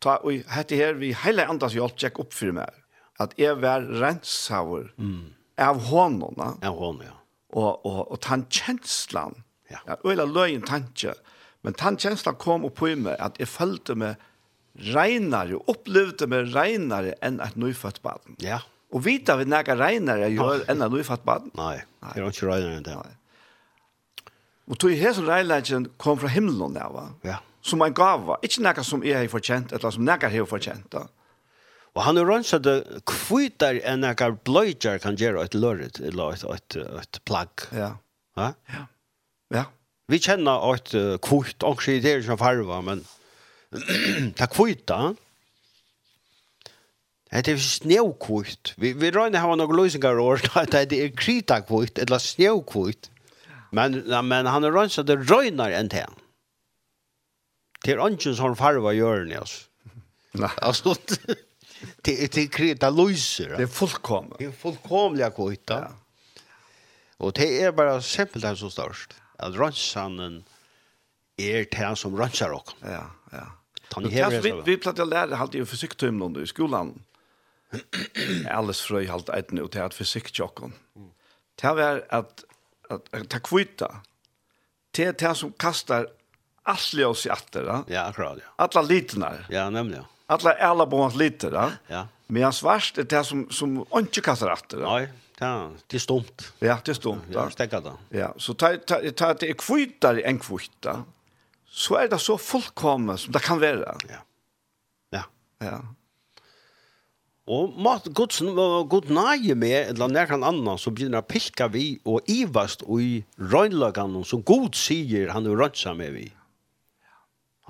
Ta 0.00 0.16
og 0.24 0.46
hette 0.54 0.78
her 0.78 0.96
vi 0.96 1.12
hele 1.24 1.44
andas 1.50 1.74
hjelp 1.76 1.98
check 2.00 2.20
opp 2.22 2.32
for 2.32 2.54
meg. 2.56 2.70
At 3.20 3.34
jeg 3.36 3.58
var 3.60 3.84
rensauer. 4.00 4.88
Mm. 4.96 5.34
Av 5.60 5.82
honona. 5.90 6.54
Av 6.64 6.78
hon, 6.78 7.02
ja. 7.04 7.18
Og 7.52 7.84
og 7.84 8.06
og 8.06 8.20
tan 8.24 8.46
kjenslan. 8.48 9.42
Ja. 9.70 9.82
Ja, 9.86 9.98
eller 10.08 10.30
løgn 10.30 10.64
tanke. 10.66 11.12
Men 11.62 11.76
tan 11.76 11.98
kjenslan 12.00 12.38
kom 12.40 12.64
opp 12.64 12.78
på 12.80 12.94
meg 12.96 13.18
at 13.20 13.36
jeg 13.38 13.50
følte 13.50 13.98
meg 13.98 14.16
renare, 14.78 15.58
opplevde 15.70 16.28
meg 16.30 16.52
renare 16.54 17.16
enn 17.24 17.40
et 17.42 17.56
nyfødt 17.60 18.00
baden. 18.04 18.36
Ja. 18.42 18.60
Og 18.90 19.04
vita 19.06 19.36
vi 19.38 19.46
nægge 19.46 19.76
renare 19.78 20.30
gjør 20.32 20.64
enn 20.70 20.82
et 20.82 20.94
nyfødt 20.94 21.24
baden. 21.26 21.52
Nei, 21.58 21.78
det 22.02 22.22
er 22.22 22.28
ikke 22.30 22.50
renare 22.50 22.78
enn 22.78 22.86
det. 22.86 22.96
Nei. 22.96 23.16
Og 24.70 24.78
tog 24.78 24.94
her 24.94 25.14
som 25.16 25.26
renaren 25.26 25.88
kom 25.98 26.18
fra 26.20 26.30
himmelen 26.30 26.76
der, 26.78 26.90
va? 26.94 27.08
Ja. 27.26 27.40
Som 27.66 27.82
en 27.84 27.94
gava, 27.94 28.38
ikke 28.46 28.62
nægge 28.64 28.84
som 28.86 29.02
jeg 29.04 29.18
har 29.18 29.32
fortjent, 29.32 29.72
eller 29.76 29.92
som 29.92 30.06
nægge 30.06 30.30
har 30.32 30.46
fortjent, 30.48 30.86
da. 30.94 31.08
Og 31.98 32.04
han 32.06 32.20
er 32.20 32.28
rønnsat 32.28 32.62
det 32.62 33.02
kvitar 33.10 33.80
enn 33.82 34.04
nægge 34.04 34.30
bløyder 34.46 35.00
kan 35.02 35.18
gjøre 35.18 35.42
et 35.48 35.58
lørret, 35.58 35.98
eller 35.98 36.36
et, 36.36 36.46
et, 36.46 36.78
et 37.02 37.20
plagg. 37.26 37.66
Ja. 37.74 37.96
Ja? 38.38 38.52
Ja. 38.70 38.84
ja. 39.54 39.64
Vi 40.10 40.22
kjenner 40.22 40.62
et 40.74 40.94
kvitt, 41.26 41.66
også 41.66 41.98
i 41.98 42.04
det 42.04 42.20
som 42.26 42.38
farva, 42.38 42.80
men 42.86 43.02
ta 44.36 44.46
kvita. 44.50 45.14
Det 47.30 47.48
er 47.48 47.60
snøkvitt. 47.62 48.74
Vi 48.76 48.92
vi 48.92 49.10
rör 49.10 49.36
har 49.36 49.56
några 49.56 49.76
lösningar 49.76 50.18
år 50.18 50.40
er 50.56 50.84
det 50.84 50.98
er 51.04 51.08
krita 51.14 51.60
kvitt 51.60 51.98
eller 51.98 52.18
snøkvitt. 52.18 53.10
Men 53.70 54.02
men 54.28 54.46
han 54.46 54.64
är 54.64 54.70
rönsad 54.70 55.06
det 55.06 55.16
rönar 55.16 55.70
en 55.70 55.88
tän. 55.88 56.14
Det 57.84 57.92
är 57.92 57.98
ungen 57.98 58.36
som 58.36 58.56
farva 58.56 58.92
gör 58.92 59.24
ni 59.24 59.34
altså. 59.34 59.66
Nei. 60.32 60.50
Alltså 60.62 60.94
det 62.02 62.34
det 62.34 62.46
krita 62.46 62.90
löser. 62.90 63.56
Det 63.56 63.62
er 63.62 63.66
fullkomligt. 63.66 64.38
Det 64.38 64.44
är 64.44 64.52
fullkomliga 64.52 65.30
kvitt. 65.30 65.70
Ja. 65.70 65.92
Och 67.16 67.32
det 67.32 67.62
är 67.62 67.72
bara 67.72 68.02
simpelt 68.02 68.42
där 68.42 68.54
så 68.54 68.70
störst. 68.70 69.14
Att 69.36 69.54
rönsanen 69.54 70.44
är 71.36 71.64
tän 71.64 71.96
som 71.96 72.16
rönsar 72.16 72.50
också. 72.50 72.76
Ja, 72.82 73.10
ja. 73.32 73.59
Tony 73.90 74.20
Harris. 74.20 74.44
Vi 74.44 74.62
vi 74.64 74.76
platta 74.76 75.04
lära 75.04 75.34
halt 75.36 75.54
ju 75.54 75.66
försökt 75.66 76.02
hem 76.02 76.18
någon 76.18 76.42
i 76.42 76.46
skolan. 76.46 77.02
Alles 78.50 78.80
fröj 78.80 79.06
halt 79.06 79.28
ett 79.28 79.50
nu 79.50 79.68
till 79.68 79.80
att 79.82 79.94
försökt. 79.94 80.72
Det 81.62 81.66
var 81.66 82.04
att 82.08 82.44
att 82.88 83.28
ta 83.28 83.38
kvitta. 83.38 83.96
Det 84.90 85.18
det 85.18 85.34
som 85.34 85.52
kastar 85.52 86.08
Asli 86.62 87.04
oss 87.04 87.26
i 87.26 87.30
atter, 87.30 87.64
da? 87.64 87.84
Ja, 87.86 88.00
akkurat, 88.00 88.38
ja. 88.38 88.68
Alla 88.74 88.82
litna. 88.82 89.34
Ja, 89.48 89.70
nämligen. 89.70 90.04
Alla 90.26 90.52
alla 90.52 90.86
bonus 90.86 91.14
litna, 91.14 91.50
da? 91.50 91.72
Ja. 91.86 92.08
Men 92.26 92.42
jag 92.42 92.54
svart 92.54 92.98
det 93.08 93.24
som 93.24 93.50
som 93.50 93.84
inte 93.94 94.20
kastar 94.20 94.50
atter, 94.50 94.76
da? 94.80 94.92
Nej, 94.92 95.08
Ja, 95.42 95.70
det 95.86 95.96
är 95.96 95.98
stumt. 95.98 96.52
Ja, 96.58 96.78
det 96.84 96.90
är 96.90 96.94
stumt. 96.94 97.22
Ja, 97.32 97.50
stäcka 97.50 97.80
då. 97.80 97.98
Ja, 98.08 98.34
så 98.36 98.54
ta 98.54 98.76
ta 98.76 99.10
ta 99.16 99.34
det 99.34 99.54
kvitar 99.54 100.20
en 100.24 100.38
kvita 100.38 101.04
så 101.70 102.00
er 102.00 102.10
det 102.10 102.18
så 102.20 102.36
fullkommet 102.40 103.22
som 103.22 103.34
det 103.34 103.42
kan 103.46 103.60
være. 103.62 103.94
Ja. 104.10 104.20
Ja. 105.14 105.24
Ja. 105.62 105.78
Og 107.50 107.74
mat 107.82 108.06
godsen 108.14 108.52
god 108.54 109.08
nøye 109.10 109.56
med, 109.58 109.92
eller 109.92 110.10
nærkant 110.10 110.46
annan, 110.46 110.78
så 110.78 110.92
begynner 110.94 111.22
å 111.22 111.26
pilka 111.26 111.66
vi 111.72 111.96
og 112.06 112.26
ivast 112.30 112.84
og 112.86 113.02
i 113.02 113.14
røgnlagene, 113.38 114.22
som 114.26 114.44
god 114.46 114.76
sier 114.78 115.32
han 115.34 115.48
er 115.48 115.58
røgnsa 115.58 115.94
med 115.98 116.14
vi. 116.14 116.26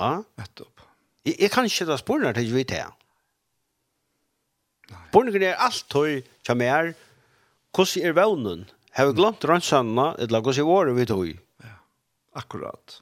Ja, 0.00 0.20
nettopp. 0.40 0.84
Jeg, 1.24 1.36
jeg 1.36 1.52
kan 1.52 1.68
ikke 1.68 1.86
ta 1.88 1.96
spørsmål 2.00 2.34
til 2.36 2.52
vi 2.56 2.64
til. 2.68 2.96
Spørsmål 4.90 5.44
er 5.44 5.60
alt 5.60 5.86
tøy 5.92 6.20
som 6.46 6.64
er, 6.64 6.92
hvordan 7.76 8.08
er 8.08 8.16
vevnen? 8.16 8.66
Har 8.96 9.06
vi 9.08 9.16
glemt 9.20 9.44
røgnsanene, 9.46 10.10
eller 10.18 10.42
hvordan 10.42 10.64
er 10.64 10.68
våre 10.68 10.96
vi 10.96 11.06
tøy? 11.08 11.36
Ja, 11.64 11.76
akkurat. 12.40 13.00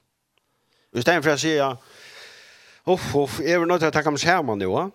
I 0.96 1.04
stedet 1.04 1.24
for 1.24 1.34
å 1.34 1.40
si, 1.40 1.52
uff, 2.88 3.08
uff, 3.20 3.38
jeg 3.44 3.58
er 3.60 3.68
nødt 3.68 3.82
til 3.84 3.90
å 3.90 3.94
takke 3.94 4.12
meg 4.14 4.22
sammen 4.22 4.60
nå, 4.62 4.70
ja? 4.72 4.88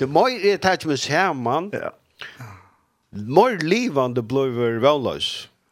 det 0.00 0.08
må 0.10 0.26
jeg 0.32 0.58
takke 0.64 0.90
meg 0.90 0.98
sammen. 0.98 1.68
Ja. 1.76 1.92
Mer 3.14 3.60
livende 3.62 4.24
blir 4.26 4.80
velløs, 4.82 5.28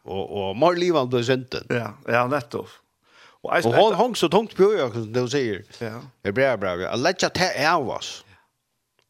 og, 0.07 0.23
og 0.23 0.55
mer 0.61 0.79
livende 0.79 1.11
blir 1.11 1.25
synden. 1.27 1.67
Ja, 1.73 1.91
ja, 2.07 2.23
nettopp. 2.31 2.71
Og, 3.43 3.49
eisen, 3.57 3.73
og 3.73 3.89
hon 3.89 3.97
hong 3.99 4.13
så 4.15 4.29
tungt 4.31 4.55
på 4.55 4.69
øya, 4.71 4.87
som 4.93 5.09
du 5.11 5.25
sier. 5.27 5.65
Ja. 5.83 5.97
Det 6.23 6.31
er 6.31 6.37
bra, 6.37 6.53
bra. 6.61 6.77
Jeg 6.85 7.03
lett 7.03 7.19
ikke 7.19 7.33
til 7.41 7.67
av 7.67 7.89
oss. 7.97 8.13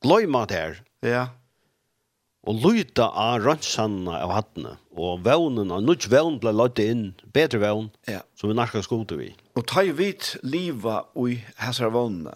Gløyma 0.01 0.47
det 0.49 0.57
her. 0.57 0.79
Ja. 1.05 1.27
Og 2.49 2.57
lyta 2.65 3.11
av 3.13 3.43
rønnsanna 3.45 4.23
av 4.23 4.33
hattene. 4.33 4.73
Ja 4.73 4.82
og 4.93 5.23
vevnen, 5.25 5.71
og 5.73 5.83
nødt 5.83 6.05
vevn 6.11 6.37
ble 6.41 6.53
lagt 6.53 6.81
inn, 6.81 7.13
bedre 7.33 7.61
vevn, 7.63 7.89
ja. 8.09 8.21
som 8.37 8.51
vi 8.51 8.57
nærkast 8.57 8.91
gode 8.91 9.17
vi. 9.17 9.31
Og 9.57 9.65
ta 9.69 9.83
jo 9.85 9.95
vidt 9.97 10.35
livet 10.45 11.09
i 11.17 11.39
hæsar 11.61 11.93
vevnene, 11.93 12.33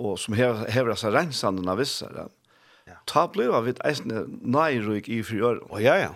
og 0.00 0.16
som 0.20 0.36
hever, 0.36 0.64
hever 0.72 0.96
seg 0.98 1.14
rensandene 1.16 1.74
av 1.74 1.80
vissere, 1.80 2.28
ja. 2.88 2.98
ta 3.08 3.26
ble 3.32 3.48
jo 3.50 3.60
vidt 3.66 3.82
eisende 3.86 4.24
nærryk 4.26 5.10
i 5.12 5.22
frigjør. 5.26 5.62
Å, 5.68 5.74
oh, 5.76 5.82
ja, 5.82 5.98
ja. 6.00 6.14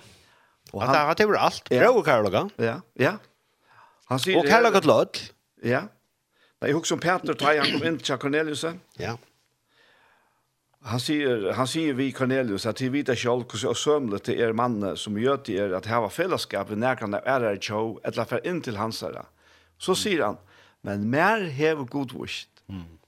Og 0.72 0.84
han, 0.84 0.94
at 0.94 1.18
det 1.18 1.26
var 1.28 1.42
alt. 1.48 1.64
Ja. 1.68 1.84
Prøv 1.84 2.04
Karlaga. 2.06 2.44
Ja, 2.62 2.76
ja. 3.00 3.16
Han 4.10 4.20
sier, 4.22 4.38
og 4.40 4.48
Karlaga 4.48 4.82
til 4.82 4.92
lød. 4.92 5.24
Ja. 5.66 5.86
Nei, 6.60 6.70
jeg 6.70 6.76
husker 6.76 6.96
om 6.96 7.02
Peter, 7.02 7.36
ta 7.38 7.52
han 7.56 7.72
kom 7.72 7.84
inn 7.88 7.98
til 8.00 8.20
Cornelius. 8.20 8.64
Ja. 9.00 9.16
Han 10.88 11.00
sier, 11.02 11.50
han 11.52 11.68
sier 11.68 11.92
vi 11.98 12.08
Cornelius 12.16 12.64
at 12.68 12.80
de 12.80 12.88
vita 12.88 13.12
sjálv 13.12 13.44
hvordan 13.44 13.74
og 13.74 13.76
sømlet 13.76 14.24
til 14.24 14.40
er 14.40 14.54
manne 14.56 14.94
som 14.96 15.18
gjør 15.20 15.42
til 15.44 15.60
er 15.60 15.74
at 15.76 15.88
hava 15.90 16.08
fellesskap 16.08 16.72
i 16.72 16.78
nærkene 16.80 17.20
er 17.28 17.44
er 17.44 17.60
tjå, 17.60 17.98
etla 18.08 18.24
fer 18.24 18.40
inn 18.48 18.62
til 18.64 18.80
hans 18.80 19.02
herre. 19.04 19.26
Så 19.76 19.92
sier 19.98 20.24
han, 20.24 20.38
men 20.82 21.04
mer 21.12 21.44
hev 21.52 21.84
godvist, 21.92 22.62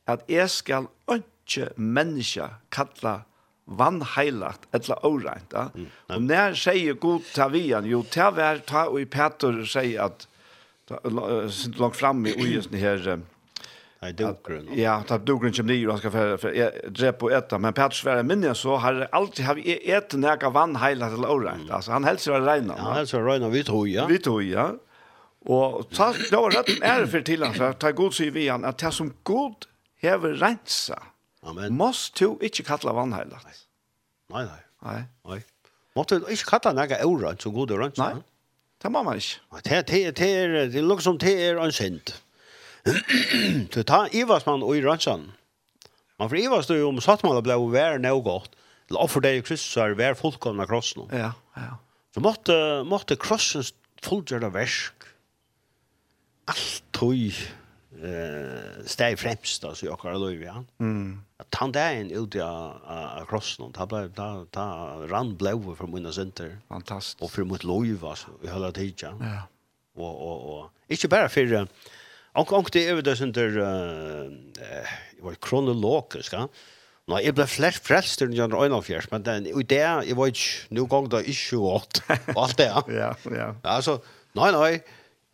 at 0.07 0.25
jeg 0.29 0.51
skal 0.51 0.89
ikke 1.09 1.71
menneske 1.77 2.49
kalla 2.75 3.23
vannheilagt, 3.67 4.67
eller 4.75 5.05
åreint. 5.07 5.55
Mm. 5.75 5.87
Og 6.09 6.23
når 6.23 6.57
sier 6.59 6.99
god 7.01 7.29
ta 7.33 7.49
vian, 7.53 7.87
jo, 7.89 8.03
ta 8.03 8.31
vær, 8.35 8.61
ta 8.67 8.89
og 8.91 9.01
i 9.01 9.07
Peter 9.09 9.63
sier 9.65 10.09
at, 10.11 10.27
ta, 10.91 10.99
langt 11.09 11.97
framme 11.97 12.33
i 12.33 12.37
ujesne 12.45 12.81
her, 12.83 13.23
Nei, 14.03 14.13
dogren. 14.13 14.69
Ja, 14.75 15.03
ta 15.07 15.19
dogren 15.19 15.55
som 15.55 15.67
ni 15.67 15.87
och 15.87 15.99
ska 15.99 16.11
för 16.11 16.37
för 16.37 16.53
jag 17.03 17.19
på 17.19 17.31
ett 17.31 17.61
men 17.61 17.73
Petter 17.73 17.97
Sverre 17.97 18.23
minne 18.23 18.55
så 18.55 18.77
har 18.77 18.93
det 18.93 19.07
alltid 19.07 19.45
har 19.45 19.55
vi 19.55 19.93
ett 19.93 20.13
näka 20.15 20.51
vann 20.51 20.77
hela 20.77 21.11
till 21.11 21.25
orent. 21.25 21.71
Alltså 21.71 21.93
han 21.93 22.05
hälsar 22.05 22.41
det 22.41 22.47
regna. 22.47 22.75
Han 22.79 22.97
hälsar 22.97 23.23
regna 23.23 23.49
vi 23.49 23.65
tror 23.65 23.89
ja. 23.89 24.07
Vi 24.07 24.19
tror 24.19 24.43
ja. 24.43 24.75
Och 25.45 25.91
tack 25.91 26.31
då 26.31 26.49
rätt 26.49 26.83
är 26.83 27.07
för 27.07 27.21
til 27.21 27.43
han 27.43 27.55
för 27.55 27.73
ta 27.73 27.91
god 27.91 28.15
sier 28.15 28.31
vi 28.31 28.49
han 28.49 28.65
att 28.65 28.79
det 28.79 28.93
som 28.93 29.13
god 29.23 29.67
häver 30.01 30.35
rensa. 30.35 31.03
Amen. 31.43 31.75
Måste 31.75 32.25
du 32.25 32.39
inte 32.41 32.63
kalla 32.63 32.93
vann 32.93 33.11
Nei, 33.11 33.25
Nej, 33.25 34.45
nej. 34.45 34.47
Nej. 34.83 35.03
Nej. 35.29 35.45
Måste 35.95 36.19
du 36.19 36.31
inte 36.31 36.45
kalla 36.45 36.73
näka 36.73 37.07
orent 37.07 37.43
så 37.43 37.51
god 37.51 37.71
orent. 37.71 37.97
Nei, 37.97 38.15
Det 38.83 38.91
må 38.91 39.03
man 39.03 39.17
ikke. 39.17 39.41
Det 39.65 39.73
er, 39.73 39.83
det 39.83 40.07
er, 40.07 40.11
det 40.11 40.31
er, 40.37 40.47
det 40.47 40.55
er, 40.55 40.67
det 40.67 40.79
er, 40.79 41.17
det 41.19 41.33
er, 41.49 41.59
det 41.59 41.97
er, 41.97 42.23
Så 43.75 43.85
ta 43.87 44.05
Ivas 44.11 44.47
man 44.49 44.65
og 44.67 44.77
i 44.77 44.83
ransjan. 44.85 45.29
Man 46.19 46.31
for 46.31 46.39
Ivas 46.39 46.69
du 46.71 46.77
om 46.87 47.01
sattmålet 47.03 47.47
ble 47.47 47.57
vær 47.73 48.03
nå 48.03 48.17
godt. 48.25 48.57
La 48.93 49.07
det 49.09 49.23
deg 49.25 49.47
Kristus 49.47 49.79
er 49.81 49.97
vær 49.97 50.19
fullkomna 50.19 50.67
krossen. 50.69 51.07
Ja, 51.15 51.33
ja. 51.57 51.79
Så 52.13 52.21
måtte, 52.21 52.55
måtte 52.85 53.17
krossens 53.17 53.73
fullgjørda 54.05 54.51
versk 54.53 55.07
alt 56.51 56.83
tog 56.93 57.15
eh, 58.03 58.83
steg 58.89 59.19
fremst 59.21 59.65
altså, 59.65 59.87
i 59.87 59.93
okkar. 59.93 60.19
Ja. 60.41 60.59
Mm. 60.83 61.23
At 61.43 61.59
han 61.61 61.75
der 61.75 62.01
inn 62.01 62.13
ut 62.13 62.37
av 62.43 63.25
krossen, 63.31 63.73
ta, 63.77 63.87
ta, 63.87 64.29
ta 64.53 64.67
rann 65.11 65.35
blåve 65.39 65.77
for 65.79 65.91
munna 65.91 66.13
synder. 66.15 66.59
Fantastisk. 66.73 67.23
Og 67.23 67.33
for 67.33 67.49
mot 67.49 67.65
løyvi, 67.67 67.99
altså, 68.03 68.35
i 68.43 68.51
hele 68.53 68.73
tiden. 68.77 69.23
Ja. 69.23 69.43
Og, 69.97 70.13
og, 70.13 70.47
og, 70.53 70.87
ikke 70.93 71.11
bare 71.13 71.29
for 71.33 71.67
Och 72.35 72.53
och 72.53 72.71
det 72.73 72.89
är 72.89 73.03
det 73.03 73.17
sånt 73.17 73.35
där 73.35 73.59
eh 73.59 74.87
var 75.23 75.35
kronologisk, 75.35 76.35
ja. 76.35 76.47
Nå, 77.11 77.19
jeg 77.19 77.35
ble 77.35 77.47
flest 77.51 77.83
frelst 77.87 78.21
til 78.21 78.35
Jan 78.37 78.55
Røynafjers, 78.55 79.09
men 79.11 79.25
den, 79.27 79.49
og 79.57 79.65
det, 79.71 79.81
jeg 79.83 80.17
var 80.19 80.31
ikke, 80.31 80.51
nå 80.71 80.85
gang 80.91 81.09
da 81.11 81.19
ikke 81.19 81.59
åt, 81.59 82.03
og 82.35 82.43
alt 82.45 82.59
det, 82.61 82.69
ja. 82.71 82.83
ja, 83.03 83.09
ja. 83.35 83.49
Altså, 83.67 83.99
nei, 84.39 84.53
nei, 84.55 84.71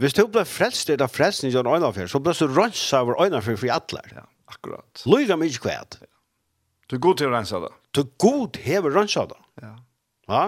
hvis 0.01 0.17
du 0.17 0.25
ble 0.33 0.47
frelst 0.49 0.89
i 0.93 0.97
da 1.01 1.11
frelst 1.13 1.45
til 1.45 1.53
Jan 1.53 1.69
Røynafjers, 1.69 2.15
så 2.15 2.23
ble 2.25 2.33
du 2.39 2.47
rønns 2.57 2.85
over 2.97 3.19
Røynafjers 3.21 3.61
for 3.61 3.75
alle. 3.75 4.05
Ja, 4.17 4.25
akkurat. 4.49 5.05
Lyga 5.05 5.37
meg 5.37 5.53
ikke 5.53 5.69
kvæt. 5.69 6.01
Du 6.89 6.97
er 6.97 7.05
god 7.05 7.21
til 7.21 7.29
å 7.29 7.37
rensa 7.37 7.61
det. 7.61 7.73
Du 7.93 8.03
er 8.07 8.11
god 8.25 8.57
til 8.57 8.89
å 8.89 9.05
av 9.05 9.31
det. 9.35 9.41
Ja. 9.61 9.75
Ja? 10.33 10.45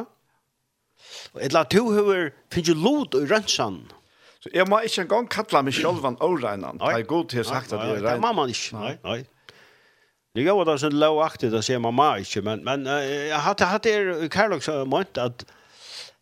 Og 1.34 1.44
et 1.44 1.52
la 1.52 1.66
to 1.68 1.84
høver, 1.92 2.30
finnes 2.52 2.72
jo 2.72 2.78
lot 2.80 3.16
i 3.18 3.26
rensan. 3.28 3.82
Ja 3.90 3.99
Så 4.40 4.48
jeg 4.54 4.64
må 4.68 4.80
ikke 4.86 5.04
engang 5.04 5.28
kalla 5.28 5.60
meg 5.62 5.76
selv 5.76 6.04
en 6.08 6.16
åregnan. 6.24 6.80
Det 6.80 6.94
er 6.96 7.06
god 7.08 7.28
til 7.28 7.42
å 7.42 7.48
sagt 7.48 7.74
at 7.76 7.84
jeg 7.84 7.98
er 7.98 8.04
rein. 8.06 8.14
Det 8.14 8.24
må 8.24 8.32
man 8.38 8.52
ikke. 8.52 8.80
Nei, 8.80 8.94
nei. 9.04 9.20
Det 10.30 10.44
gjør 10.46 10.62
det 10.68 10.76
sånn 10.78 10.98
lovaktig 11.00 11.50
å 11.52 11.62
si 11.64 11.76
mamma 11.82 12.12
ikke, 12.22 12.42
men, 12.46 12.62
men 12.66 12.86
jeg 12.86 13.40
hadde 13.44 13.66
hatt 13.66 13.88
det 13.88 13.96
i 14.26 14.28
Karlok 14.30 14.62
så 14.62 14.82
månt 14.88 15.18
at 15.18 15.44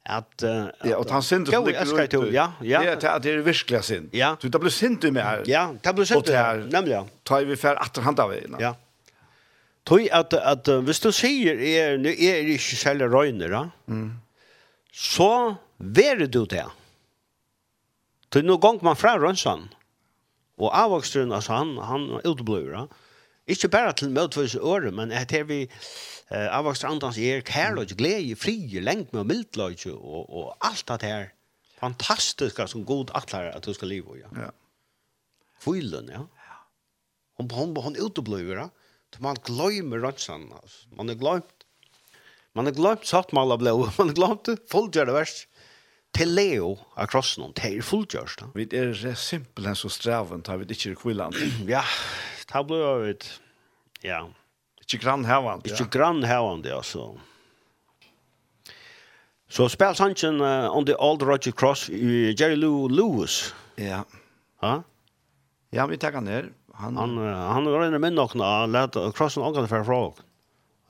at 0.09 0.41
ja 0.89 0.97
og 0.97 1.11
han 1.13 1.21
synd 1.21 1.51
det 1.51 2.07
til, 2.09 2.31
ja 2.33 2.47
ja 2.65 2.81
det 2.97 3.05
är 3.05 3.19
det 3.21 3.33
er 3.35 3.43
virkelig 3.45 3.83
synd 3.85 4.15
ja 4.17 4.31
du 4.41 4.49
det 4.49 4.61
blir 4.61 4.73
synd 4.73 5.03
du 5.03 5.11
med 5.13 5.45
ja 5.47 5.67
det 5.85 5.95
blir 5.95 6.09
synd 6.09 6.89
ja. 6.89 7.05
tar 7.25 7.45
vi 7.45 7.57
fer 7.57 7.77
att 7.77 7.97
han 7.97 8.17
vi. 8.31 8.41
ja 8.59 8.75
Tøy 9.89 10.09
at 10.13 10.35
at 10.35 10.69
hvis 10.85 11.01
du 11.01 11.13
sier 11.13 11.61
er 11.61 11.97
nu 11.97 12.09
er 12.09 12.49
ikke 12.53 12.77
selv 12.77 13.09
røyner, 13.09 13.49
da. 13.49 13.63
Mm. 13.87 14.11
Så 14.93 15.57
vær 15.79 16.27
du 16.27 16.45
det. 16.45 16.67
Til 18.33 18.45
nå 18.45 18.59
gong 18.61 18.81
man 18.85 18.99
fra 18.99 19.17
rønnsan, 19.19 19.69
og 20.59 20.73
avvokstrun, 20.75 21.33
altså 21.33 21.55
han, 21.61 21.77
han 21.87 22.09
utbløyra, 22.29 22.87
ikke 23.49 23.71
bare 23.73 23.95
til 23.97 24.11
møtvis 24.13 24.59
året, 24.61 24.93
men 24.95 25.13
at 25.15 25.33
her 25.33 25.47
vi 25.49 25.63
uh, 25.65 26.49
avvokstrun 26.59 26.97
andans 26.97 27.19
er 27.19 27.45
kærløy, 27.47 27.87
glede, 27.97 28.37
fri, 28.37 28.59
lengt 28.85 29.15
med 29.17 29.29
mildløy, 29.31 29.79
og, 29.95 30.25
og 30.29 30.57
alt 30.67 30.89
det 30.89 31.09
her 31.09 31.31
fantastiska 31.79 32.67
som 32.67 32.85
god 32.85 33.15
atlar 33.17 33.53
at 33.55 33.65
du 33.65 33.73
skal 33.73 33.95
leva, 33.95 34.19
ja. 34.19 34.33
Ja. 34.37 34.51
Fylen, 35.63 36.11
ja. 36.13 36.27
Hon, 37.39 37.49
hon, 37.55 37.77
hon 37.87 37.97
utbløyra, 38.03 38.67
ja. 38.67 38.71
Så 39.15 39.23
man 39.23 39.37
glömmer 39.37 39.99
röntgen. 39.99 40.53
Man 40.97 41.09
er 41.09 41.15
glömt. 41.15 41.65
Man 42.53 42.67
har 42.67 42.73
glömt 42.73 43.07
satt 43.07 43.33
mal 43.33 43.53
av 43.53 43.59
blå. 43.59 43.77
Man 43.99 44.09
har 44.09 44.15
glömt 44.15 44.45
det. 44.45 44.59
Folk 44.71 44.93
det 44.93 45.05
värst 45.05 45.49
til 46.17 46.33
Leo 46.35 46.73
av 46.97 47.09
krossen, 47.13 47.53
det 47.57 47.69
er 47.69 47.85
fullgjørst. 47.85 48.47
Vi 48.57 48.67
er 48.75 48.95
simpelthen 49.19 49.77
så 49.79 49.91
straven, 49.93 50.43
tar 50.43 50.59
vi 50.61 50.69
det 50.69 50.79
ikke 50.79 50.95
i 50.95 51.01
kvillan. 51.03 51.37
ja, 51.75 51.85
det 52.49 52.65
ble 52.69 52.81
jo 52.81 52.93
et, 53.13 53.31
ja. 54.07 54.25
Ikke 54.83 55.03
grannhevende, 55.05 55.69
ja. 55.69 55.75
Ikke 55.75 55.91
grannhevende, 55.99 56.75
alltså. 56.75 57.13
Så 59.49 59.65
so, 59.65 59.73
spil 59.73 59.95
sannsyn 59.97 60.43
uh, 60.45 60.69
on 60.77 60.85
the 60.85 60.95
old 61.01 61.23
Roger 61.25 61.53
Cross 61.57 61.89
i 61.89 62.35
Jerry 62.37 62.57
Lou 62.57 62.89
Lewis. 62.89 63.55
Ja. 63.81 64.03
Ha? 64.61 64.83
Ja, 65.73 65.87
vi 65.89 65.97
tar 65.97 66.13
han 66.13 66.29
ner. 66.29 66.51
Han 66.75 66.97
han 66.97 67.17
uh, 67.19 67.33
han 67.33 67.65
går 67.65 67.87
in 67.87 67.95
i 67.95 67.99
minn 67.99 68.19
och 68.19 68.37
när 68.37 68.67
lät 68.67 69.17
crossen 69.17 69.43
angående 69.43 69.69
för 69.69 69.85
fråg. 69.85 70.15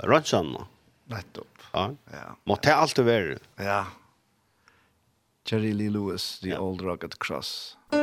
Ransan. 0.03 0.57
Nettopp. 1.05 1.59
Ja. 1.73 1.91
Ja. 2.13 2.37
Måste 2.45 2.75
allt 2.75 2.99
vara. 2.99 3.39
Ja. 3.57 3.87
Jerry 5.49 5.73
Lee 5.73 5.89
Lewis, 5.89 6.39
The 6.43 6.49
yeah. 6.51 6.59
Old 6.59 6.83
Rugged 6.83 7.19
Cross. 7.19 7.77
On 7.91 8.01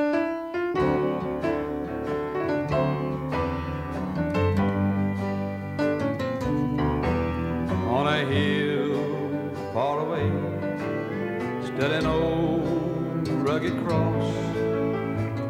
a 8.08 8.26
hill 8.26 8.98
far 9.76 10.00
away 10.00 10.28
Stood 11.68 11.92
an 11.92 12.08
old 12.08 13.28
rugged 13.48 13.78
cross 13.86 14.34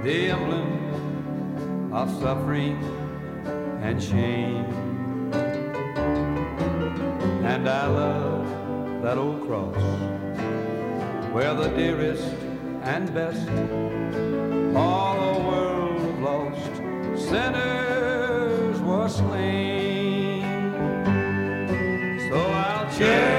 The 0.03 0.31
emblem 0.31 1.93
of 1.93 2.09
suffering 2.19 2.77
and 3.81 4.03
shame 4.03 4.65
And 7.45 7.69
I 7.69 7.87
love 7.87 9.01
that 9.01 9.17
old 9.17 9.47
cross 9.47 10.24
Where 11.35 11.53
the 11.53 11.67
dearest 11.67 12.23
and 12.83 13.13
best 13.13 13.49
All 14.73 15.15
the 15.19 15.39
world 15.43 16.21
lost 16.21 16.75
Sinners 17.27 18.79
were 18.79 19.09
slain. 19.09 20.43
So 22.29 22.37
I'll 22.37 22.89
change 22.97 23.34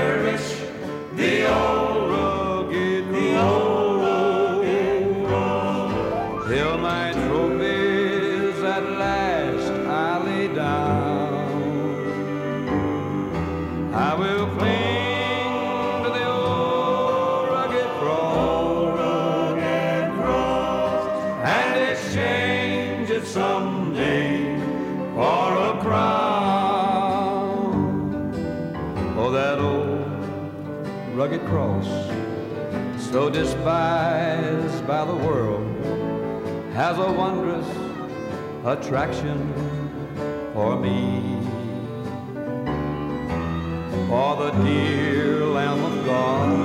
so 33.16 33.30
despised 33.30 34.86
by 34.86 35.02
the 35.02 35.14
world 35.14 35.66
has 36.74 36.98
a 36.98 37.10
wondrous 37.12 37.66
attraction 38.62 39.38
for 40.52 40.78
me. 40.78 41.40
For 44.08 44.36
the 44.36 44.50
dear 44.66 45.46
Lamb 45.46 45.82
of 45.82 46.04
God 46.04 46.58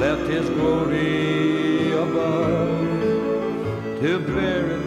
left 0.00 0.28
his 0.28 0.50
glory 0.50 1.92
above 1.92 2.90
to 4.00 4.18
bear 4.26 4.66
it 4.72 4.84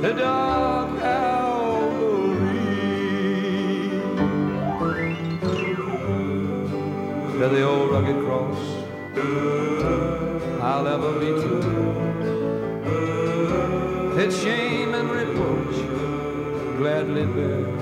to 0.00 0.14
dark 0.14 0.98
Calvary. 0.98 2.58
To 7.38 7.48
the 7.54 7.62
old 7.62 7.90
rugged 7.90 8.24
cross 8.24 8.84
I'll 10.74 10.88
ever 10.88 11.12
be 11.20 11.26
true. 11.40 11.62
It's 14.18 14.42
shame 14.42 14.92
and 14.92 15.08
reproach 15.08 15.76
Gladly 16.78 17.26
bear. 17.26 17.73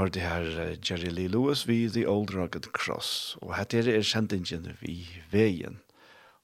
hørte 0.00 0.22
her 0.24 0.74
Jerry 0.80 1.12
Lee 1.12 1.30
Lewis 1.30 1.66
vi 1.68 1.84
The 1.92 2.06
Old 2.08 2.32
Rugged 2.34 2.72
Cross. 2.76 3.36
Og 3.44 3.54
her 3.56 3.88
er 3.88 4.02
sendingen 4.02 4.72
vi 4.80 5.04
veien. 5.30 5.80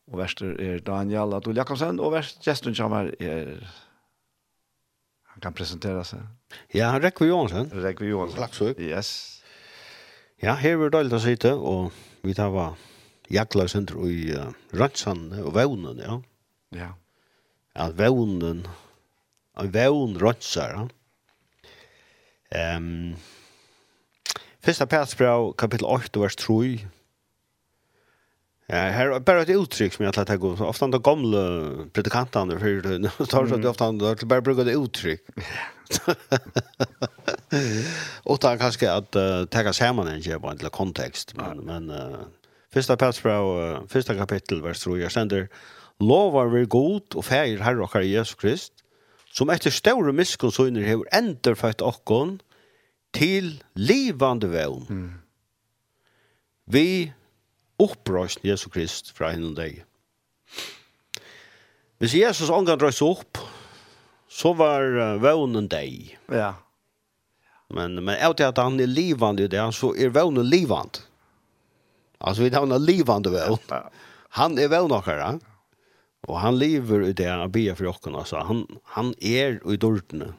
Og 0.07 0.21
verster 0.21 0.55
er 0.63 0.79
Daniel 0.87 1.35
Adol 1.35 1.57
Jakobsen, 1.59 1.99
og 1.99 2.13
verst 2.15 2.45
gesten 2.45 2.77
kommer 2.79 3.11
er... 3.19 3.59
Han 5.35 5.43
kan 5.43 5.57
presentera 5.57 6.05
seg. 6.07 6.23
Ja, 6.73 6.95
Rekve 7.03 7.27
Johansen. 7.29 7.69
Rekve 7.83 8.07
Johansen. 8.09 8.41
Laksøk. 8.41 8.79
Yes. 8.81 9.11
Ja, 10.41 10.55
her 10.61 10.79
er 10.79 10.93
døylig 10.95 11.19
å 11.19 11.21
sitte, 11.21 11.53
og 11.57 11.91
vi 12.25 12.37
tar 12.37 12.53
hva 12.55 12.71
jakla 13.33 13.67
senter 13.69 13.99
i 14.07 14.31
uh, 14.37 14.53
Ransan 14.77 15.27
og 15.43 15.53
Vaunen, 15.57 16.01
ja. 16.01 16.21
Ja. 16.77 16.91
Ja, 17.75 17.91
Vaunen. 17.99 18.65
En 19.57 19.73
Vaun 19.75 20.21
Ransar, 20.21 20.77
ja. 20.77 20.87
Ehm... 22.55 22.93
Um, 23.17 23.33
Fyrsta 24.67 24.87
Petrus 24.91 25.55
kapitel 25.55 25.87
8 25.87 26.19
vers 26.19 26.37
3. 26.37 26.89
Ja, 28.67 28.81
her 28.91 29.13
er 29.15 29.21
bare 29.23 29.45
et 29.45 29.53
uttrykk 29.55 29.95
som 29.95 30.03
jeg 30.03 30.11
har 30.11 30.17
tatt 30.17 30.43
upp. 30.43 30.59
Ofte 30.67 30.89
de 30.91 30.99
gamle 30.99 31.43
predikantene, 31.95 32.57
for 32.59 32.83
det 32.83 33.13
tar 33.31 33.47
så 33.47 33.61
ofte 33.61 33.71
ofta 33.71 33.93
de 33.95 34.27
bare 34.27 34.43
bruker 34.43 34.67
det 34.67 34.75
uttrykk. 34.75 35.23
Og 38.27 38.41
da 38.43 38.57
kanskje 38.59 38.91
at 38.91 39.15
uh, 39.15 39.45
ta 39.47 39.71
sammen 39.71 40.11
en 40.11 40.25
kjøp 40.25 40.49
en 40.51 40.71
kontekst. 40.75 41.37
men 41.39 41.63
men 41.63 41.87
uh, 41.91 42.27
Fyrsta 42.75 42.97
Petrus 42.97 43.23
uh, 43.25 43.87
första 43.87 44.15
vers 44.19 44.81
3 44.83 44.99
jeg 44.99 45.13
sender 45.13 45.47
lovar 46.01 46.51
vi 46.51 46.67
god 46.67 47.15
og 47.15 47.25
feir 47.25 47.63
herre 47.63 47.83
och 47.83 48.05
Jesus 48.05 48.35
Krist 48.35 48.73
som 49.33 49.51
etter 49.51 49.71
stora 49.71 50.13
miskunnsyner 50.13 50.83
hever 50.83 51.05
ändrat 51.13 51.83
okkon, 51.83 52.35
att 52.35 52.46
til 53.17 53.57
livande 53.75 54.51
vevn. 54.53 54.85
Mm. 54.89 55.13
Vi 56.73 56.89
opprøst 57.81 58.45
Jesus 58.45 58.73
Krist 58.73 59.13
fra 59.17 59.33
henne 59.35 59.55
deg. 59.57 59.83
Hvis 62.01 62.17
Jesus 62.19 62.53
ångan 62.53 62.79
drøys 62.81 63.01
opp, 63.05 63.41
så 64.29 64.53
var 64.57 64.85
vevnen 65.23 65.69
deg. 65.73 66.13
Ja. 66.29 66.55
Men, 67.73 67.97
men 68.05 68.21
av 68.23 68.37
til 68.37 68.51
at 68.51 68.61
han 68.61 68.79
er 68.81 68.91
livande 68.91 69.47
i 69.47 69.51
det, 69.51 69.63
så 69.75 69.95
er 69.97 70.13
vevnen 70.15 70.47
livande. 70.47 71.03
Altså, 72.21 72.45
vi 72.45 72.53
tar 72.53 72.69
livande 72.81 73.33
vevn. 73.33 73.61
Han 74.37 74.59
er 74.61 74.71
vevn 74.73 74.93
okkara. 74.97 75.37
Ja. 75.37 75.53
Og 76.27 76.41
han 76.43 76.59
lever 76.59 77.07
i 77.07 77.15
det 77.15 77.29
han 77.31 77.53
bier 77.55 77.77
for 77.79 77.91
åkken, 77.93 78.17
altså. 78.19 78.43
Han, 78.49 78.65
han 78.97 79.13
er 79.23 79.61
i 79.63 79.79
dårdene. 79.79 80.33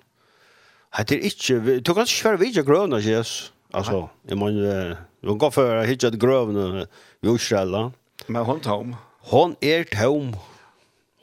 Det 0.97 1.11
er 1.17 1.27
ikke, 1.29 1.79
du 1.79 1.93
kan 1.93 2.07
ikke 2.07 2.29
være 2.29 2.39
vidare 2.39 2.65
grøvene, 2.65 3.01
Jesus. 3.03 3.53
Altså, 3.73 4.07
jeg 4.29 4.37
må 4.37 4.49
jo 4.49 5.35
gå 5.37 5.49
for 5.53 5.81
å 5.81 5.85
hitte 5.85 6.09
grøvene 6.17 6.87
i 7.21 7.33
Israel. 7.33 7.91
Men 8.27 8.45
hun 8.47 8.61
tom. 8.63 8.95
Hon 9.29 9.55
er 9.61 9.83
tom. 9.91 10.33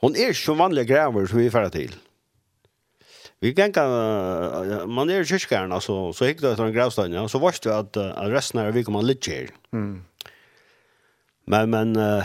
Hon 0.01 0.15
är 0.15 0.33
så 0.33 0.53
vanlige 0.53 0.85
gräver 0.85 1.25
som 1.25 1.37
vi 1.39 1.45
är 1.45 1.51
färdiga 1.51 1.69
till. 1.69 1.95
Vi 3.39 3.53
kan 3.53 3.69
ikke, 3.69 3.83
man 4.87 5.09
er 5.09 5.21
i 5.21 5.27
kyrkjæren, 5.27 5.73
altså, 5.75 6.13
så 6.15 6.29
gikk 6.29 6.39
det 6.41 6.53
etter 6.53 6.65
en 6.65 6.73
gravstund 6.73 7.13
ja 7.13 7.25
så 7.27 7.41
varst 7.43 7.65
det 7.67 7.73
at, 7.73 7.97
at 7.97 8.31
resten 8.31 8.61
av 8.61 8.77
kommer 8.83 9.03
man 9.03 9.17
her. 9.27 9.51
Mm. 9.73 10.05
Men 11.47 11.69
men 11.69 11.95
uh, 11.97 12.23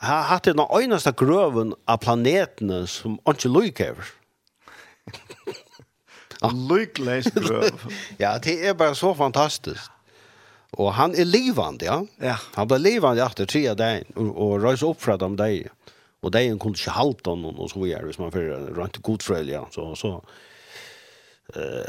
har 0.00 0.22
haft 0.30 0.44
den 0.44 0.60
enaste 0.60 1.12
grøven 1.12 1.74
av 1.86 1.98
planetene 1.98 2.86
som 2.86 3.18
inte 3.28 3.48
lukar. 3.48 3.96
Lyckläst 6.52 7.34
grøv. 7.34 7.86
ja, 8.18 8.38
det 8.38 8.66
är 8.66 8.74
bara 8.74 8.94
så 8.94 9.14
fantastiskt. 9.14 9.90
Och 10.70 10.92
han 10.94 11.14
är 11.14 11.24
livande, 11.24 11.84
ja. 11.84 12.06
ja. 12.16 12.36
Han 12.54 12.68
ble 12.68 12.78
livande 12.78 13.22
etter 13.22 13.46
tre 13.46 13.74
dagar 13.74 14.04
och, 14.14 14.36
och 14.36 14.62
röjs 14.62 14.82
upp 14.82 15.02
för 15.02 15.18
dem 15.18 15.36
deg. 15.36 15.68
Och 16.20 16.32
deg 16.32 16.58
kunne 16.60 16.74
ikke 16.74 16.90
halte 16.90 17.18
inte 17.18 17.30
halta 17.30 17.30
honom 17.30 17.60
och 17.60 17.70
så 17.70 17.80
videre, 17.80 18.06
Hvis 18.06 18.18
man 18.18 18.32
får 18.32 18.74
rent 18.74 18.96
godfröjlig, 19.02 19.54
ja. 19.54 19.68
Så, 19.70 19.94
så. 19.96 20.24
Uh, 21.56 21.84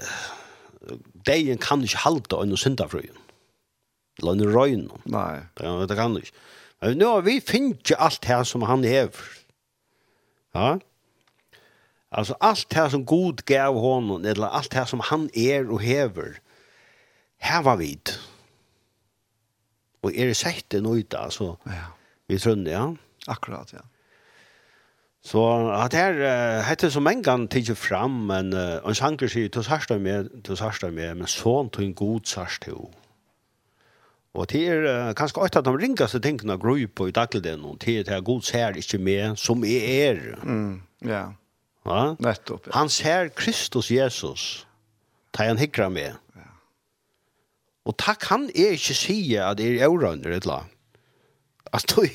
deg 1.25 1.61
kan 1.61 1.81
inte 1.81 1.97
halte 1.97 2.35
honom 2.35 2.57
syndafröjen. 2.57 3.17
Eller 4.19 4.31
honom 4.31 4.53
röjn. 4.53 4.89
Nej. 5.03 5.41
Det, 5.53 5.87
det 5.87 5.95
kan 5.95 6.15
inte. 6.15 6.31
Men 6.79 6.97
nu 6.97 7.05
har 7.05 7.21
vi 7.21 7.41
finnit 7.41 7.91
allt 7.97 8.25
här 8.25 8.43
som 8.43 8.61
han 8.61 8.83
hever. 8.83 9.25
Ja. 10.53 10.69
Ja. 10.69 10.79
Alltså 12.15 12.35
allt 12.39 12.69
det 12.69 12.89
som 12.89 13.05
god 13.05 13.45
gav 13.45 13.75
honom, 13.75 14.25
eller 14.25 14.47
allt 14.47 14.71
det 14.71 14.85
som 14.85 14.99
han 14.99 15.29
är 15.33 15.69
och 15.69 15.81
hever 15.81 16.39
här 17.39 17.63
var 17.63 17.77
vid. 17.77 18.09
Och 20.01 20.13
är 20.13 20.25
det 20.25 20.35
sett 20.35 20.69
det 20.69 20.81
nu 20.81 21.01
då 21.01 21.17
alltså. 21.17 21.57
Ja. 21.63 21.71
Vi 22.27 22.39
tror 22.39 22.67
ja. 22.67 22.95
Akkurat, 23.27 23.73
ja. 23.73 23.79
Så 25.21 25.69
att 25.69 25.93
här 25.93 26.61
hette 26.61 26.91
som 26.91 27.07
en 27.07 27.21
gång 27.21 27.47
tidje 27.47 27.75
fram, 27.75 28.25
men 28.27 28.53
uh, 28.53 28.87
en 28.87 28.95
sanker 28.95 29.27
sier, 29.27 29.49
du 29.49 29.63
sarsta 29.63 29.97
med, 29.97 30.29
du 30.43 30.55
sarsta 30.55 30.91
med, 30.91 31.17
men 31.17 31.27
sån 31.27 31.69
tog 31.69 31.83
en 31.83 31.93
god 31.93 32.25
sarst 32.25 32.67
jo. 32.67 32.91
Og 34.33 34.45
det 34.51 34.67
er 34.67 34.85
uh, 34.85 35.13
kanskje 35.13 35.41
ofte 35.41 35.59
at 35.59 35.65
de 35.65 35.73
ringaste 35.77 36.19
tingene 36.19 36.59
gru 36.61 36.87
på 36.87 37.07
i 37.07 37.11
dagligden, 37.11 37.65
og 37.65 37.81
det 37.81 38.07
er 38.07 38.21
god 38.21 38.41
ser 38.41 38.77
ikke 38.77 38.97
med 38.97 39.35
som 39.35 39.63
er. 39.65 40.37
Mm, 40.43 40.81
ja. 41.01 41.09
Yeah. 41.09 41.33
Ja? 41.85 42.15
Nettopp. 42.19 42.67
Ja. 42.67 42.75
Han 42.79 42.89
ser 42.89 43.29
Kristus 43.35 43.91
Jesus. 43.91 44.67
Ta 45.33 45.47
han 45.49 45.59
hickra 45.61 45.89
med. 45.89 46.15
Ja. 46.35 46.51
Og 47.85 47.97
takk 48.01 48.25
han 48.31 48.49
er 48.55 48.75
ikke 48.77 48.97
sige 48.97 49.41
at 49.43 49.59
det 49.59 49.75
er 49.75 49.89
eurønder 49.89 50.37
et 50.37 50.47
la. 50.49 50.63
Altså, 51.71 51.95
du... 51.95 52.07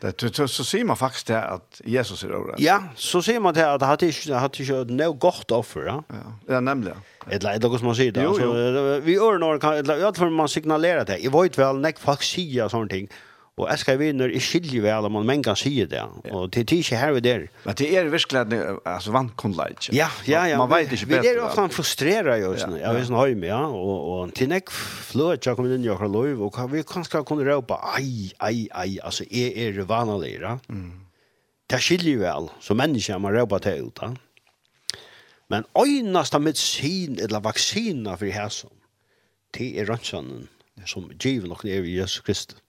Det, 0.00 0.30
så, 0.32 0.46
så 0.48 0.64
sier 0.64 0.84
man 0.88 0.96
faktisk 0.96 1.28
det 1.28 1.36
at 1.36 1.80
Jesus 1.84 2.22
er 2.24 2.30
overrasket. 2.32 2.64
Ja, 2.64 2.78
så 2.96 3.20
sier 3.20 3.40
man 3.44 3.52
det 3.52 3.66
at 3.66 3.82
han 3.84 4.00
ikke 4.06 4.32
har 4.32 4.48
ikke 4.48 4.78
noe 4.88 5.16
godt 5.20 5.52
offer. 5.52 5.84
Ja, 5.84 5.98
ja. 6.08 6.30
ja 6.54 6.60
nemlig. 6.64 6.94
Ja. 6.94 7.34
Et 7.36 7.44
eller 7.44 7.60
noe 7.60 7.80
som 7.82 7.90
man 7.90 7.98
sier 7.98 8.14
det. 8.16 8.24
Jo, 8.24 8.32
jo. 8.40 8.94
Vi 9.04 9.18
gjør 9.18 9.36
noe, 9.42 9.58
et 9.60 9.90
eller 9.92 10.16
fall 10.16 10.32
man 10.32 10.48
signalerer 10.48 11.04
det. 11.04 11.18
Jeg 11.20 11.34
vet 11.34 11.58
vel, 11.60 11.82
nek 11.84 12.00
folk 12.00 12.24
sier 12.24 12.72
sånne 12.72 12.88
ting. 12.88 13.12
Ja 13.12 13.29
Og 13.60 13.66
jeg 13.68 13.80
skal 13.82 13.98
vinne, 14.00 14.28
jeg 14.32 14.42
skiljer 14.44 14.84
vel 14.84 15.06
om 15.08 15.12
man 15.18 15.26
menn 15.28 15.42
kan 15.44 15.58
si 15.58 15.72
det. 15.84 16.00
Og 16.32 16.48
det 16.54 16.62
er 16.62 16.76
ikke 16.78 17.00
her 17.00 17.12
vi 17.16 17.20
der. 17.24 17.42
Men 17.66 17.76
det 17.76 17.88
er 17.98 18.08
virkelig 18.08 18.60
altså, 18.88 19.12
vannkundler, 19.12 19.74
ikke? 19.74 19.92
Ja, 19.96 20.08
ja, 20.28 20.46
ja. 20.48 20.56
Man, 20.56 20.70
man 20.70 20.78
vet 20.78 20.94
ikke 20.96 21.10
bedre. 21.10 21.26
Vi 21.26 21.32
er 21.34 21.42
ofte 21.44 21.66
frustreret, 21.76 22.40
jo, 22.40 22.54
sånn. 22.60 22.78
Ja, 22.80 22.94
vi 22.96 23.02
er 23.02 23.08
sånn 23.10 23.20
høyme, 23.20 23.50
ja. 23.50 23.60
Og, 23.68 24.08
og 24.14 24.32
til 24.38 24.48
nek 24.52 24.72
fløt, 24.72 25.44
jeg 25.44 25.58
kommer 25.58 25.76
inn 25.76 25.84
i 25.84 25.92
akkurat 25.92 26.14
lov, 26.14 26.46
og 26.48 26.72
vi 26.72 26.86
kanskje 26.88 27.20
kunne 27.28 27.44
råpe, 27.48 27.76
ei, 27.98 28.30
ei, 28.46 28.64
ei, 28.72 28.96
altså, 29.04 29.28
jeg 29.28 29.52
er 29.68 29.84
vanlig, 29.90 30.38
ja. 30.40 30.56
Mm. 30.72 30.88
Det 31.70 31.78
skiljer 31.84 32.24
vel, 32.24 32.48
så 32.64 32.74
mennesker 32.74 33.20
man 33.22 33.36
råper 33.36 33.68
til 33.68 33.90
ut, 33.90 34.02
ja. 34.02 34.14
Men 35.50 35.64
øynast 35.74 36.34
av 36.38 36.44
medisin, 36.46 37.18
eller 37.18 37.42
vaksina 37.42 38.14
for 38.14 38.30
hæsson, 38.30 38.72
det 39.58 39.72
er 39.82 39.88
rønnsanen, 39.90 40.46
som 40.86 41.10
giver 41.10 41.50
nok 41.50 41.64
nere 41.66 41.84
i 41.90 41.96
Jesus 41.98 42.22
Kristus 42.24 42.62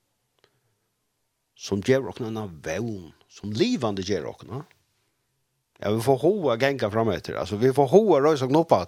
som 1.62 1.82
ger 1.86 2.08
och 2.08 2.22
en 2.22 2.62
vevn, 2.62 3.12
som 3.30 3.54
livande 3.54 4.02
gjør 4.02 4.26
och. 4.26 4.44
Ja 5.78 5.92
vi 5.92 6.02
får 6.02 6.18
hoa 6.18 6.58
gänga 6.58 6.92
fram 6.92 7.10
etter. 7.10 7.34
Alltså 7.34 7.56
vi 7.56 7.74
får 7.74 7.88
hoa 7.88 8.18
og 8.30 8.38
knoppa. 8.38 8.86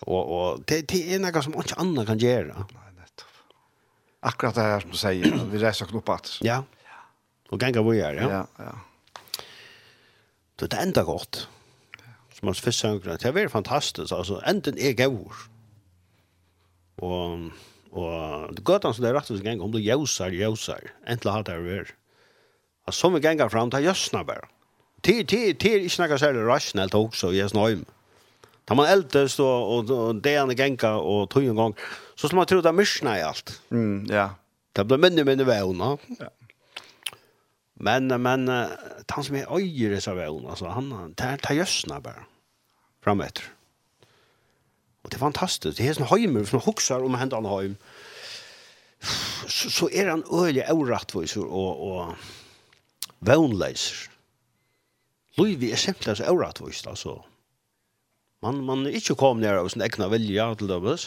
Och 0.00 0.24
och 0.36 0.60
det 0.66 0.88
det 0.88 1.14
är 1.14 1.18
något 1.18 1.44
som 1.44 1.54
inte 1.54 1.74
andra 1.74 2.06
kan 2.06 2.18
göra. 2.18 2.66
Nej 2.74 2.92
nettopp. 2.96 3.34
Akkurat 4.20 4.54
det 4.54 4.62
her 4.62 4.80
som 4.80 4.90
du 4.90 4.96
säger 4.96 5.44
vi 5.50 5.58
rösa 5.58 5.86
knoppa. 5.86 6.20
Ja. 6.40 6.64
Och 7.50 7.62
gänga 7.62 7.82
vi 7.82 7.98
gör 7.98 8.14
ja. 8.14 8.30
Ja 8.30 8.46
ja. 8.56 8.80
Så 10.60 10.66
det 10.66 10.76
enda 10.76 11.02
gott. 11.04 11.48
Som 12.32 12.46
man 12.46 12.54
fiskar. 12.54 13.18
Det 13.18 13.42
är 13.42 13.48
fantastiskt 13.48 14.12
alltså 14.12 14.42
enden 14.44 14.78
är 14.78 14.92
god. 14.92 15.32
Och 16.96 17.38
Og 17.96 18.52
det 18.52 18.64
gøtan 18.66 18.92
som 18.92 19.04
det 19.04 19.10
er 19.10 19.16
rett 19.16 19.30
og 19.30 19.38
slett 19.38 19.46
gang, 19.46 19.62
om 19.64 19.72
du 19.72 19.80
jøsar, 19.80 20.34
jøsar, 20.34 20.90
entla 21.08 21.38
hatt 21.38 21.48
det 21.48 21.56
ver. 21.64 21.94
Og 22.86 22.94
som 22.94 23.16
vi 23.16 23.22
gengar 23.24 23.50
fram, 23.50 23.72
er 23.72 23.88
jøsna 23.88 24.22
bare. 24.26 24.50
Tid, 25.02 25.24
tid, 25.30 25.56
tid, 25.62 25.86
ikke 25.86 26.02
nekka 26.02 26.18
særlig 26.20 26.44
rasjonelt 26.48 26.94
også, 26.94 27.32
i 27.32 27.40
jøsna 27.40 27.68
Da 28.66 28.74
man 28.74 28.88
eldes 28.90 29.38
og, 29.38 29.88
og, 29.88 30.22
det 30.22 30.34
ene 30.36 30.56
genga 30.58 30.96
og 30.98 31.30
tog 31.30 31.44
en 31.44 31.56
gang, 31.56 31.74
så 32.16 32.26
skal 32.26 32.36
man 32.36 32.46
tro 32.46 32.60
det 32.60 32.66
er 32.66 32.76
myrsna 32.76 33.16
i 33.16 33.22
alt. 33.22 33.60
Mm, 33.70 34.06
ja. 34.10 34.30
Det 34.74 34.84
blir 34.86 34.98
minne, 34.98 35.24
minne 35.24 35.46
vevna. 35.46 35.96
Ja. 36.20 36.32
Men, 37.78 38.08
men, 38.08 38.48
han 38.48 39.24
som 39.24 39.36
er 39.36 39.52
øyre 39.52 39.96
i 39.96 40.00
seg 40.00 40.18
altså, 40.18 40.72
han 40.72 41.14
tar 41.16 41.54
jøsna 41.54 42.00
bare. 42.00 42.26
Fram 43.04 43.22
etter. 43.22 43.55
Og 45.06 45.10
det 45.10 45.16
är 45.16 45.18
fantastiskt. 45.18 45.78
Det 45.78 45.88
är 45.88 45.94
sån 45.94 46.06
hemmer 46.06 46.44
som 46.44 46.60
huxar 46.60 47.04
om 47.04 47.14
hända 47.14 47.36
han 47.36 47.46
heim. 47.46 47.76
Så, 49.46 49.70
så 49.70 49.90
är 49.90 50.06
han 50.06 50.24
öliga 50.32 50.72
orättvisor 50.72 51.46
och, 51.46 51.98
och 51.98 52.14
vånlöser. 53.18 54.10
Løyvi 55.36 55.72
är 55.72 55.76
simpelthen 55.76 56.16
så 56.16 56.24
orättvist 56.24 56.86
alltså. 56.86 57.22
Man, 58.42 58.64
man 58.64 58.86
er 58.86 58.90
inte 58.90 59.14
kom 59.14 59.40
ner 59.40 59.56
av 59.56 59.68
sin 59.68 59.82
egna 59.82 60.08
vilja 60.08 60.54
til 60.54 60.68
dömes. 60.68 61.06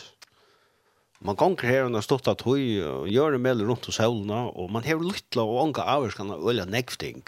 Man 1.19 1.35
gonger 1.35 1.67
her 1.67 1.91
og 1.91 2.03
stått 2.03 2.31
at 2.31 2.45
høy 2.47 2.79
og 2.79 3.11
gjør 3.11 3.35
det 3.35 3.41
mellom 3.43 3.67
rundt 3.67 3.85
hos 3.85 3.99
hølna 3.99 4.45
og 4.55 4.71
man 4.71 4.87
har 4.87 5.03
lytla 5.03 5.43
og 5.43 5.59
ånga 5.65 5.83
avgjørskene 5.83 6.39
og 6.39 6.53
øyla 6.53 6.65
nekvting. 6.65 7.27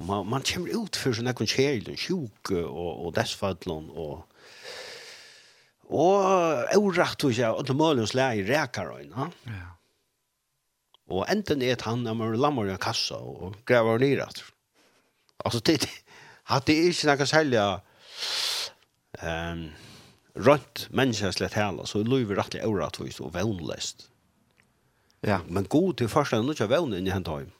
Man, 0.00 0.24
man 0.26 0.42
kommer 0.42 0.72
ut 0.72 0.96
for 0.96 1.12
sin 1.12 1.28
ekvann 1.28 1.52
kjærlig, 1.52 2.00
sjuk 2.00 2.50
og, 2.56 3.04
og 3.04 3.14
desfadlon 3.20 3.92
og 3.92 4.24
Og 5.90 6.76
orakt 6.78 7.22
hos 7.26 7.38
jeg, 7.40 7.50
og 7.50 7.66
det 7.66 7.74
måler 7.74 8.04
hos 8.04 8.14
lær 8.14 8.38
i 8.38 8.44
reker. 8.46 8.92
Ja. 9.10 9.66
Og 11.10 11.24
enten 11.32 11.62
er 11.66 11.80
han, 11.82 12.04
når 12.06 12.14
man 12.14 12.36
lammer 12.38 12.70
i 12.70 12.76
kassa 12.78 13.18
og 13.18 13.56
grever 13.66 13.98
nere. 13.98 14.28
Altså, 15.44 15.60
det, 15.66 15.88
at 16.46 16.66
det 16.68 16.76
er 16.76 16.92
ikke 16.92 17.10
noe 17.10 17.26
særlig 17.26 17.62
um, 19.24 19.64
rønt 20.38 20.84
menneskeslig 20.94 21.50
tale, 21.56 21.86
så 21.90 22.04
løyver 22.06 22.38
rettelig 22.38 22.62
orakt 22.68 23.00
hos 23.02 23.18
og 23.24 23.34
vevnløst. 23.34 24.06
Ja. 25.26 25.40
Men 25.48 25.66
god 25.66 25.98
til 25.98 26.08
første 26.08 26.38
er 26.38 26.54
ikke 26.54 26.70
vevn 26.70 26.94
inn 26.96 27.10
i 27.10 27.14
hentet 27.14 27.50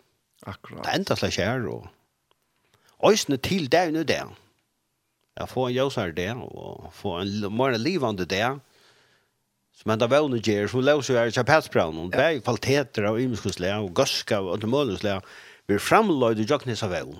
Akkurat. 0.48 0.86
Det 0.86 0.94
enda 0.96 1.16
slik 1.18 1.34
kjær, 1.36 1.66
og 1.68 3.10
Øysene 3.10 3.36
til 3.36 3.66
det 3.72 3.80
er 3.80 4.04
det. 4.04 4.22
Ja 4.22 4.49
Jeg 5.38 5.48
får 5.48 5.68
en 5.68 5.74
ljusare 5.74 6.16
det 6.16 6.30
og 6.34 6.90
får 6.92 7.20
en 7.22 7.56
mer 7.56 7.78
livande 7.78 8.26
det. 8.26 8.58
som 9.80 9.94
enda 9.94 10.08
vevne 10.10 10.40
gjør, 10.44 10.68
som 10.68 10.82
løser 10.84 11.06
som 11.06 11.16
låser 11.16 11.26
är 11.26 11.30
kapaciteten 11.30 11.98
och 11.98 12.10
det 12.10 12.20
er 12.24 12.40
kvaliteter 12.40 13.02
av 13.08 13.20
ymskusle 13.20 13.76
och 13.76 13.94
gaska 13.96 14.40
och 14.40 14.58
det 14.58 14.66
målsle 14.66 15.20
vi 15.66 15.78
framlade 15.78 16.42
jøknes 16.42 16.82
av 16.82 16.90
väl. 16.90 17.14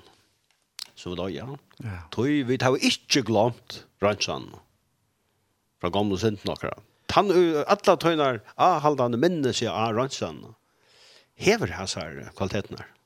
Så 0.95 1.15
da, 1.15 1.29
ja. 1.29 1.57
Ja. 1.77 1.97
Tror 2.11 2.45
vi 2.45 2.57
jo 2.61 2.75
ikke 2.77 3.23
glömt 3.25 3.85
Ransan. 4.01 4.51
Fra 5.81 5.89
gamle 5.89 6.17
sent 6.19 6.43
några. 6.45 6.75
Han 7.11 7.31
alla 7.67 7.95
tøynar, 7.97 8.41
ah, 8.55 8.79
haldan 8.79 9.19
minnes 9.19 9.61
jeg 9.61 9.71
av 9.71 9.95
Ransan. 9.95 10.53
Hever 11.35 11.73
hans 11.73 11.95
her 11.95 12.29
kvalitetene 12.35 12.85
Ja 12.85 13.00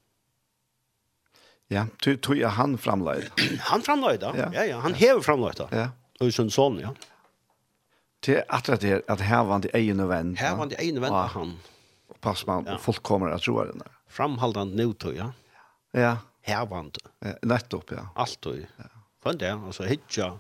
Ja, 1.68 1.86
tror 2.04 2.16
tror 2.16 2.38
jag 2.38 2.50
han 2.50 2.78
framlöjd. 2.78 3.32
han 3.60 3.82
framlöjd 3.82 4.20
då. 4.20 4.34
Ja. 4.38 4.50
ja 4.54 4.66
ja, 4.66 4.80
han 4.80 4.92
ja. 4.92 4.98
hever 4.98 5.22
framlöjd 5.22 5.56
då. 5.58 5.68
Ja. 5.72 5.90
Och 6.20 6.34
sån 6.34 6.52
sån 6.52 6.80
ja. 6.80 6.96
Det 8.20 8.46
att 8.48 8.82
det 8.82 9.10
att 9.10 9.22
här 9.22 9.44
var 9.44 9.60
det 9.60 9.70
egen 9.70 10.08
vän. 10.08 10.36
Här 10.36 10.56
var 10.56 10.66
det 10.66 10.76
egen 10.76 11.02
vän 11.02 11.14
han. 11.14 11.60
Och 12.08 12.22
pass 12.22 12.46
man 12.46 12.66
ja. 12.66 12.78
folk 12.78 13.04
kommer 13.04 13.30
att 13.30 13.42
tro 13.42 13.64
det. 13.64 13.74
Framhållande 14.10 14.76
nu 14.76 14.94
tror 14.94 15.14
jag. 15.14 15.32
Ja. 15.92 16.18
Här 16.42 16.66
var 16.66 16.84
det. 16.84 17.30
Ja, 17.30 17.34
nettopp 17.42 17.92
ja. 17.92 18.10
Allt 18.16 18.42
då. 18.42 18.56
Ja. 18.56 18.84
Fann 19.24 19.38
det 19.38 19.54
alltså 19.54 19.84
hitcha. 19.84 20.40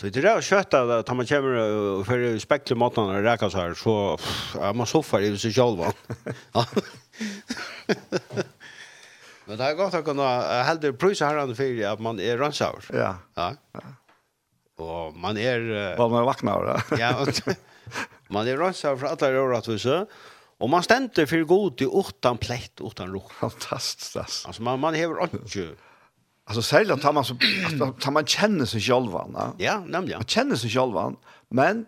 Det 0.00 0.16
är 0.16 0.22
det 0.22 0.44
kött 0.44 0.74
att 0.74 1.06
ta 1.06 1.14
man 1.14 1.26
kommer 1.26 2.04
för 2.04 2.38
spekla 2.38 2.76
maten 2.76 3.04
och 3.04 3.22
räka 3.22 3.50
så 3.50 3.58
här 3.58 3.74
så 3.74 4.18
man 4.74 4.86
soffar 4.86 5.20
i 5.20 5.38
sig 5.38 5.52
själva. 5.52 5.92
Ja. 6.52 6.66
Men 9.48 9.56
det 9.56 9.64
er 9.64 9.78
godt 9.78 9.96
å 9.96 10.04
kunne 10.04 10.28
heldig 10.68 10.92
prøyse 11.00 11.24
her 11.24 11.40
for 11.56 11.82
at 11.90 12.02
man 12.04 12.20
er 12.20 12.36
rønnsaur. 12.36 12.90
Ja. 12.92 13.14
ja. 13.38 13.48
ja. 13.78 13.92
Og 14.78 15.16
man 15.18 15.40
er... 15.40 15.64
Uh, 15.64 16.02
og 16.04 16.12
man 16.12 16.20
er 16.20 16.28
vaknar, 16.28 16.66
da. 16.68 16.74
ja, 17.02 17.14
og 17.16 18.34
man 18.34 18.48
er 18.48 18.60
rønnsaur 18.60 18.98
fra 19.00 19.14
alle 19.16 19.40
rådhuset. 19.40 20.18
Og 20.58 20.70
man 20.70 20.84
stender 20.84 21.26
for 21.30 21.48
god 21.48 21.78
til 21.80 21.88
utan 21.88 22.38
plett, 22.42 22.82
utan 22.82 23.14
ro. 23.14 23.22
Fantastisk. 23.40 24.18
Altså, 24.20 24.62
man, 24.62 24.80
man 24.82 24.98
hever 24.98 25.24
ikke... 25.24 25.70
Alltså 26.48 26.62
sälja 26.62 26.96
tar 26.96 27.12
man 27.12 27.24
så 27.24 27.34
tar 28.00 28.10
man 28.10 28.24
känner 28.26 28.64
sig 28.64 28.80
själva, 28.80 29.26
va? 29.28 29.52
Ja, 29.58 29.84
nämligen. 29.86 30.18
Man 30.18 30.24
känner 30.24 30.56
sig 30.56 30.70
själva, 30.70 31.12
men 31.48 31.86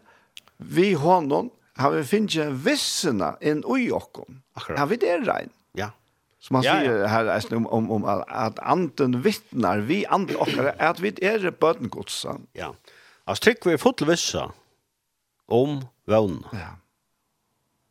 vi 0.57 0.95
honom 0.95 1.51
har 1.77 1.91
vi 1.91 2.05
finns 2.05 2.35
ju 2.35 2.51
vissna 2.51 3.37
en 3.41 3.65
Akkurat. 4.55 4.79
Han 4.79 4.89
vi 4.89 4.97
det 4.97 5.19
rein. 5.19 5.51
Som 6.41 6.55
man 6.55 6.63
ja, 6.63 6.75
ja. 6.75 6.81
säger 6.81 7.07
här 7.07 7.25
är 7.25 7.55
om, 7.55 7.67
om, 7.67 7.91
om 7.91 8.05
att 8.29 8.59
anden 8.59 9.23
vittnar, 9.23 9.79
vi 9.79 10.07
anden 10.07 10.37
och 10.37 10.49
att 10.79 11.01
vi 11.01 11.09
är 11.09 11.51
bötengods. 11.51 12.27
Ja. 12.53 12.75
Altså, 13.25 13.43
tycker 13.43 13.71
vi 13.71 13.79
fotlvissa 13.79 14.53
om 15.49 15.85
vån. 16.07 16.47
Ja. 16.53 16.77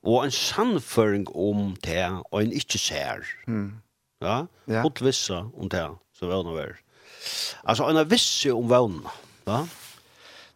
Og 0.04 0.26
en 0.26 0.32
sannføring 0.32 1.28
om 1.36 1.76
det, 1.84 2.08
og 2.32 2.44
en 2.44 2.54
ikke 2.56 2.80
ser. 2.80 3.26
Mm. 3.48 3.74
Ja? 4.22 4.46
ja. 4.68 4.82
Fotlvissa 4.84 5.44
om 5.54 5.70
det, 5.70 5.86
som 6.14 6.32
vån 6.32 6.58
er. 6.58 6.80
Altså, 7.64 7.90
en 7.90 8.12
visse 8.12 8.54
om 8.54 8.70
vån. 8.70 9.08
Ja? 9.48 9.66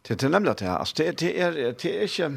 Det 0.07 0.23
er 0.23 0.29
nemlig 0.29 0.59
det, 0.59 0.67
altså, 0.67 0.93
det, 0.97 1.19
det, 1.19 1.41
er, 1.41 1.51
det 1.71 1.95
er 1.97 2.01
ikke... 2.01 2.31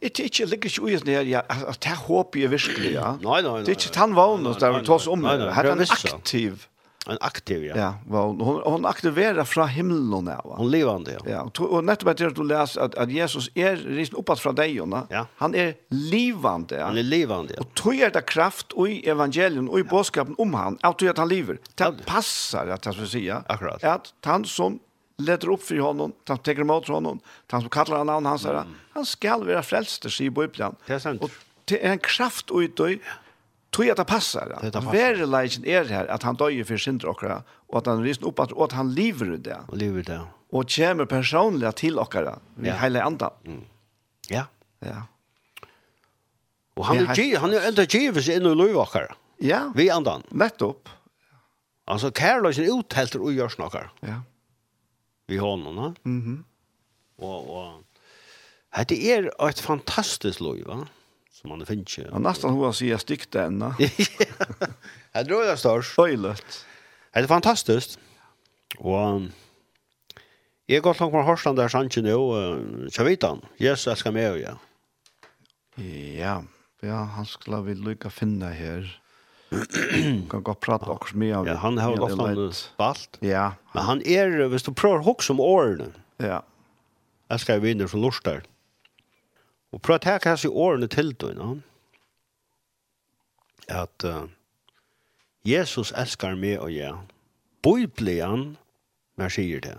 Det 0.00 0.20
är 0.20 0.24
inte 0.24 0.44
lika 0.44 0.68
ju 0.68 0.88
just 0.88 1.04
när 1.04 1.22
jag 1.22 1.42
att 1.48 1.80
det 1.80 1.88
hopp 1.88 2.36
ju 2.36 2.46
verkligen 2.46 2.92
ja. 2.92 3.18
Nej 3.22 3.42
nej. 3.42 3.62
Det 3.64 3.70
är 3.70 3.86
inte 3.86 3.98
han 3.98 4.14
var 4.14 4.46
och 4.46 4.60
där 4.60 4.80
vi 4.80 4.86
tas 4.86 5.06
om. 5.06 5.24
Har 5.24 5.64
han 5.64 5.80
aktiv 5.80 6.66
en 7.06 7.18
aktiv 7.20 7.64
ja. 7.64 7.94
Ja, 8.10 8.22
hon 8.26 8.62
hon 8.64 8.86
aktiverar 8.86 9.44
från 9.44 9.68
himlen 9.68 10.24
där 10.24 10.34
va. 10.44 10.54
Hon 10.56 10.70
levande 10.70 11.18
ja. 11.24 11.50
Ja, 11.54 11.64
och 11.64 11.84
nettopp 11.84 12.08
att 12.08 12.34
du 12.34 12.44
läser 12.44 12.80
att 12.80 12.94
att 12.94 13.10
Jesus 13.10 13.50
är 13.54 13.76
rist 13.76 14.12
uppåt 14.12 14.40
från 14.40 14.54
dig 14.54 14.80
och 14.80 14.88
Ja. 15.08 15.26
Han 15.36 15.54
är 15.54 15.74
levande. 15.88 16.74
Ja. 16.74 16.84
Han 16.84 16.98
är 16.98 17.02
levande. 17.02 17.54
Ja. 17.56 17.60
Och 17.60 17.74
tror 17.74 17.94
jag 17.94 18.12
det 18.12 18.20
kraft 18.20 18.72
och 18.72 18.88
i 18.88 19.08
evangelien 19.08 19.68
och 19.68 19.80
i 19.80 19.82
ja. 19.82 20.26
om 20.38 20.54
han 20.54 20.78
att 20.80 21.02
att 21.02 21.18
han 21.18 21.28
lever. 21.28 21.58
Det 21.74 22.06
passar 22.06 22.66
att 22.66 22.86
jag 22.86 22.94
ska 22.94 23.06
säga. 23.06 23.42
Akkurat. 23.46 23.84
Att 23.84 24.14
han 24.24 24.44
som 24.44 24.78
leder 25.16 25.48
upp 25.48 25.62
för 25.62 25.78
honom, 25.78 26.12
han 26.26 26.38
tar 26.38 26.60
emot 26.60 26.88
honom, 26.88 27.20
han 27.50 27.60
som 27.60 27.70
kallar 27.70 27.96
han 27.96 28.06
namn 28.06 28.26
hans 28.26 28.44
mm. 28.44 28.74
Han 28.92 29.06
skall 29.06 29.46
vara 29.46 29.62
frälster, 29.62 30.08
sig 30.08 30.26
i 30.26 30.30
Bibeln. 30.30 30.76
Det 30.86 30.92
är 30.92 30.98
sant. 30.98 31.22
Och 31.22 31.30
det 31.64 31.86
är 31.86 31.90
en 31.90 31.98
kraft 31.98 32.50
ut 32.50 32.80
och 32.80 32.88
tror 33.70 33.86
jag 33.86 33.90
att 33.90 33.96
det 33.96 34.04
passar. 34.04 34.58
Det 34.92 35.02
är 35.02 35.26
lägen 35.26 35.64
är 35.64 35.84
här 35.84 36.06
att 36.06 36.22
han 36.22 36.34
dör 36.36 36.64
för 36.64 36.76
synd 36.76 37.04
och 37.04 37.22
och 37.66 37.78
att 37.78 37.86
han 37.86 38.02
risen 38.02 38.24
upp 38.24 38.38
att 38.38 38.52
åt 38.52 38.72
han 38.72 38.94
lever 38.94 39.30
ut 39.30 39.44
det. 39.44 39.58
Och 39.68 39.76
lever 39.76 40.02
det. 40.02 40.20
Och 40.50 40.70
kommer 40.70 41.04
personligen 41.04 41.72
till 41.72 41.98
och. 41.98 42.14
Vi 42.54 42.68
ja. 42.68 42.74
hela 42.74 43.02
andra. 43.02 43.30
Mm. 43.44 43.64
Ja. 44.28 44.44
Ja. 44.78 45.02
Och 46.74 46.86
han 46.86 46.96
är 46.98 47.36
han 47.36 47.54
er 47.54 47.68
enda 47.68 47.84
givet 47.84 48.28
in 48.28 48.46
i 48.46 48.54
lövaker. 48.54 49.14
Ja. 49.38 49.72
Vi 49.74 49.90
andan. 49.90 50.22
Nettopp. 50.28 50.88
Alltså 51.84 52.10
Carlos 52.10 52.58
er 52.58 52.78
uthälter 52.78 53.20
og 53.20 53.32
gjør 53.32 53.48
snackar. 53.48 53.90
Ja 54.00 54.22
vi 55.32 55.38
honom. 55.38 55.76
Va? 55.76 55.94
Mm. 56.04 56.44
Och 57.16 57.56
och 57.56 57.84
det 58.88 59.12
är 59.12 59.22
er 59.22 59.48
ett 59.48 59.60
fantastiskt 59.60 60.40
loj 60.40 60.62
va 60.62 60.88
som 61.30 61.48
man 61.48 61.66
finner. 61.66 61.84
ju. 61.98 62.04
Ja, 62.10 62.18
nästan 62.18 62.54
hur 62.54 62.64
jag 62.64 62.74
säger 62.74 63.30
den, 63.30 63.58
va? 63.58 63.76
Jag 65.12 65.26
tror 65.26 65.44
jag 65.44 65.58
står 65.58 65.84
Öjlet. 65.98 66.66
Det 67.12 67.20
är 67.20 67.26
fantastiskt. 67.26 67.98
Och 68.78 69.20
Jag 70.66 70.82
går 70.82 70.94
långt 71.00 71.12
från 71.12 71.24
Horsland 71.24 71.58
där 71.58 71.68
sanchen 71.68 72.04
nu 72.04 72.14
och 72.14 72.58
jag 72.92 73.04
vet 73.04 73.22
han. 73.22 73.40
Yes, 73.58 73.86
jag 73.86 73.98
ska 73.98 74.10
med 74.12 74.38
ja. 74.40 74.58
Ja, 76.18 76.44
ja, 76.80 76.94
han 76.94 77.26
skulle 77.26 77.60
vilja 77.60 77.88
lycka 77.88 78.10
finna 78.10 78.48
här. 78.50 79.01
kan 80.30 80.42
gå 80.42 80.54
prata 80.54 80.90
också 80.90 81.16
med 81.16 81.36
av. 81.36 81.46
Ja, 81.46 81.54
han 81.54 81.78
har 81.78 81.96
ju 81.96 82.00
ofta 82.00 82.52
spalt. 82.52 83.18
Ja. 83.20 83.52
Men 83.72 83.82
han 83.82 84.02
är, 84.02 84.48
visst 84.48 84.66
du 84.66 84.72
prøver 84.72 84.98
å 84.98 85.12
huske 85.12 85.22
som 85.22 85.40
årene, 85.40 85.92
Ja. 86.16 86.42
Jag 87.28 87.40
ska 87.40 87.58
vinna 87.58 87.84
Og 87.84 87.94
lustar. 87.94 88.42
å 89.72 89.78
ta 89.78 89.98
hva 89.98 90.18
kanske 90.18 90.48
årene 90.48 90.88
til 90.88 91.14
då, 91.14 91.32
no? 91.32 91.62
at 93.68 94.04
uh, 94.04 94.26
Jesus 95.44 95.92
elskar 95.92 96.34
meg 96.36 96.60
og 96.60 96.70
jag. 96.70 96.98
Bibeln 97.62 98.56
men 99.16 99.30
sier 99.30 99.60
det. 99.60 99.78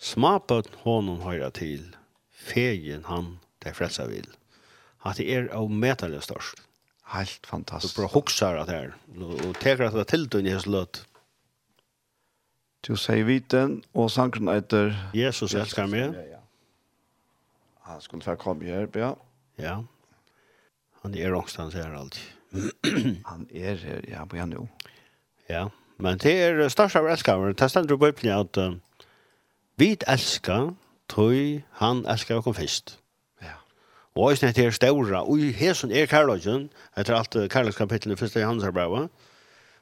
Smapet 0.00 0.70
honom 0.84 1.20
høyre 1.20 1.50
til, 1.50 1.96
Fegen 2.32 3.04
han 3.04 3.38
det 3.62 3.74
frälsa 3.76 4.06
vil. 4.08 4.26
At 5.04 5.20
det 5.20 5.28
er 5.28 5.50
av 5.52 5.70
metallet 5.70 6.24
störst. 6.24 6.62
Helt 7.10 7.46
fantastiskt. 7.46 7.96
Du 7.96 8.02
bara 8.02 8.10
huxar 8.12 8.56
at 8.56 8.66
det 8.66 8.72
här. 8.72 8.94
Och 9.22 9.58
teker 9.58 9.84
at 9.84 9.94
det 9.94 10.04
till 10.04 10.28
du 10.28 10.38
i 10.38 10.50
hans 10.52 10.66
löt. 10.66 11.06
Du 12.80 12.96
säger 12.96 13.24
viten 13.24 13.82
och 13.92 14.12
sanken 14.12 14.48
heter... 14.48 15.10
Jesus 15.12 15.54
älskar 15.54 15.86
mig. 15.86 16.36
Han 17.80 18.00
skulle 18.00 18.22
få 18.22 18.36
komma 18.36 18.64
här, 18.64 18.88
ja. 18.92 19.16
Ja. 19.56 19.84
Han 21.02 21.14
är 21.14 21.34
ångstans 21.34 21.74
här 21.74 21.94
alltid. 21.94 22.22
han 23.24 23.48
är 23.50 23.76
här, 23.76 24.04
ja, 24.12 24.26
på 24.26 24.46
nu. 24.46 24.68
Ja, 25.46 25.70
men 25.96 26.18
det 26.18 26.42
är 26.42 26.68
størst 26.68 26.96
av 26.96 27.08
älskar. 27.08 27.52
Det 27.52 27.68
ständer 27.68 27.96
på 27.96 28.04
Bibeln 28.06 28.38
at 28.38 28.56
uh, 28.56 28.74
vi 29.74 29.96
älskar, 30.06 30.74
tog 31.06 31.62
han 31.70 32.06
älskar 32.06 32.36
och 32.36 32.44
kom 32.44 32.54
först. 32.54 32.99
Og 34.20 34.30
eisen 34.30 34.50
heter 34.50 34.70
Staura, 34.70 35.22
og 35.24 35.40
i 35.40 35.48
hesen 35.56 35.92
er 35.96 36.08
kærløgjen, 36.10 36.66
etter 36.98 37.16
alt 37.16 37.36
kærløgskapitlet 37.50 38.12
i 38.12 38.20
første 38.20 38.40
Johannesarbrevet, 38.42 39.08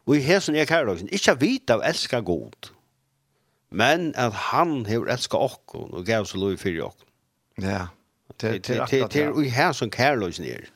og 0.06 0.16
i 0.16 0.20
hesen 0.22 0.54
er 0.54 0.68
kærløgjen, 0.68 1.08
ikke 1.12 1.34
vite 1.40 1.74
av 1.74 1.82
elska 1.88 2.20
god, 2.22 2.70
men 3.74 4.12
at 4.14 4.36
han 4.52 4.84
har 4.86 5.10
elska 5.10 5.40
okkur 5.42 5.90
og 5.90 6.06
gav 6.06 6.28
seg 6.30 6.38
lov 6.44 6.54
i 6.54 6.60
fyrir 6.60 6.86
okkon. 6.86 7.10
Ja, 7.66 7.88
til 8.38 8.62
akkurat 8.78 9.12
det. 9.16 9.26
Og 9.32 9.42
i 9.42 9.50
hesen 9.50 9.90
kærløgjen 9.90 10.46
er. 10.46 10.70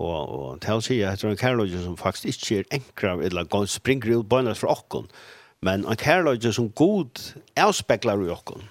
Og, 0.00 0.16
og 0.32 0.64
til 0.64 0.80
å 0.80 0.88
si 0.88 0.98
at 1.04 1.20
det 1.20 1.28
er 1.28 1.36
en 1.36 1.44
kærløgjen 1.44 1.84
som 1.84 2.00
faktisk 2.00 2.32
ikke 2.32 2.62
er 2.62 2.76
enkra, 2.80 3.18
eller 3.20 3.68
springer 3.68 4.16
ut 4.16 4.32
bøynes 4.32 4.64
fra 4.64 4.72
okkon, 4.72 5.12
men 5.60 5.84
en 5.84 6.00
kærløgjen 6.00 6.56
som 6.56 6.72
god 6.72 7.20
avspeklar 7.52 8.24
i 8.24 8.32
okkon, 8.32 8.64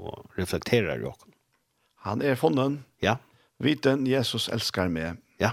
og 0.00 0.24
reflekterar 0.40 1.04
i 1.04 1.10
okkon. 1.12 1.35
Han 2.06 2.22
er 2.22 2.36
funnen. 2.38 2.84
Ja. 3.02 3.16
Viten 3.58 4.04
Jesus 4.06 4.46
elskar 4.52 4.86
meg. 4.92 5.16
Ja. 5.42 5.50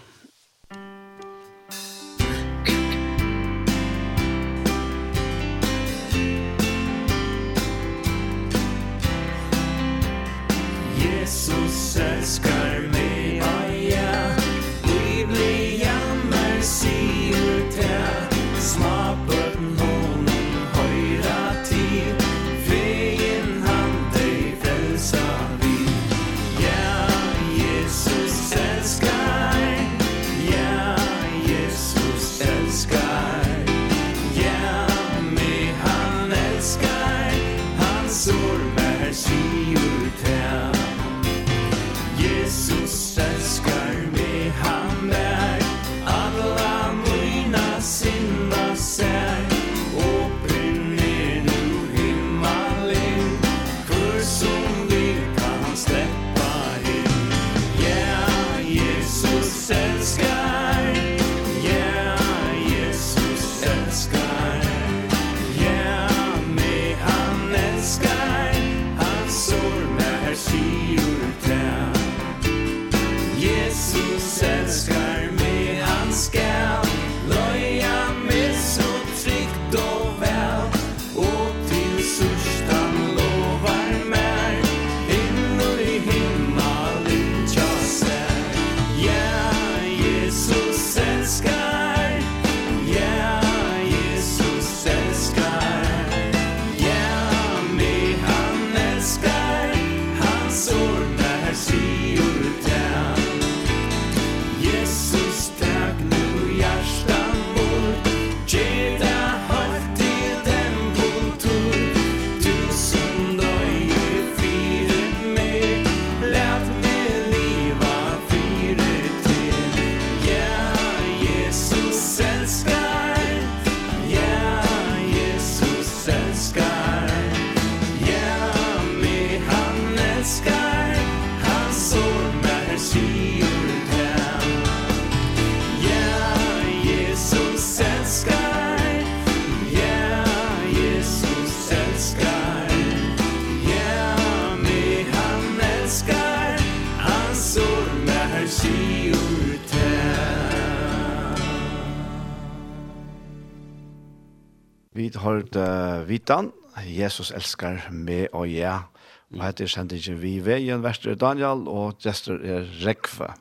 Vi 154.94 155.10
har 155.16 155.42
det 155.54 156.08
vitan. 156.08 156.52
Jesus 156.86 157.32
elskar 157.34 157.88
meg 157.90 158.30
og 158.34 158.46
jeg. 158.50 158.86
Og 159.34 159.42
heter 159.42 159.70
sendingen 159.70 160.20
vi 160.22 160.36
veien, 160.46 160.84
Vester 160.86 161.16
Daniel, 161.18 161.66
og 161.66 161.98
gestor 162.04 162.38
er 162.46 162.68
Rekve. 162.84 163.32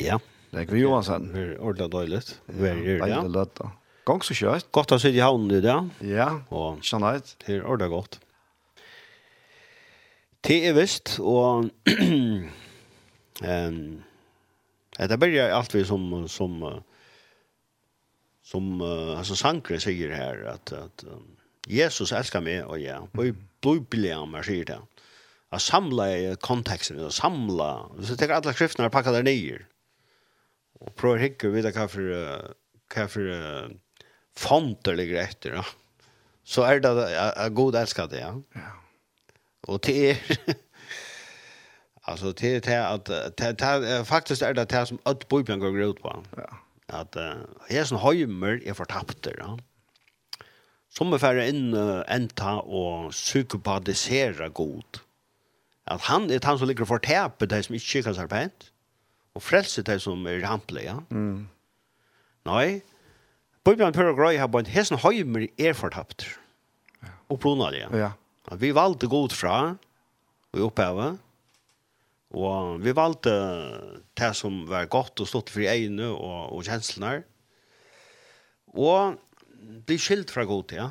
Ja. 0.00 0.18
Rekve 0.54 0.80
Johansen. 0.80 1.28
Det 1.30 1.44
er 1.44 1.60
ordentlig 1.60 1.90
døylig. 1.92 2.22
Det 2.48 2.72
er 2.72 3.04
døylig 3.04 3.30
løtt 3.36 3.54
da. 3.60 3.70
Gång 4.08 4.24
så 4.24 4.34
kjøst. 4.34 4.70
Godt 4.74 4.96
å 4.96 4.98
sitte 4.98 5.20
i 5.20 5.22
havnen 5.22 5.52
i 5.58 5.62
dag. 5.62 5.90
Ja, 6.02 6.30
skjønner 6.82 7.18
jeg. 7.18 7.28
Det 7.44 7.54
er 7.54 7.62
ordentlig 7.66 7.90
godt. 7.92 8.18
Det 10.48 10.58
er 10.64 10.74
visst, 10.74 11.18
og 11.20 11.68
um, 13.52 13.80
det 14.98 15.18
blir 15.20 15.52
alt 15.52 15.74
vi 15.74 15.84
som, 15.86 16.08
som 16.30 16.62
som 18.50 18.80
uh, 18.80 19.18
alltså 19.18 19.36
Sankre 19.36 19.80
säger 19.80 20.10
här 20.10 20.44
att 20.44 20.72
att 20.72 21.04
um, 21.04 21.36
Jesus 21.66 22.12
älskar 22.12 22.40
mig 22.40 22.64
och 22.64 22.78
ja, 22.78 23.08
och 23.12 23.26
i 23.26 23.34
bibeln 23.60 24.18
om 24.18 24.34
jag 24.34 24.44
säger 24.44 24.64
det. 24.64 24.80
Att 25.48 25.62
samla 25.62 26.16
i 26.16 26.36
kontexten, 26.40 27.06
att 27.06 27.14
samla. 27.14 27.90
Så 28.02 28.16
tar 28.16 28.28
alla 28.28 28.52
skrifterna 28.52 28.86
och 28.86 28.92
packar 28.92 29.12
där 29.12 29.22
ner. 29.22 29.66
Och 30.80 30.96
prövar 30.96 31.16
hicka 31.16 31.48
vid 31.48 31.64
vad 31.64 31.90
för 31.90 32.54
vad 32.94 33.10
för 33.10 33.20
uh, 33.20 33.68
fonter 34.36 34.96
ligger 34.96 35.22
efter. 35.22 35.52
Ja. 35.52 35.64
Så 36.44 36.62
är 36.62 36.80
det 36.80 37.32
att 37.32 37.52
god 37.52 37.74
älskar 37.74 38.08
det. 38.08 38.20
Ja. 38.20 38.42
ja. 38.52 38.60
Och 39.60 39.82
till 39.82 39.96
er 39.96 40.38
Alltså 42.02 42.32
till 42.32 42.60
det 42.60 42.88
att 42.88 43.36
till, 43.36 44.04
faktiskt 44.04 44.42
är 44.42 44.54
det 44.54 44.64
det 44.64 44.86
som 44.86 44.98
att 45.02 45.28
bibeln 45.28 45.60
går 45.60 45.82
ut 45.82 46.02
på. 46.02 46.24
Ja 46.36 46.67
at 46.88 47.18
uh, 47.20 47.44
hesen 47.68 48.00
heimer 48.00 48.62
er 48.64 48.76
fortapter, 48.76 49.36
ja. 49.38 49.56
Som 50.88 51.12
er 51.12 51.20
færre 51.20 51.44
inn 51.50 51.74
uh, 51.76 52.00
enta 52.08 52.58
og 52.64 53.10
psykopatisera 53.12 54.48
god. 54.48 55.02
At 55.88 56.08
han 56.08 56.30
er 56.32 56.44
han 56.44 56.58
som 56.60 56.68
ligger 56.68 56.88
for 56.88 57.00
tepe 57.04 57.48
de 57.48 57.60
som 57.64 57.76
ikke 57.76 58.04
kan 58.06 58.16
seg 58.16 58.30
pent, 58.32 58.70
og 59.36 59.44
frelse 59.44 59.84
de 59.84 59.98
som 60.02 60.24
er 60.28 60.42
rample, 60.44 60.82
ja. 60.84 60.98
Mm. 61.12 61.46
Nei, 62.48 62.80
Bibelen 63.68 63.92
prøver 63.92 64.14
å 64.14 64.16
grøy 64.16 64.38
her 64.40 64.48
på 64.48 64.62
en 64.62 64.70
hesen 64.72 65.00
høymer 65.02 65.44
er 65.60 65.76
fortapt. 65.76 66.24
Ja. 67.04 67.12
Og 67.28 67.44
det, 67.44 67.82
ja. 67.82 67.88
ja. 67.92 68.10
At 68.48 68.62
vi 68.62 68.72
valgte 68.72 69.10
god 69.12 69.34
fra, 69.36 69.76
og 70.56 70.62
opphevet, 70.70 71.18
Og 72.36 72.82
vi 72.84 72.92
valgte 72.92 73.32
det 74.18 74.32
som 74.36 74.60
var 74.68 74.90
godt 74.92 75.22
og 75.22 75.28
stått 75.30 75.52
for 75.52 75.64
egne 75.64 76.10
og, 76.12 76.52
og 76.52 76.66
kjenslene. 76.66 77.22
Og 78.76 79.16
bli 79.88 79.96
skilt 80.00 80.32
fra 80.34 80.44
god 80.48 80.74
ja. 80.76 80.90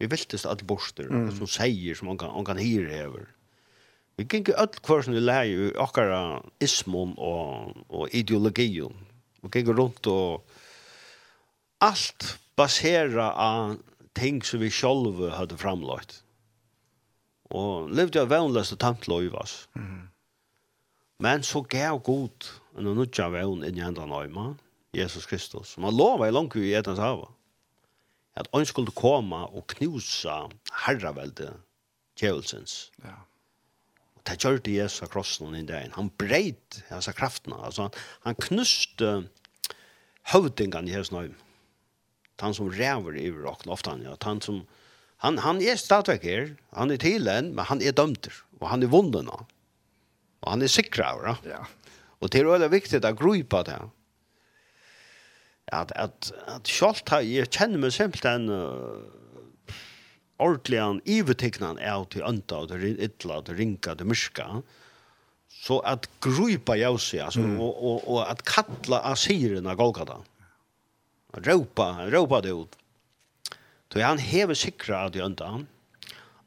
Vi 0.00 0.08
viltes 0.08 0.46
alle 0.48 0.64
borster, 0.64 1.10
mm. 1.12 1.28
som 1.36 1.50
sier, 1.50 1.96
som 1.96 2.08
man 2.08 2.18
kan, 2.18 2.32
man 2.32 2.46
kan 2.48 2.60
hire 2.60 2.88
hever. 2.88 3.28
Vi 4.16 4.24
gikk 4.24 4.38
ikke 4.40 4.56
alt 4.60 4.80
hver 4.84 5.04
som 5.04 5.14
vi 5.16 5.20
leier 5.20 5.68
i 5.68 5.76
akkurat 5.80 6.48
ismon 6.60 7.12
og, 7.20 7.76
og 7.88 8.16
ideologien. 8.16 8.96
Vi 9.44 9.52
gikk 9.52 9.74
rundt 9.76 10.08
og 10.08 10.48
alt 11.84 12.34
basera 12.56 13.30
av 13.32 13.78
ting 14.16 14.42
som 14.42 14.60
vi 14.60 14.70
själva 14.70 15.30
hade 15.36 15.56
framlagt. 15.56 16.24
Och 17.50 17.90
levde 17.90 18.20
av 18.22 18.28
vennløst 18.30 18.76
og 18.76 18.78
tamt 18.78 19.08
lojvas. 19.08 19.68
Mm. 19.74 20.09
Men 21.20 21.44
så 21.44 21.60
gav 21.68 22.00
god 22.04 22.48
en 22.78 22.88
og 22.88 22.96
nudja 22.96 23.28
vevn 23.32 23.64
inn 23.66 23.78
i 23.78 23.84
enda 23.84 24.06
nøyma, 24.08 24.54
Jesus 24.96 25.26
Kristus, 25.28 25.74
som 25.74 25.84
han 25.86 25.94
lova 25.96 26.26
i 26.26 26.32
langt 26.32 26.56
i 26.58 26.72
etans 26.74 26.98
hava, 27.02 27.28
at 28.40 28.48
han 28.54 28.64
skulle 28.66 28.94
komme 28.96 29.42
og 29.50 29.66
knusa 29.74 30.46
herravelde 30.86 31.52
kjevelsens. 32.18 32.88
Ja. 33.04 33.18
Og 34.16 34.24
det 34.28 34.38
gjør 34.40 34.58
det 34.64 34.78
Jesus 34.78 35.04
av 35.04 35.12
krossen 35.12 35.54
i 35.56 35.62
dagen. 35.66 35.92
Han 35.96 36.10
breit 36.20 36.80
hans 36.88 37.10
kraftene. 37.16 37.58
Altså, 37.68 37.88
han, 37.88 38.00
han 38.24 38.40
knuste 38.48 39.12
høvdingen 40.32 40.88
i 40.88 40.96
hans 40.96 41.12
nøyma. 41.14 41.36
Han 42.40 42.56
som 42.56 42.70
ræver 42.72 43.18
i 43.20 43.28
rocken 43.28 43.72
ofte 43.72 43.92
han, 43.92 44.04
ja. 44.06 44.16
Han 44.24 44.40
som, 44.40 44.62
han, 45.20 45.36
han 45.44 45.60
er 45.60 45.76
stadvekk 45.76 46.22
her, 46.24 46.52
han 46.72 46.92
er 46.92 47.00
tilen, 47.02 47.50
men 47.52 47.68
han 47.68 47.82
er 47.84 47.92
dømter, 47.92 48.32
og 48.62 48.70
han 48.72 48.86
er 48.86 48.92
vunnen 48.92 49.28
av. 49.28 49.44
Og 50.40 50.52
han 50.54 50.62
er 50.62 50.72
sikker 50.72 51.04
av 51.04 51.22
det. 51.24 51.52
Ja. 51.52 51.64
Og 52.20 52.30
det 52.30 52.38
är 52.38 52.44
väldigt 52.44 52.70
viktigt 52.70 53.04
att 53.04 53.18
gripa 53.18 53.62
det. 53.62 53.90
At, 55.72 55.92
at, 55.92 56.32
att 56.46 56.68
självt 56.68 57.08
här, 57.08 57.20
jag 57.20 57.52
känner 57.52 57.78
mig 57.78 57.92
simpelthen 57.92 58.48
uh, 58.48 59.02
ordentlig 60.36 60.82
ordentligen 60.82 61.00
ivertecknan 61.04 61.78
av 61.78 62.04
till 62.04 62.22
önta 62.22 62.58
och 62.58 62.68
til 62.68 63.00
ytla 63.00 63.38
och 63.38 63.44
till 63.44 63.56
rinka 63.56 63.94
till 63.94 64.06
myrska. 64.06 64.62
Så 65.48 65.80
att 65.80 66.08
gripa 66.20 66.76
jag 66.76 67.00
sig 67.00 67.20
alltså, 67.20 67.40
mm. 67.40 67.60
og 67.60 68.20
at 68.20 68.40
och 68.40 69.00
av 69.06 69.16
kalla 69.16 69.70
av 69.70 69.76
Golgata. 69.76 70.16
Råpa, 71.32 72.06
råpa 72.10 72.40
det 72.40 72.50
ut. 72.50 72.76
Så 73.92 74.00
han 74.00 74.18
hever 74.18 74.54
sikra 74.54 75.04
av 75.04 75.10
till 75.10 75.20
ønta. 75.20 75.66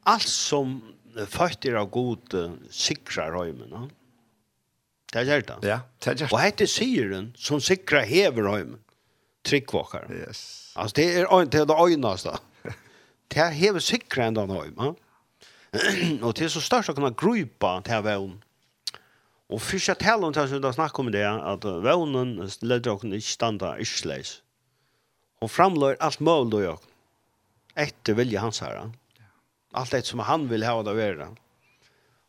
Alt 0.02 0.28
som 0.28 0.82
fattig 1.30 1.74
av 1.78 1.90
god 1.94 2.34
sikrar 2.70 3.36
høymen. 3.38 3.70
No? 3.70 3.86
Det 5.12 5.22
er 5.22 5.30
gjerne. 5.30 5.60
Ja, 5.72 5.78
det 6.00 6.10
er 6.10 6.18
gjerne. 6.22 6.32
Og 6.32 6.42
hette 6.42 6.68
syren 6.70 7.30
som 7.38 7.62
sikrar 7.62 8.06
hever 8.08 8.50
høymen. 8.50 8.80
Tryggvåkar. 9.44 10.08
Yes. 10.08 10.72
Alltså 10.74 10.94
det 10.96 11.20
är 11.20 11.44
det 11.44 11.58
är 11.60 11.66
det 11.66 11.74
öjnaste. 11.74 12.38
Det 13.28 13.40
er 13.40 13.50
hever 13.50 13.80
sikrar 13.80 14.26
enn 14.28 14.34
den 14.34 14.50
høymen. 14.50 14.94
No? 14.94 14.96
det 16.32 16.40
är 16.40 16.48
så 16.48 16.60
störst 16.60 16.88
att 16.88 16.94
kunna 16.96 17.10
grupa 17.10 17.82
till 17.82 18.02
vevn. 18.02 18.42
Og 19.52 19.60
først 19.60 19.88
jeg 19.88 20.00
taler 20.00 20.26
om 20.26 20.32
det 20.32 20.48
som 20.48 20.62
jeg 20.62 20.74
snakker 20.74 21.02
om 21.02 21.12
det, 21.12 21.24
at 21.24 21.64
vevnen 21.84 22.36
leder 22.62 22.80
dere 22.86 23.18
ikke 23.18 23.28
standa 23.28 23.74
ikke 23.76 24.08
leis. 24.08 24.38
Hun 25.42 25.52
framløyer 25.52 26.00
alt 26.00 26.20
mål 26.24 26.48
dere. 26.50 26.78
Etter 27.76 28.16
vilje 28.16 28.40
hans 28.40 28.62
herre. 28.64 28.88
Allt 29.74 29.90
det 29.90 30.06
som 30.06 30.18
han 30.18 30.48
vill 30.48 30.62
ha 30.62 30.82
det 30.82 30.94
vara. 30.94 31.28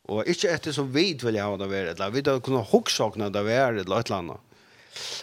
Och 0.02 0.26
inte 0.26 0.50
efter 0.50 0.72
som 0.72 0.92
vi 0.92 1.14
vill 1.14 1.40
ha 1.40 1.58
det 1.58 1.68
vara. 1.68 1.78
Eller 1.78 2.10
vi 2.10 2.22
vill 2.22 2.42
kunna 2.42 2.62
hugsakna 2.62 3.30
det 3.30 3.44
vara 3.44 3.80
eller 3.80 4.00
ett 4.00 4.12
annat. 4.12 4.42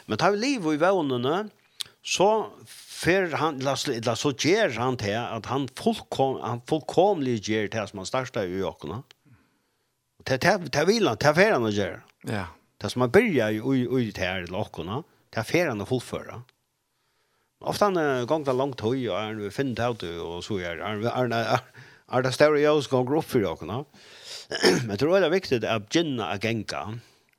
Men 0.07 0.19
tar 0.19 0.31
vi 0.31 0.37
liv 0.37 0.67
i 0.67 0.77
vännerna 0.77 1.49
så 2.03 2.47
för 2.67 3.33
han 3.33 3.59
la 3.59 4.17
så 4.17 4.33
ger 4.39 4.69
han 4.69 4.97
till 4.97 5.17
att 5.17 5.47
han 5.47 5.69
fullkom 5.69 6.41
han 6.41 6.61
fullkomlig 6.61 7.49
ger 7.49 7.69
till 7.69 7.87
som 7.89 7.99
han 7.99 8.07
startar 8.07 8.45
i 8.45 8.61
Jakob. 8.61 8.91
Och 8.91 10.25
det 10.25 10.41
det 10.41 10.59
det 10.73 10.85
vill 10.85 11.09
han 11.09 11.17
ta 11.17 11.35
för 11.35 11.51
han 11.53 11.71
ger. 11.71 12.03
Ja. 12.23 12.47
Det 12.79 12.91
som 12.91 13.01
man 13.01 13.11
börjar 13.11 13.51
ju 13.51 13.77
i 13.77 14.03
i 14.03 14.11
det 14.11 14.21
här 14.21 14.47
lockorna. 14.47 15.03
Det 15.31 15.39
är 15.39 15.45
färran 15.45 15.81
att 15.81 15.89
fullföra. 15.89 16.43
Ofta 17.61 17.85
han 17.85 18.27
gånger 18.27 18.53
långt 18.53 18.81
höj 18.81 19.11
och 19.11 19.17
han 19.17 19.51
finner 19.51 19.91
ut 19.91 20.03
och 20.03 20.45
så 20.45 20.59
är 20.59 20.79
han. 20.79 21.61
Er 22.13 22.25
det 22.25 22.35
større 22.37 22.61
jeg 22.61 22.85
som 22.85 23.07
går 23.09 23.23
opp 23.23 23.31
for 23.31 23.41
dere? 23.41 23.85
Men 24.85 24.93
jeg 24.93 25.01
tror 25.01 25.15
det 25.17 25.29
er 25.29 25.33
viktig 25.33 25.61
at 25.65 25.89
gynne 25.93 26.27
er 26.29 26.43
genka. 26.43 26.83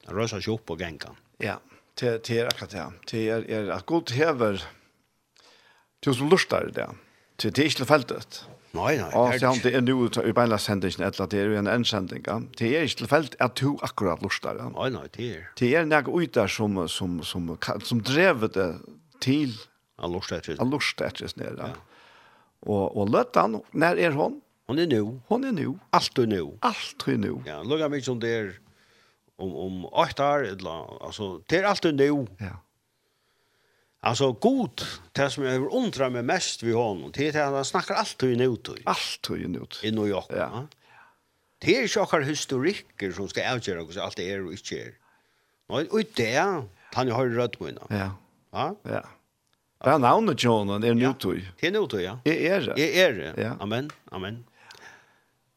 Røsa 0.09 0.39
seg 0.41 0.55
opp 0.55 0.65
på 0.71 0.77
genka. 0.79 1.13
Ja, 1.43 1.59
det 1.99 2.29
er 2.33 2.49
akkurat 2.49 2.73
det. 2.73 2.87
Det 3.11 3.27
er 3.29 3.69
at 3.75 3.85
god 3.85 4.09
hever 4.17 4.63
til 6.03 6.17
som 6.17 6.31
lurer 6.31 6.71
det. 6.73 6.89
Det 7.37 7.53
er 7.53 7.69
ikke 7.69 7.83
tilfeldet. 7.83 8.41
Nei, 8.73 8.95
nei. 8.97 9.11
Og 9.13 9.35
så 9.37 9.51
det 9.61 9.75
er 9.77 9.83
nu 9.85 10.07
i 10.09 10.33
beina 10.33 10.57
sendingen 10.57 11.05
eller 11.05 11.29
det 11.29 11.39
er 11.39 11.51
jo 11.51 11.59
en 11.59 11.69
endsending. 11.69 12.25
Det 12.57 12.71
er 12.73 12.87
ikke 12.87 13.03
tilfellet 13.03 13.37
at 13.43 13.53
du 13.61 13.75
akkurat 13.85 14.23
lurer 14.25 14.57
det. 14.57 14.69
Nei, 14.73 14.89
nei, 14.95 15.05
det 15.13 15.27
er. 15.37 15.43
Det 15.59 15.69
er 15.77 15.85
nek 15.85 16.09
ut 16.09 16.33
der 16.33 16.49
som, 16.49 16.81
som, 16.89 17.19
som, 17.21 17.51
som 17.85 18.01
drevet 18.01 18.57
det 18.57 18.69
til. 19.21 19.53
Han 20.01 20.15
lurer 20.15 20.31
det 20.31 20.41
etter. 20.41 20.61
Han 20.63 20.73
lurer 20.73 21.11
det 21.37 21.53
Ja. 21.61 21.73
Og, 22.63 22.95
og 22.95 23.09
løtt 23.11 23.35
han, 23.35 23.57
når 23.75 23.99
er 23.99 24.13
hon? 24.15 24.37
Hon 24.65 24.79
är 24.79 24.87
nu. 24.87 25.19
Hon 25.27 25.43
är 25.43 25.51
nu. 25.51 25.79
Allt 25.89 26.17
är 26.17 26.27
nu. 26.27 26.57
Allt 26.59 27.07
är 27.07 27.17
nu. 27.17 27.43
Ja, 27.45 27.63
lugga 27.63 27.89
mig 27.89 28.01
som 28.01 28.19
det 28.19 28.29
är 28.29 28.59
om 29.35 29.55
om 29.55 29.85
åt 29.85 30.19
år 30.19 30.47
eller 30.47 31.05
alltså 31.05 31.41
det 31.47 31.57
är 31.57 31.63
allt 31.63 31.85
är 31.85 31.91
nu. 31.91 32.27
Ja. 32.37 32.63
Alltså 33.99 34.31
god, 34.31 34.81
det 35.11 35.29
som 35.29 35.43
jag 35.43 35.73
undrar 35.73 36.09
mig 36.09 36.23
mest 36.23 36.63
vid 36.63 36.75
honom, 36.75 37.11
det 37.13 37.35
är 37.35 37.43
att 37.43 37.53
han 37.53 37.65
snackar 37.65 37.95
allt 37.95 38.23
i 38.23 38.35
nu. 38.35 38.55
Allt 38.83 39.29
är 39.29 39.47
nu. 39.47 39.65
I 39.83 39.91
New 39.91 40.07
York. 40.07 40.25
Ja. 40.29 40.67
Det 41.59 41.77
är 41.77 41.87
ju 41.87 42.01
också 42.01 42.19
historiker 42.19 43.11
som 43.11 43.27
ska 43.27 43.53
avgöra 43.53 43.83
hur 43.83 43.99
allt 43.99 44.19
är 44.19 44.45
och 44.45 44.51
inte 44.51 44.75
är. 44.75 44.93
Och 45.67 46.01
i 46.01 46.05
det, 46.15 46.63
han 46.93 47.11
har 47.11 47.27
rött 47.27 47.59
på 47.59 47.69
innan. 47.69 47.87
Ja. 47.89 48.11
Ja? 48.51 48.75
Ja. 48.83 49.05
Det 49.83 49.89
er 49.91 49.97
navnet 49.97 50.43
John, 50.43 50.81
det 50.81 50.89
er 50.89 50.93
nu 50.93 51.13
tog. 51.19 51.41
Det 51.59 51.67
er 51.67 51.71
nu 51.71 51.87
tog, 51.87 52.01
ja. 52.01 52.17
Det 52.23 52.47
er 52.47 52.59
det. 52.59 52.75
Det 52.75 53.01
er 53.01 53.11
det. 53.11 53.55
Amen, 53.59 53.91
amen. 54.11 54.45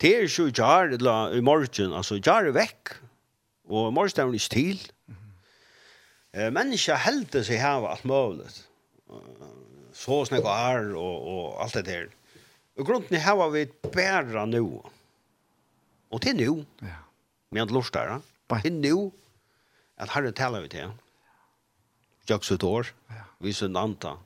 Det 0.00 0.12
er 0.12 0.26
ikke 0.26 0.52
jar 0.52 0.92
i 1.32 1.40
morgen, 1.40 1.92
altså 1.96 2.18
jar 2.20 2.44
er 2.44 2.52
vekk, 2.52 2.92
og 3.72 3.92
morgen 3.96 4.20
er 4.20 4.34
ikke 4.36 4.52
til. 4.52 4.82
Eh, 6.36 6.50
mennesker 6.52 7.00
helder 7.00 7.44
seg 7.46 7.62
her 7.62 7.86
alt 7.88 8.04
mulig. 8.04 8.50
Så 9.96 10.18
snakk 10.28 10.44
og 10.44 10.52
er 10.52 10.90
og, 11.00 11.28
og 11.32 11.62
alt 11.64 11.78
det 11.78 11.86
der. 11.86 12.10
Og 12.76 12.84
grunden 12.84 13.16
er 13.16 13.24
her 13.24 13.38
var 13.40 13.54
vi 13.54 13.64
bæra 13.92 14.44
nå. 14.50 14.66
Og 16.12 16.22
til 16.22 16.36
nå. 16.36 16.58
Ja. 16.84 17.00
Men 17.50 17.64
han 17.64 17.72
lort 17.72 17.94
der, 17.94 18.20
til 18.60 18.76
nå, 18.82 18.98
at 19.96 20.12
herre 20.12 20.32
taler 20.36 20.66
vi 20.66 20.68
til. 20.76 20.92
Jakks 22.28 22.52
ut 22.52 22.64
år, 22.66 22.92
ja. 23.14 23.24
vi 23.40 23.52
sunt 23.56 23.78
anta 23.80 24.16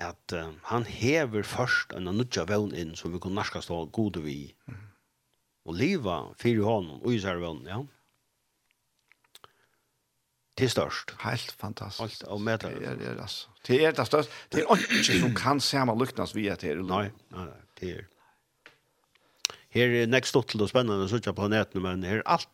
at 0.00 0.34
uh, 0.36 0.50
han 0.70 0.86
hever 0.88 1.46
først 1.46 1.94
en 1.96 2.10
nudja 2.10 2.46
vevn 2.48 2.74
inn 2.76 2.96
som 2.98 3.12
vi 3.12 3.20
kunne 3.22 3.38
norska 3.38 3.62
stå 3.64 3.84
gode 3.94 4.22
vi 4.24 4.54
mm. 4.66 4.84
og 5.68 5.76
liva 5.76 6.20
fyrir 6.40 6.66
hånden 6.66 7.00
og 7.00 7.14
især 7.14 7.42
vevn, 7.42 7.66
ja 7.68 7.82
til 10.60 10.70
størst. 10.70 11.14
Helt 11.24 11.54
fantastisk. 11.58 12.22
Og 12.26 12.40
med 12.40 12.58
det. 12.58 12.72
Er, 12.84 12.94
det, 12.94 13.16
altså. 13.20 13.48
Det 13.66 13.84
er 13.84 13.92
det 13.96 14.06
største. 14.06 14.32
Det 14.52 14.64
er 14.64 14.84
ikke 15.00 15.18
som 15.20 15.34
kan 15.36 15.60
se 15.60 15.84
man 15.84 15.98
luknes 15.98 16.34
via 16.36 16.56
til. 16.60 16.82
Nei, 16.86 17.06
nei, 17.34 17.46
det 17.80 17.92
er. 17.96 18.08
Her 19.70 19.94
er 20.02 20.10
nekst 20.10 20.36
til 20.50 20.62
og 20.64 20.70
spennende 20.70 21.06
å 21.06 21.10
sitte 21.10 21.32
på 21.32 21.44
planeten, 21.44 21.82
men 21.84 22.02
her 22.06 22.24
alt, 22.26 22.48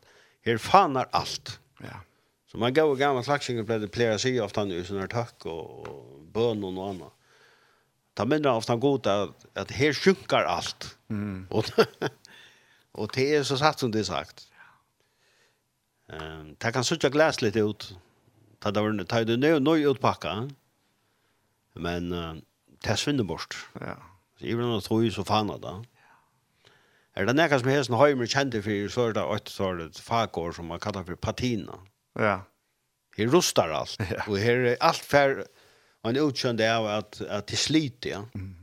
her 0.45 0.59
faner 0.61 1.09
alt. 1.17 1.57
Ja. 1.81 2.03
Så 2.47 2.59
man 2.61 2.73
går 2.73 2.93
og 2.93 2.99
gammel 2.99 3.25
slagsingen 3.25 3.65
ble 3.67 3.81
det 3.81 3.91
flere 3.93 4.19
sier 4.21 4.45
ofte 4.45 4.63
han 4.63 4.71
i 4.71 4.83
sånne 4.85 5.09
takk 5.11 5.47
og 5.49 5.87
bøn 6.33 6.63
og 6.63 6.83
annet 6.85 7.16
ta 8.17 8.25
minner 8.25 8.57
ofta 8.57 8.75
god 8.81 9.07
at, 9.11 9.47
at 9.55 9.71
her 9.77 9.93
sjunkar 9.93 10.47
alt. 10.49 10.89
Mm. 11.13 11.45
Og, 11.53 11.69
og 12.99 13.13
det 13.15 13.27
er 13.37 13.45
så 13.47 13.59
satt 13.61 13.83
som 13.83 13.93
det 13.93 14.03
er 14.03 14.09
sagt. 14.09 14.47
Um, 16.07 16.55
det 16.55 16.73
kan 16.73 16.87
sutja 16.87 17.11
glas 17.13 17.41
litt 17.43 17.59
ut. 17.59 17.91
Ta 18.63 18.71
det 18.73 18.83
var 18.83 19.03
ta 19.05 19.21
det 19.27 19.37
nøy 19.39 19.59
nøy 19.61 19.85
utpakka. 19.91 20.47
Men 21.77 22.09
uh, 22.13 22.33
det 22.85 22.97
svinner 22.97 23.27
bort. 23.27 23.57
Ja. 23.81 23.99
Så 24.39 24.49
i 24.49 24.55
blant 24.57 24.85
tro 24.85 25.01
så 25.13 25.25
fana 25.27 25.57
da. 25.61 25.77
Er 27.17 27.25
det 27.25 27.33
nekka 27.33 27.57
som 27.57 27.69
hesen 27.71 27.97
høymer 27.97 28.29
kjente 28.29 28.61
for, 28.61 28.89
så 28.93 29.07
er 29.09 29.15
det 29.17 29.23
et 29.33 29.49
sånt 29.49 30.01
fagår 30.05 30.53
som 30.53 30.67
man 30.69 30.81
kallar 30.81 31.05
for 31.07 31.17
patina. 31.17 31.79
Ja. 32.17 32.43
Her 33.17 33.31
rustar 33.33 33.73
alt. 33.73 33.97
Ja. 34.13 34.21
Og 34.27 34.37
her 34.37 34.73
er 34.73 34.77
alt 34.85 35.01
fer 35.01 35.41
han 36.09 36.21
utkjønte 36.21 36.69
av 36.69 36.87
at, 36.91 37.19
at 37.21 37.49
det 37.51 37.59
sliter, 37.59 38.15
ja. 38.15 38.21
Mm. 38.33 38.53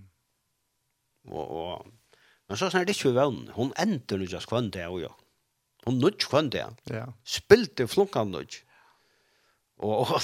Og, 1.31 1.45
og, 1.45 2.19
men 2.49 2.61
så 2.61 2.69
snart 2.69 2.91
ikke 2.93 3.11
vi 3.11 3.17
vann. 3.17 3.47
Hun 3.57 3.73
endte 3.81 4.19
nødja 4.21 4.43
skvønte 4.45 4.83
av, 4.85 4.99
ja. 5.01 5.13
Hun 5.87 6.01
nødja 6.01 6.29
kvann 6.29 6.51
det, 6.53 6.67
Ja. 6.91 7.07
Spilte 7.25 7.87
flunkan 7.89 8.33
nødja. 8.33 8.65
Og, 9.79 10.11
og 10.15 10.21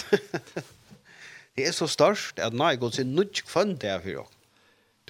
det 1.57 1.67
er 1.67 1.73
så 1.77 1.89
størst 1.91 2.39
at 2.39 2.55
nei, 2.57 2.77
god 2.81 2.97
sin 2.97 3.15
nødja 3.17 3.49
kvann 3.49 3.77
det 3.81 3.97
for 4.05 4.15
jo. 4.19 4.27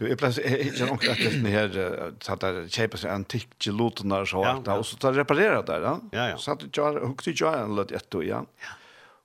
Du 0.00 0.12
är 0.12 0.16
plats 0.16 0.38
jag 0.78 0.86
har 0.86 0.94
också 0.94 1.10
att 1.10 1.18
det 1.18 1.50
här 1.50 2.12
så 2.20 2.32
att 2.32 2.40
det 2.40 2.68
köper 2.72 2.98
sig 2.98 3.10
antik 3.10 3.48
gelotonar 3.58 4.24
så 4.24 4.36
ja, 4.36 4.62
att 4.66 4.78
och 4.78 4.86
så 4.86 4.96
tar 4.96 5.12
reparera 5.12 5.62
där 5.62 5.80
ja. 5.80 6.00
Ja, 6.12 6.28
ja. 6.28 6.38
Så 6.38 6.52
att 6.52 6.76
jag 6.76 6.92
hugger 6.92 7.32
ju 7.32 7.62
en 7.62 7.76
lätt 7.76 7.92
ett 7.92 8.10
då 8.10 8.24
ja. 8.24 8.46
Ja. 8.60 8.68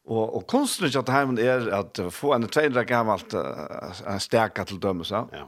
Og, 0.05 0.35
og 0.37 0.43
kunsten 0.47 0.85
ikke 0.85 1.01
at 1.01 1.09
heimen 1.09 1.39
er 1.41 1.65
at 1.73 1.99
få 2.13 2.35
en 2.35 2.45
trener 2.51 2.85
gammelt 2.85 3.33
uh, 3.33 4.01
en 4.13 4.19
stærka 4.21 4.63
til 4.69 4.77
dømes. 4.81 5.09
Ja. 5.11 5.23
ja. 5.33 5.45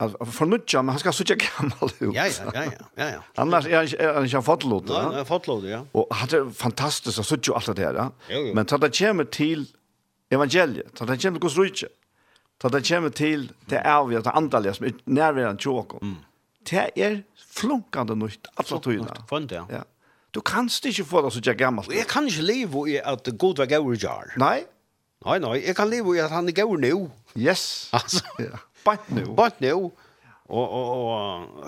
At 0.00 0.14
for 0.30 0.46
nutja, 0.46 0.80
men 0.82 0.94
han 0.94 1.02
skal 1.02 1.12
suttja 1.12 1.34
gammal 1.42 1.90
ut. 1.90 2.14
Ja, 2.14 2.28
ja, 2.30 2.52
ja, 2.54 2.62
ja, 2.96 3.08
ja. 3.16 3.22
Annars 3.42 3.66
er 3.66 3.80
han, 3.80 3.88
er 3.98 4.12
han 4.14 4.28
ikke 4.28 4.42
fottlod. 4.46 4.92
Ja, 4.94 5.00
han 5.08 5.16
lov 5.18 5.26
fottlod, 5.26 5.66
ja. 5.66 5.80
Og 5.92 6.06
han 6.14 6.34
er 6.38 6.52
fantastisk, 6.54 7.18
han 7.18 7.26
suttja 7.26 7.56
alt 7.58 7.72
det 7.74 7.84
her, 7.84 7.98
ja. 7.98 8.06
Jo, 8.30 8.44
jo. 8.46 8.54
Men 8.54 8.70
til 8.70 8.80
det 8.84 8.92
kommer 8.98 9.28
til 9.34 9.66
evangeliet, 10.30 10.94
til 10.94 11.10
det 11.10 11.18
kommer 11.18 11.40
til 11.40 11.44
Guds 11.44 11.58
rujtje, 11.58 11.90
til 12.62 12.74
det 12.76 12.82
kommer 12.88 13.14
til 13.20 13.44
det 13.68 13.82
avgjøret, 13.84 14.24
det 14.30 14.36
andalige, 14.38 14.74
som 14.78 14.86
er 14.86 15.02
nærværende 15.18 15.62
tjåkon. 15.66 16.00
Mm. 16.14 16.16
Det 16.70 16.88
er 16.94 17.20
flunkande 17.58 18.16
nytt, 18.22 18.48
alle 18.56 18.80
tøyene. 18.86 19.20
Flunkande, 19.28 19.60
ja. 19.60 19.80
Ja. 19.80 19.82
Du 20.38 20.42
kanst 20.46 20.84
ikke 20.86 21.02
få 21.02 21.24
det 21.24 21.32
så 21.34 21.40
jeg 21.42 21.58
gammalt. 21.58 21.90
Jeg 21.90 22.06
kan 22.06 22.26
ikke 22.30 22.44
leve 22.46 22.84
i 22.92 23.00
at 23.02 23.26
god 23.38 23.58
var 23.58 23.66
gaur 23.66 23.96
jar. 23.98 24.28
Nei? 24.38 24.60
Nei, 25.26 25.38
nei. 25.42 25.56
Jeg 25.66 25.74
kan 25.74 25.90
leve 25.90 26.14
i 26.14 26.20
at 26.22 26.30
han 26.30 26.46
er 26.46 26.54
gaur 26.54 26.78
nu. 26.78 27.08
Yes. 27.34 27.90
Altså. 27.92 28.22
Ja. 28.46 28.60
Bant 28.84 29.10
nu. 29.10 29.24
Bant 29.34 29.58
nu. 29.60 29.90
Og, 30.46 30.70
og, 30.70 30.92
og, 30.94 31.66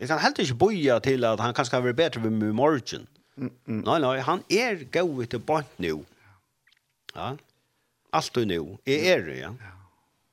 jeg 0.00 0.10
kan 0.10 0.18
helt 0.18 0.42
ikke 0.42 0.58
boja 0.58 0.98
til 0.98 1.24
at 1.24 1.40
han 1.40 1.54
kanskje 1.54 1.76
kan 1.76 1.84
være 1.84 1.98
bedre 2.00 2.24
ved 2.24 2.34
meg 2.34 2.50
i 2.50 2.56
morgen. 2.58 3.06
Mm. 3.38 3.52
Nei, 3.86 4.00
nei. 4.02 4.16
Han 4.26 4.42
er 4.50 4.82
gaur 4.90 5.22
til 5.30 5.38
bant 5.46 5.78
nu. 5.78 6.02
Ja. 7.14 7.36
Alt 8.12 8.42
er 8.42 8.50
nu. 8.50 8.64
Jeg 8.90 9.06
er 9.06 9.22
det, 9.28 9.38
ja. 9.38 9.52
ja. 9.54 9.76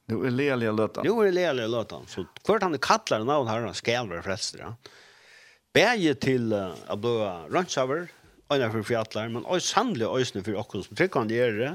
Nu 0.09 0.23
er 0.25 0.33
leliga 0.33 0.73
lötan. 0.73 1.05
Nu 1.05 1.19
er 1.21 1.31
lele 1.31 1.69
lötan. 1.69 2.09
Så 2.09 2.25
kvart 2.41 2.65
han 2.65 2.79
kallar 2.79 3.23
navn 3.23 3.47
här, 3.47 3.61
han 3.61 3.73
skal 3.73 4.09
vara 4.09 4.23
frälster, 4.23 4.65
ja 4.65 4.73
bæje 5.77 6.15
til 6.17 6.51
uh, 6.55 6.73
at 6.89 6.99
blå 7.01 7.13
rønnsaver, 7.53 8.07
øyne 8.53 8.71
for 8.73 8.89
fjallar, 8.89 9.29
men 9.29 9.45
også 9.45 9.75
sannlig 9.75 10.09
øyne 10.09 10.43
for 10.43 10.59
okken 10.63 10.83
som 10.83 10.97
trykkende 10.97 11.37
gjør 11.37 11.61
det, 11.61 11.71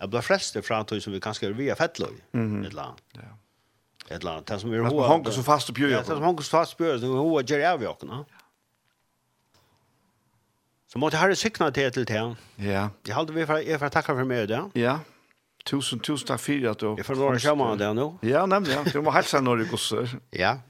at 0.00 0.12
blå 0.12 0.20
fleste 0.20 0.62
fra 0.62 0.82
tog 0.84 1.00
som 1.02 1.14
vi 1.16 1.22
kanskje 1.24 1.50
er 1.50 1.58
via 1.58 1.74
fettløy, 1.74 2.14
mm 2.32 2.46
-hmm. 2.46 2.66
et 2.66 2.70
eller 2.70 2.82
annet. 2.82 3.02
Ja. 3.16 3.32
Et 4.10 4.20
eller 4.20 4.32
annet, 4.32 4.48
det 4.48 4.60
som 4.60 4.72
er 4.72 4.82
hoa... 4.86 5.06
Honker 5.08 5.30
som 5.30 5.44
fast 5.44 5.74
bjør. 5.74 5.88
Ja, 5.90 5.98
det 5.98 6.06
som 6.06 6.22
honker 6.22 6.44
som 6.44 6.58
fast 6.58 6.76
bjør, 6.76 6.92
det 6.92 7.08
er 7.08 7.16
hoa 7.16 7.42
gjør 7.42 7.64
av 7.72 7.82
i 7.82 7.86
okken. 7.86 8.10
Så 10.88 10.98
måtte 10.98 11.18
herre 11.18 11.34
sikna 11.34 11.70
til 11.70 11.92
til 11.92 12.06
til. 12.06 12.36
Ja. 12.62 12.88
Jeg 13.06 13.14
halte 13.14 13.34
vi 13.34 13.46
for, 13.46 13.56
jeg 13.56 13.78
for 13.78 13.88
takka 13.88 14.14
for 14.14 14.24
meg 14.24 14.48
det. 14.48 14.62
Ja. 14.74 14.98
Tusen, 15.66 15.98
tusen 15.98 16.28
takk 16.28 16.40
for 16.40 16.70
at 16.70 16.80
du... 16.80 16.94
Jeg 16.96 17.06
får 17.08 17.18
lov 17.18 17.34
å 17.34 17.38
kjømme 17.42 17.72
det 17.80 17.90
nå. 17.98 18.06
Ja, 18.22 18.46
nemlig, 18.46 18.76
ja. 18.76 18.84
Du 18.94 19.02
må 19.02 19.10
helsa 19.10 19.40
når 19.42 19.64
du 19.64 19.70
gosser. 19.72 20.14
Ja. 20.32 20.60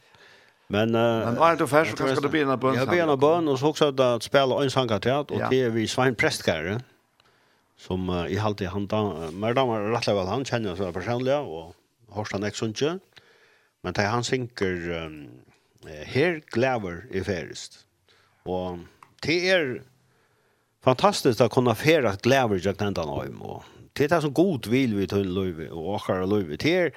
Men 0.66 0.94
uh, 0.94 1.24
men 1.24 1.36
har 1.36 1.56
du 1.56 1.66
färs 1.66 1.90
så 1.90 1.96
kanske 1.96 2.28
du 2.28 2.28
på. 2.28 2.36
en 2.36 2.60
bön. 2.60 2.74
Jag 2.74 2.88
blir 2.88 3.12
en 3.12 3.18
bön 3.18 3.48
och 3.48 3.58
så 3.58 3.68
också 3.68 4.02
att 4.02 4.22
spela 4.22 4.62
en 4.62 4.70
sankateat 4.70 5.30
och 5.30 5.40
det 5.50 5.60
är 5.60 5.70
vi 5.70 5.88
Svein 5.88 6.14
Prästkare 6.14 6.80
som 7.78 8.10
uh, 8.10 8.32
i 8.32 8.36
halte 8.36 8.66
han 8.66 8.86
da, 8.86 9.30
mer 9.30 9.54
damer 9.54 9.80
rätt 9.80 10.08
väl 10.08 10.26
han 10.26 10.44
känner 10.44 10.76
så 10.76 10.92
personligen 10.92 11.40
och 11.40 11.74
Horstan 12.08 12.44
Exunche. 12.44 12.98
Men 13.82 13.92
det 13.92 14.02
han 14.02 14.24
synker 14.24 14.90
um, 14.90 15.28
her 16.04 16.42
gläver 16.46 17.06
i 17.10 17.24
färst. 17.24 17.72
Och 18.42 18.78
det 19.22 19.50
är 19.50 19.82
fantastiskt 20.84 21.40
att 21.40 21.52
kunna 21.52 21.74
färda 21.74 22.16
gläver 22.22 22.60
jag 22.64 22.78
tänkte 22.78 23.00
han 23.00 23.40
och 23.40 23.64
det 23.92 24.12
är 24.12 24.20
så 24.20 24.30
god 24.30 24.66
vill 24.66 24.94
vi 24.94 25.06
till 25.06 25.34
Løyve, 25.34 25.70
och 25.70 25.88
Åkar 25.88 26.26
Løyve, 26.26 26.56
Det 26.56 26.76
är 26.76 26.92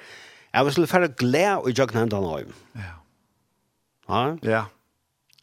jag 0.52 0.64
vill 0.64 0.86
färda 0.86 1.06
gläv 1.06 1.58
i 1.68 1.72
jag 1.76 1.92
tänkte 1.92 2.16
han 2.16 2.46
Ja 2.72 2.99
Ja. 4.10 4.36
Ja. 4.42 4.66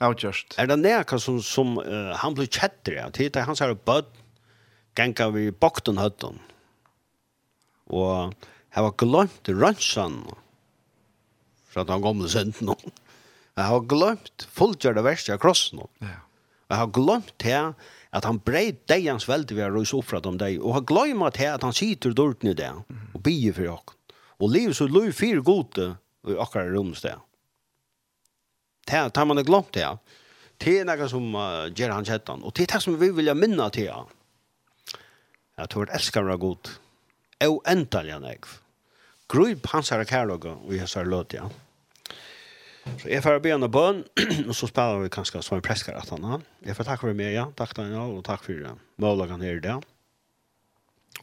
Outjust. 0.03 0.53
Er 0.61 0.67
det 0.69 0.77
neka 0.83 1.17
som, 1.17 1.39
som 1.41 1.77
uh, 1.81 2.13
han 2.21 2.35
blir 2.37 2.49
kjettere 2.51 3.07
av 3.07 3.15
tid, 3.17 3.37
han 3.41 3.57
sier 3.57 3.73
bød, 3.73 4.11
genka 4.97 5.31
vi 5.33 5.49
bokten 5.49 5.97
høtten, 5.97 6.37
og 7.89 8.35
jeg 8.75 8.85
var 8.85 8.93
glemt 9.01 9.49
han 9.95 10.19
fra 11.65 11.85
den 11.87 12.03
gamle 12.05 12.29
senten, 12.29 12.69
jeg 13.57 13.65
har 13.71 13.89
glemt 13.89 14.45
det 14.45 15.05
verste 15.05 15.33
av 15.33 15.41
krossen, 15.41 15.81
ja. 15.97 16.19
jeg 16.69 16.81
har 16.83 16.93
glemt 16.93 17.33
til 17.41 17.73
at 18.13 18.25
han 18.25 18.37
breit 18.37 18.85
deg 18.89 19.09
hans 19.09 19.25
veldig 19.29 19.57
ved 19.57 19.65
å 19.65 19.73
røyse 19.79 19.97
opp 19.97 20.11
fra 20.11 20.21
dem 20.21 20.37
deg, 20.37 20.61
og 20.61 20.77
har 20.77 20.85
glemt 20.85 21.39
til 21.39 21.55
at 21.55 21.65
han 21.65 21.73
sitter 21.73 22.13
dårlig 22.13 22.53
i 22.53 22.59
det, 22.61 22.69
og 23.17 23.23
bier 23.25 23.57
for 23.57 23.65
dere, 23.65 24.17
og 24.37 24.53
livet 24.53 24.77
så 24.77 24.85
lov 24.85 25.09
fire 25.17 25.41
gode 25.41 25.95
i 26.29 26.37
akkurat 26.37 26.69
romsted. 26.69 27.17
Det 28.87 29.03
tar 29.13 29.27
man 29.27 29.43
glemt 29.43 29.73
det. 29.75 29.87
Det 30.57 30.79
er 30.79 30.87
noe 30.87 31.07
som 31.11 31.25
uh, 31.35 31.67
gjør 31.69 31.93
han 31.93 32.07
kjettan. 32.07 32.43
Og 32.43 32.55
det 32.55 32.65
er 32.65 32.77
det 32.77 32.83
som 32.85 32.95
vi 32.97 33.11
vil 33.13 33.33
minne 33.37 33.67
til. 33.75 33.91
Jeg 35.57 35.71
tror 35.73 35.89
det 35.89 35.97
elsker 35.97 36.25
meg 36.25 36.41
godt. 36.41 36.71
Og 37.45 37.61
endelig 37.69 38.15
han 38.15 38.25
jeg. 38.25 38.43
Grupp 39.29 39.67
hans 39.73 39.91
her 39.91 40.03
kærløk 40.07 40.45
og 40.47 40.73
jeg 40.73 40.87
har 40.87 41.09
løt, 41.09 41.35
ja. 41.35 41.49
Så 43.01 43.09
jeg 43.11 43.19
får 43.19 43.41
be 43.43 43.51
henne 43.51 43.67
bøn, 43.67 44.05
og 44.47 44.53
så 44.55 44.69
spiller 44.69 45.01
vi 45.03 45.11
kanskje 45.11 45.41
som 45.43 45.57
en 45.57 45.65
preskar 45.65 45.97
at 45.99 46.09
han. 46.13 46.45
Jeg 46.63 46.77
får 46.77 46.87
takk 46.87 47.03
for 47.03 47.17
meg, 47.17 47.33
ja. 47.35 47.49
Takk 47.57 47.75
til 47.75 47.91
og 47.99 48.23
takk 48.25 48.45
for 48.47 48.63
uh, 48.63 48.77
målagene 49.03 49.49
her 49.49 49.59
i 49.59 49.65
dag. 49.65 49.83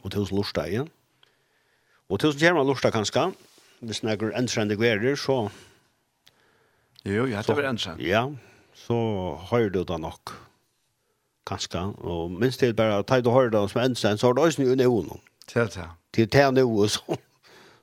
Og 0.03 0.11
tusen 0.13 0.37
lortdag 0.37 0.69
igjen. 0.69 0.91
Og 2.05 2.21
til 2.21 2.29
tusen 2.29 2.43
kjermen 2.45 2.69
lortdag 2.69 2.93
kanskje. 2.93 3.31
Hvis 3.81 4.03
noen 4.05 4.35
endtrendig 4.37 4.77
verer, 4.79 5.17
så 5.19 5.47
Jo, 7.05 7.27
jag 7.27 7.37
hade 7.37 7.53
väl 7.53 7.65
ensam. 7.65 7.99
Ja, 7.99 8.31
så 8.73 8.95
har 9.49 9.69
du 9.69 9.83
det 9.83 9.97
nok. 9.97 10.29
Kanske. 11.47 11.79
Og 12.01 12.31
minst 12.31 12.59
til 12.59 12.73
bare 12.73 12.97
at 12.97 13.25
du 13.25 13.29
har 13.29 13.49
det 13.49 13.69
som 13.69 13.81
ensam 13.81 14.17
så 14.17 14.27
har 14.27 14.33
du 14.33 14.41
også 14.41 14.61
en 14.61 14.71
union. 14.71 15.21
Til 15.47 15.61
det. 15.61 15.89
Til 16.13 16.31
det 16.31 16.53
noe 16.53 16.89
som. 16.89 17.17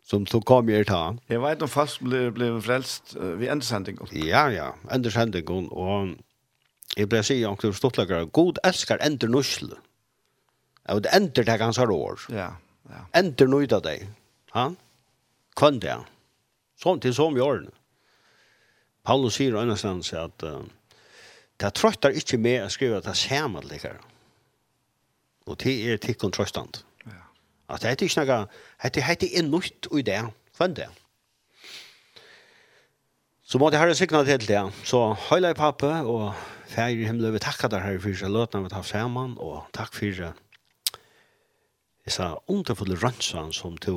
Som 0.04 0.24
du 0.24 0.40
kom 0.40 0.68
jag 0.68 0.86
ta. 0.86 1.14
Jeg 1.28 1.40
vet 1.42 1.62
om 1.62 1.68
fast 1.68 2.00
ble, 2.02 2.32
ble 2.34 2.48
frelst 2.60 3.14
uh, 3.16 3.38
ved 3.38 3.52
endsending. 3.52 4.00
Ja, 4.12 4.48
ja, 4.50 4.72
endsending. 4.90 5.68
Og 5.70 6.16
jeg 6.96 7.08
ble 7.08 7.22
sier, 7.22 7.48
om 7.48 7.56
du 7.56 7.72
stortläggare. 7.72 8.26
God 8.26 8.58
älskar 8.64 8.98
ender 8.98 9.28
nussle. 9.28 9.76
Ja, 10.88 10.98
det 10.98 11.14
ender 11.14 11.44
det 11.44 11.58
ganske 11.58 11.86
år. 11.86 12.20
Ja, 12.28 12.50
ja. 12.90 13.04
Änder 13.14 13.46
nöjda 13.46 13.80
deg. 13.80 14.08
Han? 14.50 14.76
Kvön 15.56 15.78
det. 15.80 16.00
Sånn 16.82 17.00
til 17.00 17.14
som 17.14 17.36
jag 17.36 17.46
har 17.46 17.62
nu. 17.62 17.70
Paulus 19.02 19.36
sier 19.38 19.56
annanstans 19.58 20.12
at 20.14 20.44
uh, 20.46 20.62
det 21.60 21.74
trøttar 21.78 22.14
ikke 22.18 22.38
med 22.38 22.62
å 22.64 22.70
skrive 22.72 23.00
at 23.00 23.06
det 23.06 23.14
er 23.14 23.20
samanlikere. 23.22 24.00
Og 25.50 25.58
det 25.62 25.74
er 25.90 26.00
tikkun 26.02 26.30
kontrastant. 26.30 26.84
Ja. 27.06 27.22
At 27.74 27.82
det 27.82 27.90
er 27.90 28.04
ikke 28.06 28.24
noe, 28.24 28.40
det 28.82 29.02
er 29.02 29.16
ikke 29.16 29.46
nytt 29.48 29.88
i 29.90 30.04
det, 30.06 30.20
kvann 30.56 30.76
det. 30.78 30.88
Så 33.42 33.58
måtte 33.60 33.76
herre 33.76 33.94
sikna 33.98 34.22
til 34.24 34.46
det. 34.48 34.62
Så 34.88 35.02
høyla 35.28 35.50
i 35.52 35.58
pappe 35.58 35.90
og 36.08 36.30
fær 36.72 36.94
i 36.94 37.04
himmelen, 37.04 37.34
vi 37.34 37.42
takkar 37.42 37.68
der 37.68 37.82
herre 37.84 38.00
for 38.00 38.16
seg 38.16 38.32
løtene 38.32 38.64
vi 38.64 38.72
tar 38.72 38.86
saman, 38.86 39.34
og 39.42 39.66
takk 39.76 39.92
for 39.98 40.14
seg 40.16 40.38
disse 42.06 42.26
underfulle 42.50 42.96
rønnsan 42.98 43.52
som 43.54 43.76
to 43.78 43.96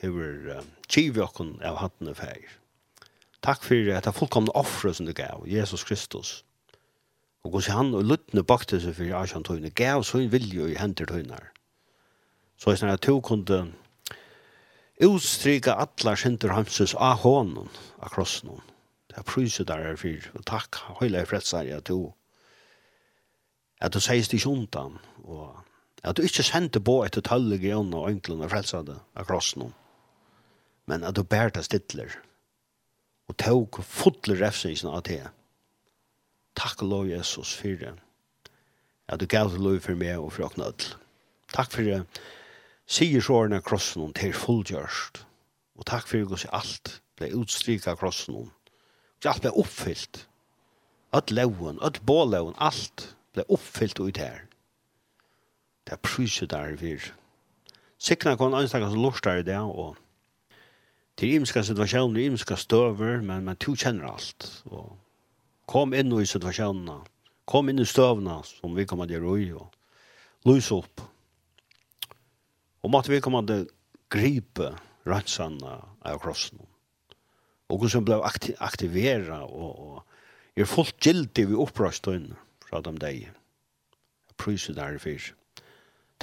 hever 0.00 0.56
uh, 0.56 0.62
kjiv 0.90 1.20
jokken 1.20 1.52
av 1.62 1.78
hattene 1.82 2.14
fær. 2.18 2.40
Takk 3.44 3.60
for 3.62 3.92
at 3.92 4.06
det 4.06 4.14
fullkomne 4.16 4.52
offre 4.56 4.94
som 4.96 5.06
du 5.06 5.12
gav, 5.12 5.44
Jesus 5.46 5.84
Kristus. 5.84 6.44
Og 7.44 7.58
hos 7.58 7.66
han 7.68 7.92
og 7.92 8.06
luttene 8.08 8.44
bakte 8.46 8.78
seg 8.80 8.96
for 8.96 9.16
Arsjan 9.18 9.44
tøyne, 9.44 9.68
gav 9.68 10.04
så 10.04 10.22
en 10.22 10.32
vilje 10.32 10.70
i 10.72 10.78
henter 10.80 11.04
tøyner. 11.10 11.50
Så 12.56 12.72
jeg 12.72 12.88
at 12.88 13.02
to 13.04 13.18
kunne 13.20 13.74
utstryka 15.04 15.74
atlar 15.76 16.16
synder 16.16 16.54
hamses 16.54 16.94
av 16.94 17.20
hånden, 17.20 17.68
av 18.00 18.14
krossen. 18.14 18.62
Det 19.10 19.20
er 19.20 19.28
pryset 19.28 19.68
der 19.68 19.90
er 19.90 20.00
for, 20.00 20.30
og 20.38 20.46
takk, 20.48 20.80
høyla 21.02 21.22
i 21.22 21.28
fredsar, 21.28 21.68
at 21.68 21.88
du, 21.88 22.12
At 23.80 23.92
du 23.92 24.00
sier 24.00 24.24
ikke 24.24 24.48
undan, 24.48 24.98
og 25.24 25.60
at 26.02 26.16
du 26.16 26.22
ikke 26.22 26.42
sendte 26.42 26.80
på 26.80 27.02
etter 27.04 27.20
tøllige 27.20 27.76
ånd 27.76 27.92
og 27.94 28.08
ønklene 28.08 28.48
frelsade 28.48 28.96
av 29.14 29.26
krossen. 29.26 29.74
Men 30.86 31.04
at 31.04 31.16
du 31.16 31.22
bærte 31.22 31.62
stittler, 31.62 32.08
og 33.28 33.36
tog 33.40 33.80
fotle 33.84 34.36
refsisen 34.40 34.90
av 34.90 35.04
det. 35.08 35.22
Takk 36.56 36.82
og 36.84 36.90
lov, 36.90 37.06
Jesus, 37.08 37.54
for 37.56 37.80
det. 37.80 37.94
Ja, 39.08 39.16
du 39.16 39.26
gav 39.26 39.50
det 39.52 39.60
lov 39.60 39.80
for 39.84 39.98
meg 39.98 40.18
og 40.18 40.32
for 40.32 40.48
åkne 40.48 40.68
ødel. 40.70 40.94
Takk 41.52 41.72
for 41.72 41.86
det. 41.86 42.02
Sier 42.86 43.24
sårene 43.24 43.60
av 43.60 43.66
krossen 43.66 44.04
om 44.04 44.12
til 44.16 44.34
fullgjørst. 44.36 45.24
Og 45.74 45.86
takk 45.88 46.06
for 46.08 46.30
det, 46.30 46.46
alt 46.52 47.00
ble 47.18 47.32
utstryket 47.40 47.90
av 47.90 47.98
krossen 48.00 48.38
om. 48.44 48.52
Alt 49.24 49.42
ble 49.44 49.52
oppfyllt. 49.56 50.24
Alt 51.14 51.30
loven, 51.30 51.78
alt 51.82 52.02
båloven, 52.06 52.56
alt 52.58 53.14
ble 53.34 53.44
oppfyllt 53.48 54.00
ut 54.02 54.20
her. 54.20 54.44
Det 55.84 55.96
er 55.96 56.02
pryset 56.02 56.50
der 56.50 56.76
vir. 56.80 57.12
Sikna 57.98 58.36
kon 58.36 58.56
anstakka 58.56 58.90
som 58.90 59.00
lortar 59.00 59.40
i 59.40 59.46
det, 59.46 59.58
og 59.58 59.96
til 61.18 61.36
imska 61.38 61.62
situasjoner, 61.62 62.26
imska 62.26 62.56
støver, 62.58 63.20
men, 63.22 63.44
men 63.46 63.58
du 63.60 63.74
kjenner 63.78 64.10
alt. 64.10 64.48
Og 64.70 64.96
kom 65.70 65.94
inn 65.94 66.12
i 66.18 66.26
situasjonene, 66.28 67.00
kom 67.46 67.70
inn 67.70 67.82
i 67.82 67.88
støvene 67.88 68.40
som 68.48 68.74
vi 68.76 68.86
kommer 68.88 69.10
til 69.10 69.24
å 69.24 69.36
gjøre, 69.38 69.64
og 69.64 70.50
lys 70.50 70.70
opp. 70.74 71.04
Og 72.84 72.92
måtte 72.92 73.14
vi 73.14 73.22
kommer 73.24 73.46
til 73.48 73.64
å 73.64 73.70
gripe 74.12 74.74
rønnsene 75.08 75.78
av 76.04 76.20
krossen. 76.20 76.60
Og 77.72 77.80
hvordan 77.80 78.04
ble 78.04 78.18
akti 78.26 78.52
aktiveret, 78.60 79.46
og, 79.48 79.78
og 79.80 80.60
er 80.60 80.68
fullt 80.68 80.98
gildig 81.02 81.48
vi 81.50 81.56
opprøstøyne 81.58 82.36
fra 82.66 82.82
dem 82.84 82.98
deg. 83.00 83.30
Jeg 84.44 84.98
i 84.98 85.00
fyrt. 85.00 85.32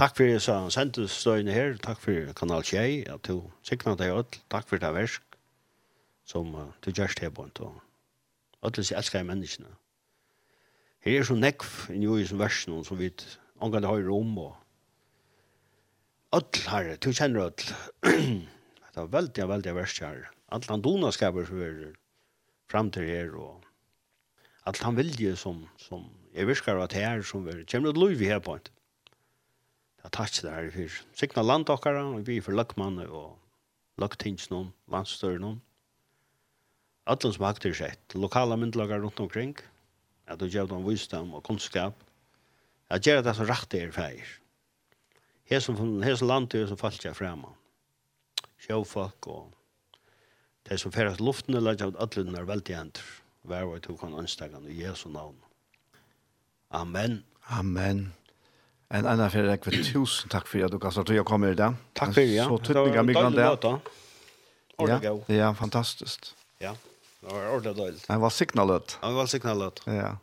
Takk 0.01 0.15
for 0.17 0.25
det, 0.25 0.39
sa 0.41 0.55
han. 0.57 0.71
Send 0.73 0.97
støyene 1.13 1.53
her. 1.53 1.75
Takk 1.77 1.99
for 2.01 2.31
kanal 2.33 2.63
Tjei. 2.65 3.03
At 3.05 3.27
du 3.27 3.43
sikna 3.61 3.93
deg 3.93 4.09
alt. 4.09 4.39
Takk 4.49 4.65
for 4.65 4.81
det 4.81 4.89
versk 4.95 5.21
som 6.25 6.55
uh, 6.57 6.71
du 6.81 6.89
gjørst 6.89 7.21
her 7.21 7.29
på 7.29 7.45
en 7.45 7.53
tog. 7.53 7.75
Ødel 8.65 8.87
sier 8.87 8.97
elsker 8.97 9.19
jeg 9.19 9.27
menneskene. 9.29 9.69
Her 11.05 11.19
er 11.19 11.29
så 11.29 11.37
nekv 11.37 11.69
i 11.93 11.99
njøy 12.01 12.25
som 12.31 12.41
versen 12.41 12.81
som 12.87 12.97
vi 12.97 13.11
omgang 13.61 13.85
har 13.85 13.99
høyre 13.99 14.17
om 14.17 14.33
og 14.47 14.57
Öll 16.33 16.61
her, 16.71 16.95
du 16.97 17.11
kjenner 17.11 17.51
öll. 17.51 17.63
det 18.95 18.97
var 18.97 19.13
veldig, 19.19 19.47
veldig 19.53 19.73
verst 19.75 20.01
her. 20.01 20.29
Alt 20.49 20.69
han 20.71 20.81
donaskaper 20.81 21.45
som 21.45 21.61
er 21.61 21.79
fram 22.71 22.89
til 22.89 23.05
her, 23.05 23.35
og 23.35 23.61
alt 24.65 24.81
han 24.81 24.97
vilje 24.97 25.35
som, 25.35 25.65
som 25.77 26.07
jeg 26.33 26.47
virker 26.47 26.79
at 26.81 26.95
her 26.97 27.21
som 27.21 27.49
er, 27.51 27.65
kommer 27.69 27.91
det 27.91 28.01
lov 28.01 28.15
i 28.15 28.31
her 28.31 28.39
på 28.39 28.55
en 28.57 28.63
tog. 28.65 28.80
Ja, 30.01 30.09
takk 30.09 30.33
til 30.33 30.47
det 30.47 30.55
her 30.55 30.79
i 30.83 30.87
Sikna 31.17 31.43
land 31.45 31.69
okkara, 31.69 32.03
og 32.15 32.25
vi 32.25 32.39
for 32.41 32.57
løkmann 32.57 32.99
og 33.05 33.37
løkting 34.01 34.39
noen, 34.49 34.71
landstør 34.89 35.37
noen. 35.41 35.61
Alle 37.09 37.33
som 37.33 37.45
hakter 37.45 37.73
sett, 37.75 38.15
lokala 38.15 38.57
myndelagar 38.57 39.01
rundt 39.01 39.19
omkring, 39.19 39.55
at 40.25 40.39
du 40.39 40.47
gjør 40.47 40.69
dem 40.69 40.85
visdom 40.85 41.33
og 41.37 41.43
kunnskap, 41.45 41.97
at 42.89 43.05
gjør 43.05 43.23
det 43.25 43.35
som 43.37 43.49
rett 43.49 43.73
er 43.77 43.93
feir. 43.93 44.37
Hesen, 45.51 46.03
hesen 46.03 46.29
land 46.29 46.53
er 46.55 46.69
som 46.69 46.79
falt 46.79 47.03
jeg 47.05 47.17
fremme. 47.17 47.49
Sjøfolk 48.61 49.27
og 49.27 49.51
de 50.69 50.77
som 50.77 50.93
færes 50.93 51.19
luften, 51.19 51.57
eller 51.57 51.75
alle 51.81 52.23
den 52.23 52.37
er 52.37 52.47
veldig 52.47 52.77
henter. 52.77 53.05
Hver 53.43 53.65
var 53.65 53.81
tog 53.81 54.01
han 54.05 54.17
anstegan 54.21 54.67
i 54.69 54.77
Jesu 54.83 55.09
navn. 55.09 55.37
Amen. 56.69 57.23
Amen. 57.49 58.13
En 58.93 59.05
annan 59.05 59.31
för 59.31 59.43
dig 59.43 59.57
för 59.61 59.71
tusen 59.71 60.29
tack 60.29 60.47
för 60.47 60.65
att 60.65 60.71
du 60.71 60.79
kan 60.79 60.91
starta 60.91 61.13
jag 61.13 61.25
kommer 61.25 61.51
idag. 61.51 61.73
Tack 61.93 62.13
för 62.13 62.21
ja. 62.21 62.47
Så 62.47 62.57
tuttiga 62.57 63.03
mycket 63.03 63.35
där. 63.35 63.57
Ja, 64.77 65.19
det 65.27 65.39
är 65.39 65.53
fantastiskt. 65.53 66.35
Ja. 66.59 66.75
Det 67.19 67.33
var 67.33 67.49
ordentligt 67.49 67.77
dåligt. 67.77 68.07
Det 68.07 68.17
var 68.17 68.29
signalet. 68.29 68.97
Det 69.01 69.11
var 69.11 69.25
signalet. 69.25 69.81
Ja. 69.85 70.17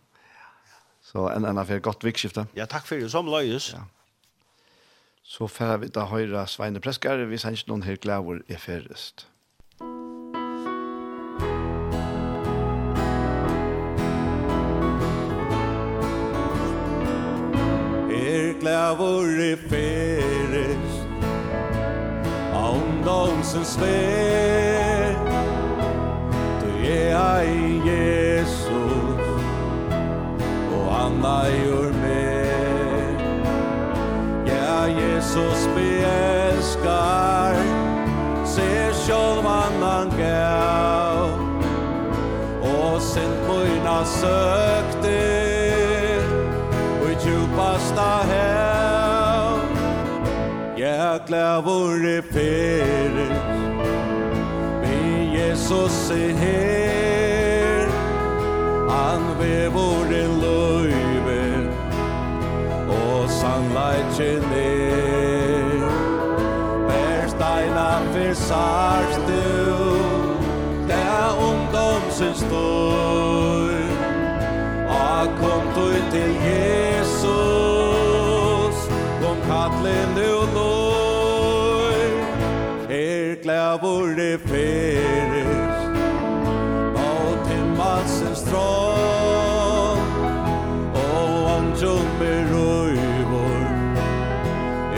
Så 1.02 1.28
en 1.28 1.44
annan 1.44 1.66
för 1.66 1.78
gott 1.78 2.04
vikskifte. 2.04 2.46
Ja, 2.52 2.66
tack 2.66 2.86
för 2.86 2.96
det 2.96 3.10
som 3.10 3.26
löjes. 3.26 3.72
Ja. 3.72 3.86
Så 5.22 5.48
får 5.48 5.76
vi 5.78 5.88
da 5.88 6.04
høyre 6.08 6.46
Sveine 6.46 6.80
Preskar, 6.80 7.26
vi 7.28 7.38
sender 7.38 7.68
noen 7.68 7.82
her 7.82 7.96
glæver 7.96 8.42
i 8.48 8.56
ferrest. 8.56 9.26
klävor 18.60 19.40
i 19.40 19.56
feres 19.56 21.02
A 22.54 22.74
ungdomsens 22.74 23.78
väg 23.78 25.16
Du 26.62 26.86
er 26.86 27.10
jag 27.10 27.44
i 27.44 27.80
Jesus. 27.84 29.20
Och 30.74 31.00
anna 31.00 31.48
gör 31.48 31.92
mer. 31.92 33.18
Ja, 34.46 34.88
Jesus 34.88 35.68
beälskar 35.74 37.54
Se 38.46 38.92
själv 38.92 39.46
annan 39.46 40.10
gav 40.18 41.30
Og 42.62 43.02
sent 43.02 43.46
på 43.46 43.54
ina 43.76 44.04
sökt 44.04 44.97
klavor 51.26 52.22
fer 52.32 53.14
Vi 54.82 55.38
Jesus 55.38 56.10
er 56.10 56.32
her. 56.36 57.88
Han 58.88 59.22
ved 59.38 59.68
våre 59.68 60.22
løyver 60.42 61.68
Og 62.88 63.30
sannleitjen 63.30 64.44
er 64.56 65.80
Per 66.88 67.28
steina 67.34 67.90
fyr 68.12 68.14
fer 68.14 68.34
sarstu 68.34 69.44
Der 70.88 71.28
ungdomsens 71.48 72.38
stor 72.38 73.70
A 74.88 75.26
kom 75.40 75.62
tøy 75.74 75.96
til 76.10 76.30
Jesus 76.48 77.16
Kom 79.22 79.38
kattlen 79.46 80.10
du 80.16 80.32
nå 80.54 80.77
vore 83.76 84.38
feres 84.48 85.76
Á 86.96 87.12
temmatsens 87.48 88.42
tråd 88.48 90.00
Og 91.04 91.50
antrum 91.56 92.22
er 92.32 92.44
røyvor 92.52 93.66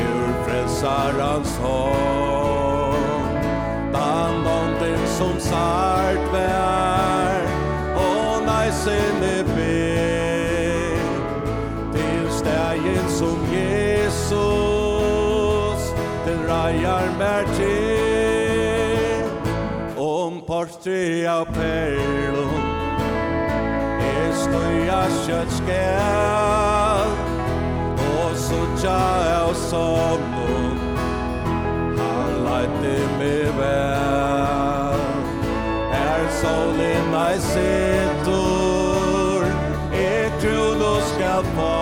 Eur 0.05 0.31
frelsarans 0.45 1.57
hånd 1.65 2.00
plastri 20.81 21.27
av 21.27 21.45
perlon 21.53 22.63
Er 24.01 24.31
støya 24.33 25.01
kjøttskjell 25.27 27.11
Og 28.07 28.37
suttja 28.41 29.01
av 29.43 29.53
somnum 29.69 30.79
Han 31.99 32.33
leite 32.47 32.95
meg 33.19 33.51
vel 33.59 35.05
Er 36.01 36.25
solen 36.41 37.13
ei 37.27 37.37
sittur 37.51 39.45
Er 39.93 40.33
krun 40.41 40.81
og 40.81 41.03
skal 41.13 41.45
få 41.59 41.77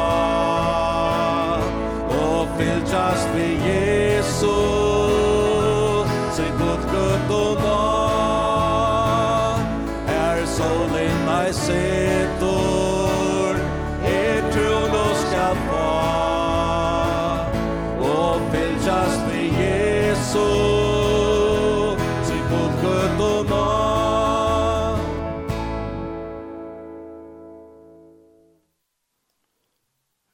Og 2.18 2.42
fylltjast 2.58 3.28
vi 3.36 3.48
Jesus 3.68 4.77
so 20.28 21.96
sepolcro 22.28 23.42
no 23.48 23.62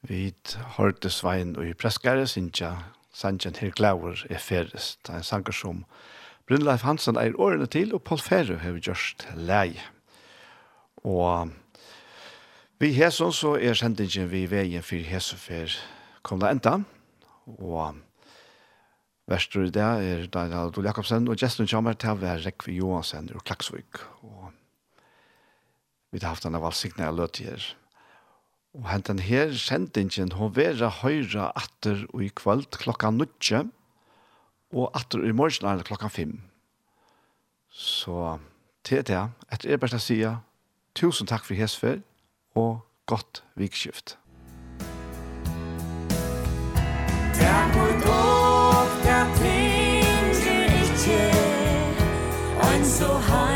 Vit 0.07 0.57
hørte 0.77 1.09
Svein 1.09 1.55
og 1.55 1.69
i 1.69 1.73
preskare 1.73 2.27
sinja 2.27 2.73
sanjen 3.15 3.55
her 3.55 3.71
glauer 3.71 4.25
er 4.29 4.41
ferdes. 4.43 4.97
Det 5.01 5.13
er 5.13 5.21
en 5.21 5.23
sanger 5.23 5.55
som 5.55 5.85
Brynleif 6.45 6.83
Hansen 6.83 7.17
eier 7.17 7.37
årene 7.41 7.65
til, 7.65 7.95
og 7.95 8.03
Paul 8.03 8.19
Ferru 8.19 8.59
har 8.61 8.75
gjort 8.77 9.23
lei. 9.33 9.79
Og 11.07 11.55
vi 12.83 12.91
hesson 12.99 13.31
så 13.33 13.55
er 13.55 13.79
sendingen 13.79 14.27
vi 14.29 14.43
veien 14.51 14.83
for 14.83 15.07
Hesufer 15.09 15.79
kom 16.21 16.43
det 16.43 16.51
enda. 16.51 16.81
Og 17.47 17.95
Vestur 19.25 19.65
i 19.65 19.71
det 19.73 19.81
er 19.81 20.27
Daniel 20.29 20.67
Adol 20.69 20.85
Jakobsen, 20.85 21.25
og 21.25 21.39
gesten 21.41 21.65
kommer 21.69 21.95
til 21.97 22.13
å 22.13 22.19
være 22.21 22.43
Rekve 22.43 22.75
Johansen 22.75 23.31
og 23.33 23.41
Klaksvik. 23.47 23.97
Og 24.21 24.51
vi 26.13 26.21
har 26.21 26.35
haft 26.35 26.45
denne 26.45 26.61
valgsignene 26.61 27.07
jeg 27.07 27.17
løte 27.17 27.45
her. 27.47 27.65
Og 28.77 28.85
henten 28.91 29.23
her 29.25 29.55
sendingen, 29.57 30.35
hun 30.37 30.53
vera 30.53 30.91
høyre 31.01 31.49
atter 31.57 32.03
og 32.11 32.21
i 32.21 32.29
kvöld 32.37 32.77
klokka 32.77 33.09
nutje, 33.15 33.63
og 34.75 34.91
atter 34.93 35.25
i 35.25 35.33
morgen 35.33 35.71
er 35.71 35.85
klokka 35.87 36.11
fem. 36.11 36.37
Så 37.71 38.37
til 38.85 39.01
det, 39.09 39.23
etter 39.49 39.73
er 39.73 39.81
best 39.81 39.97
å 39.97 40.03
si, 40.03 40.19
tusen 40.93 41.31
takk 41.31 41.47
for 41.47 41.57
hesfer, 41.57 42.03
og 42.53 42.85
godt 43.09 43.41
vikskift. 43.57 44.19
Takk 47.35 47.84
so 52.95 53.13
high. 53.17 53.54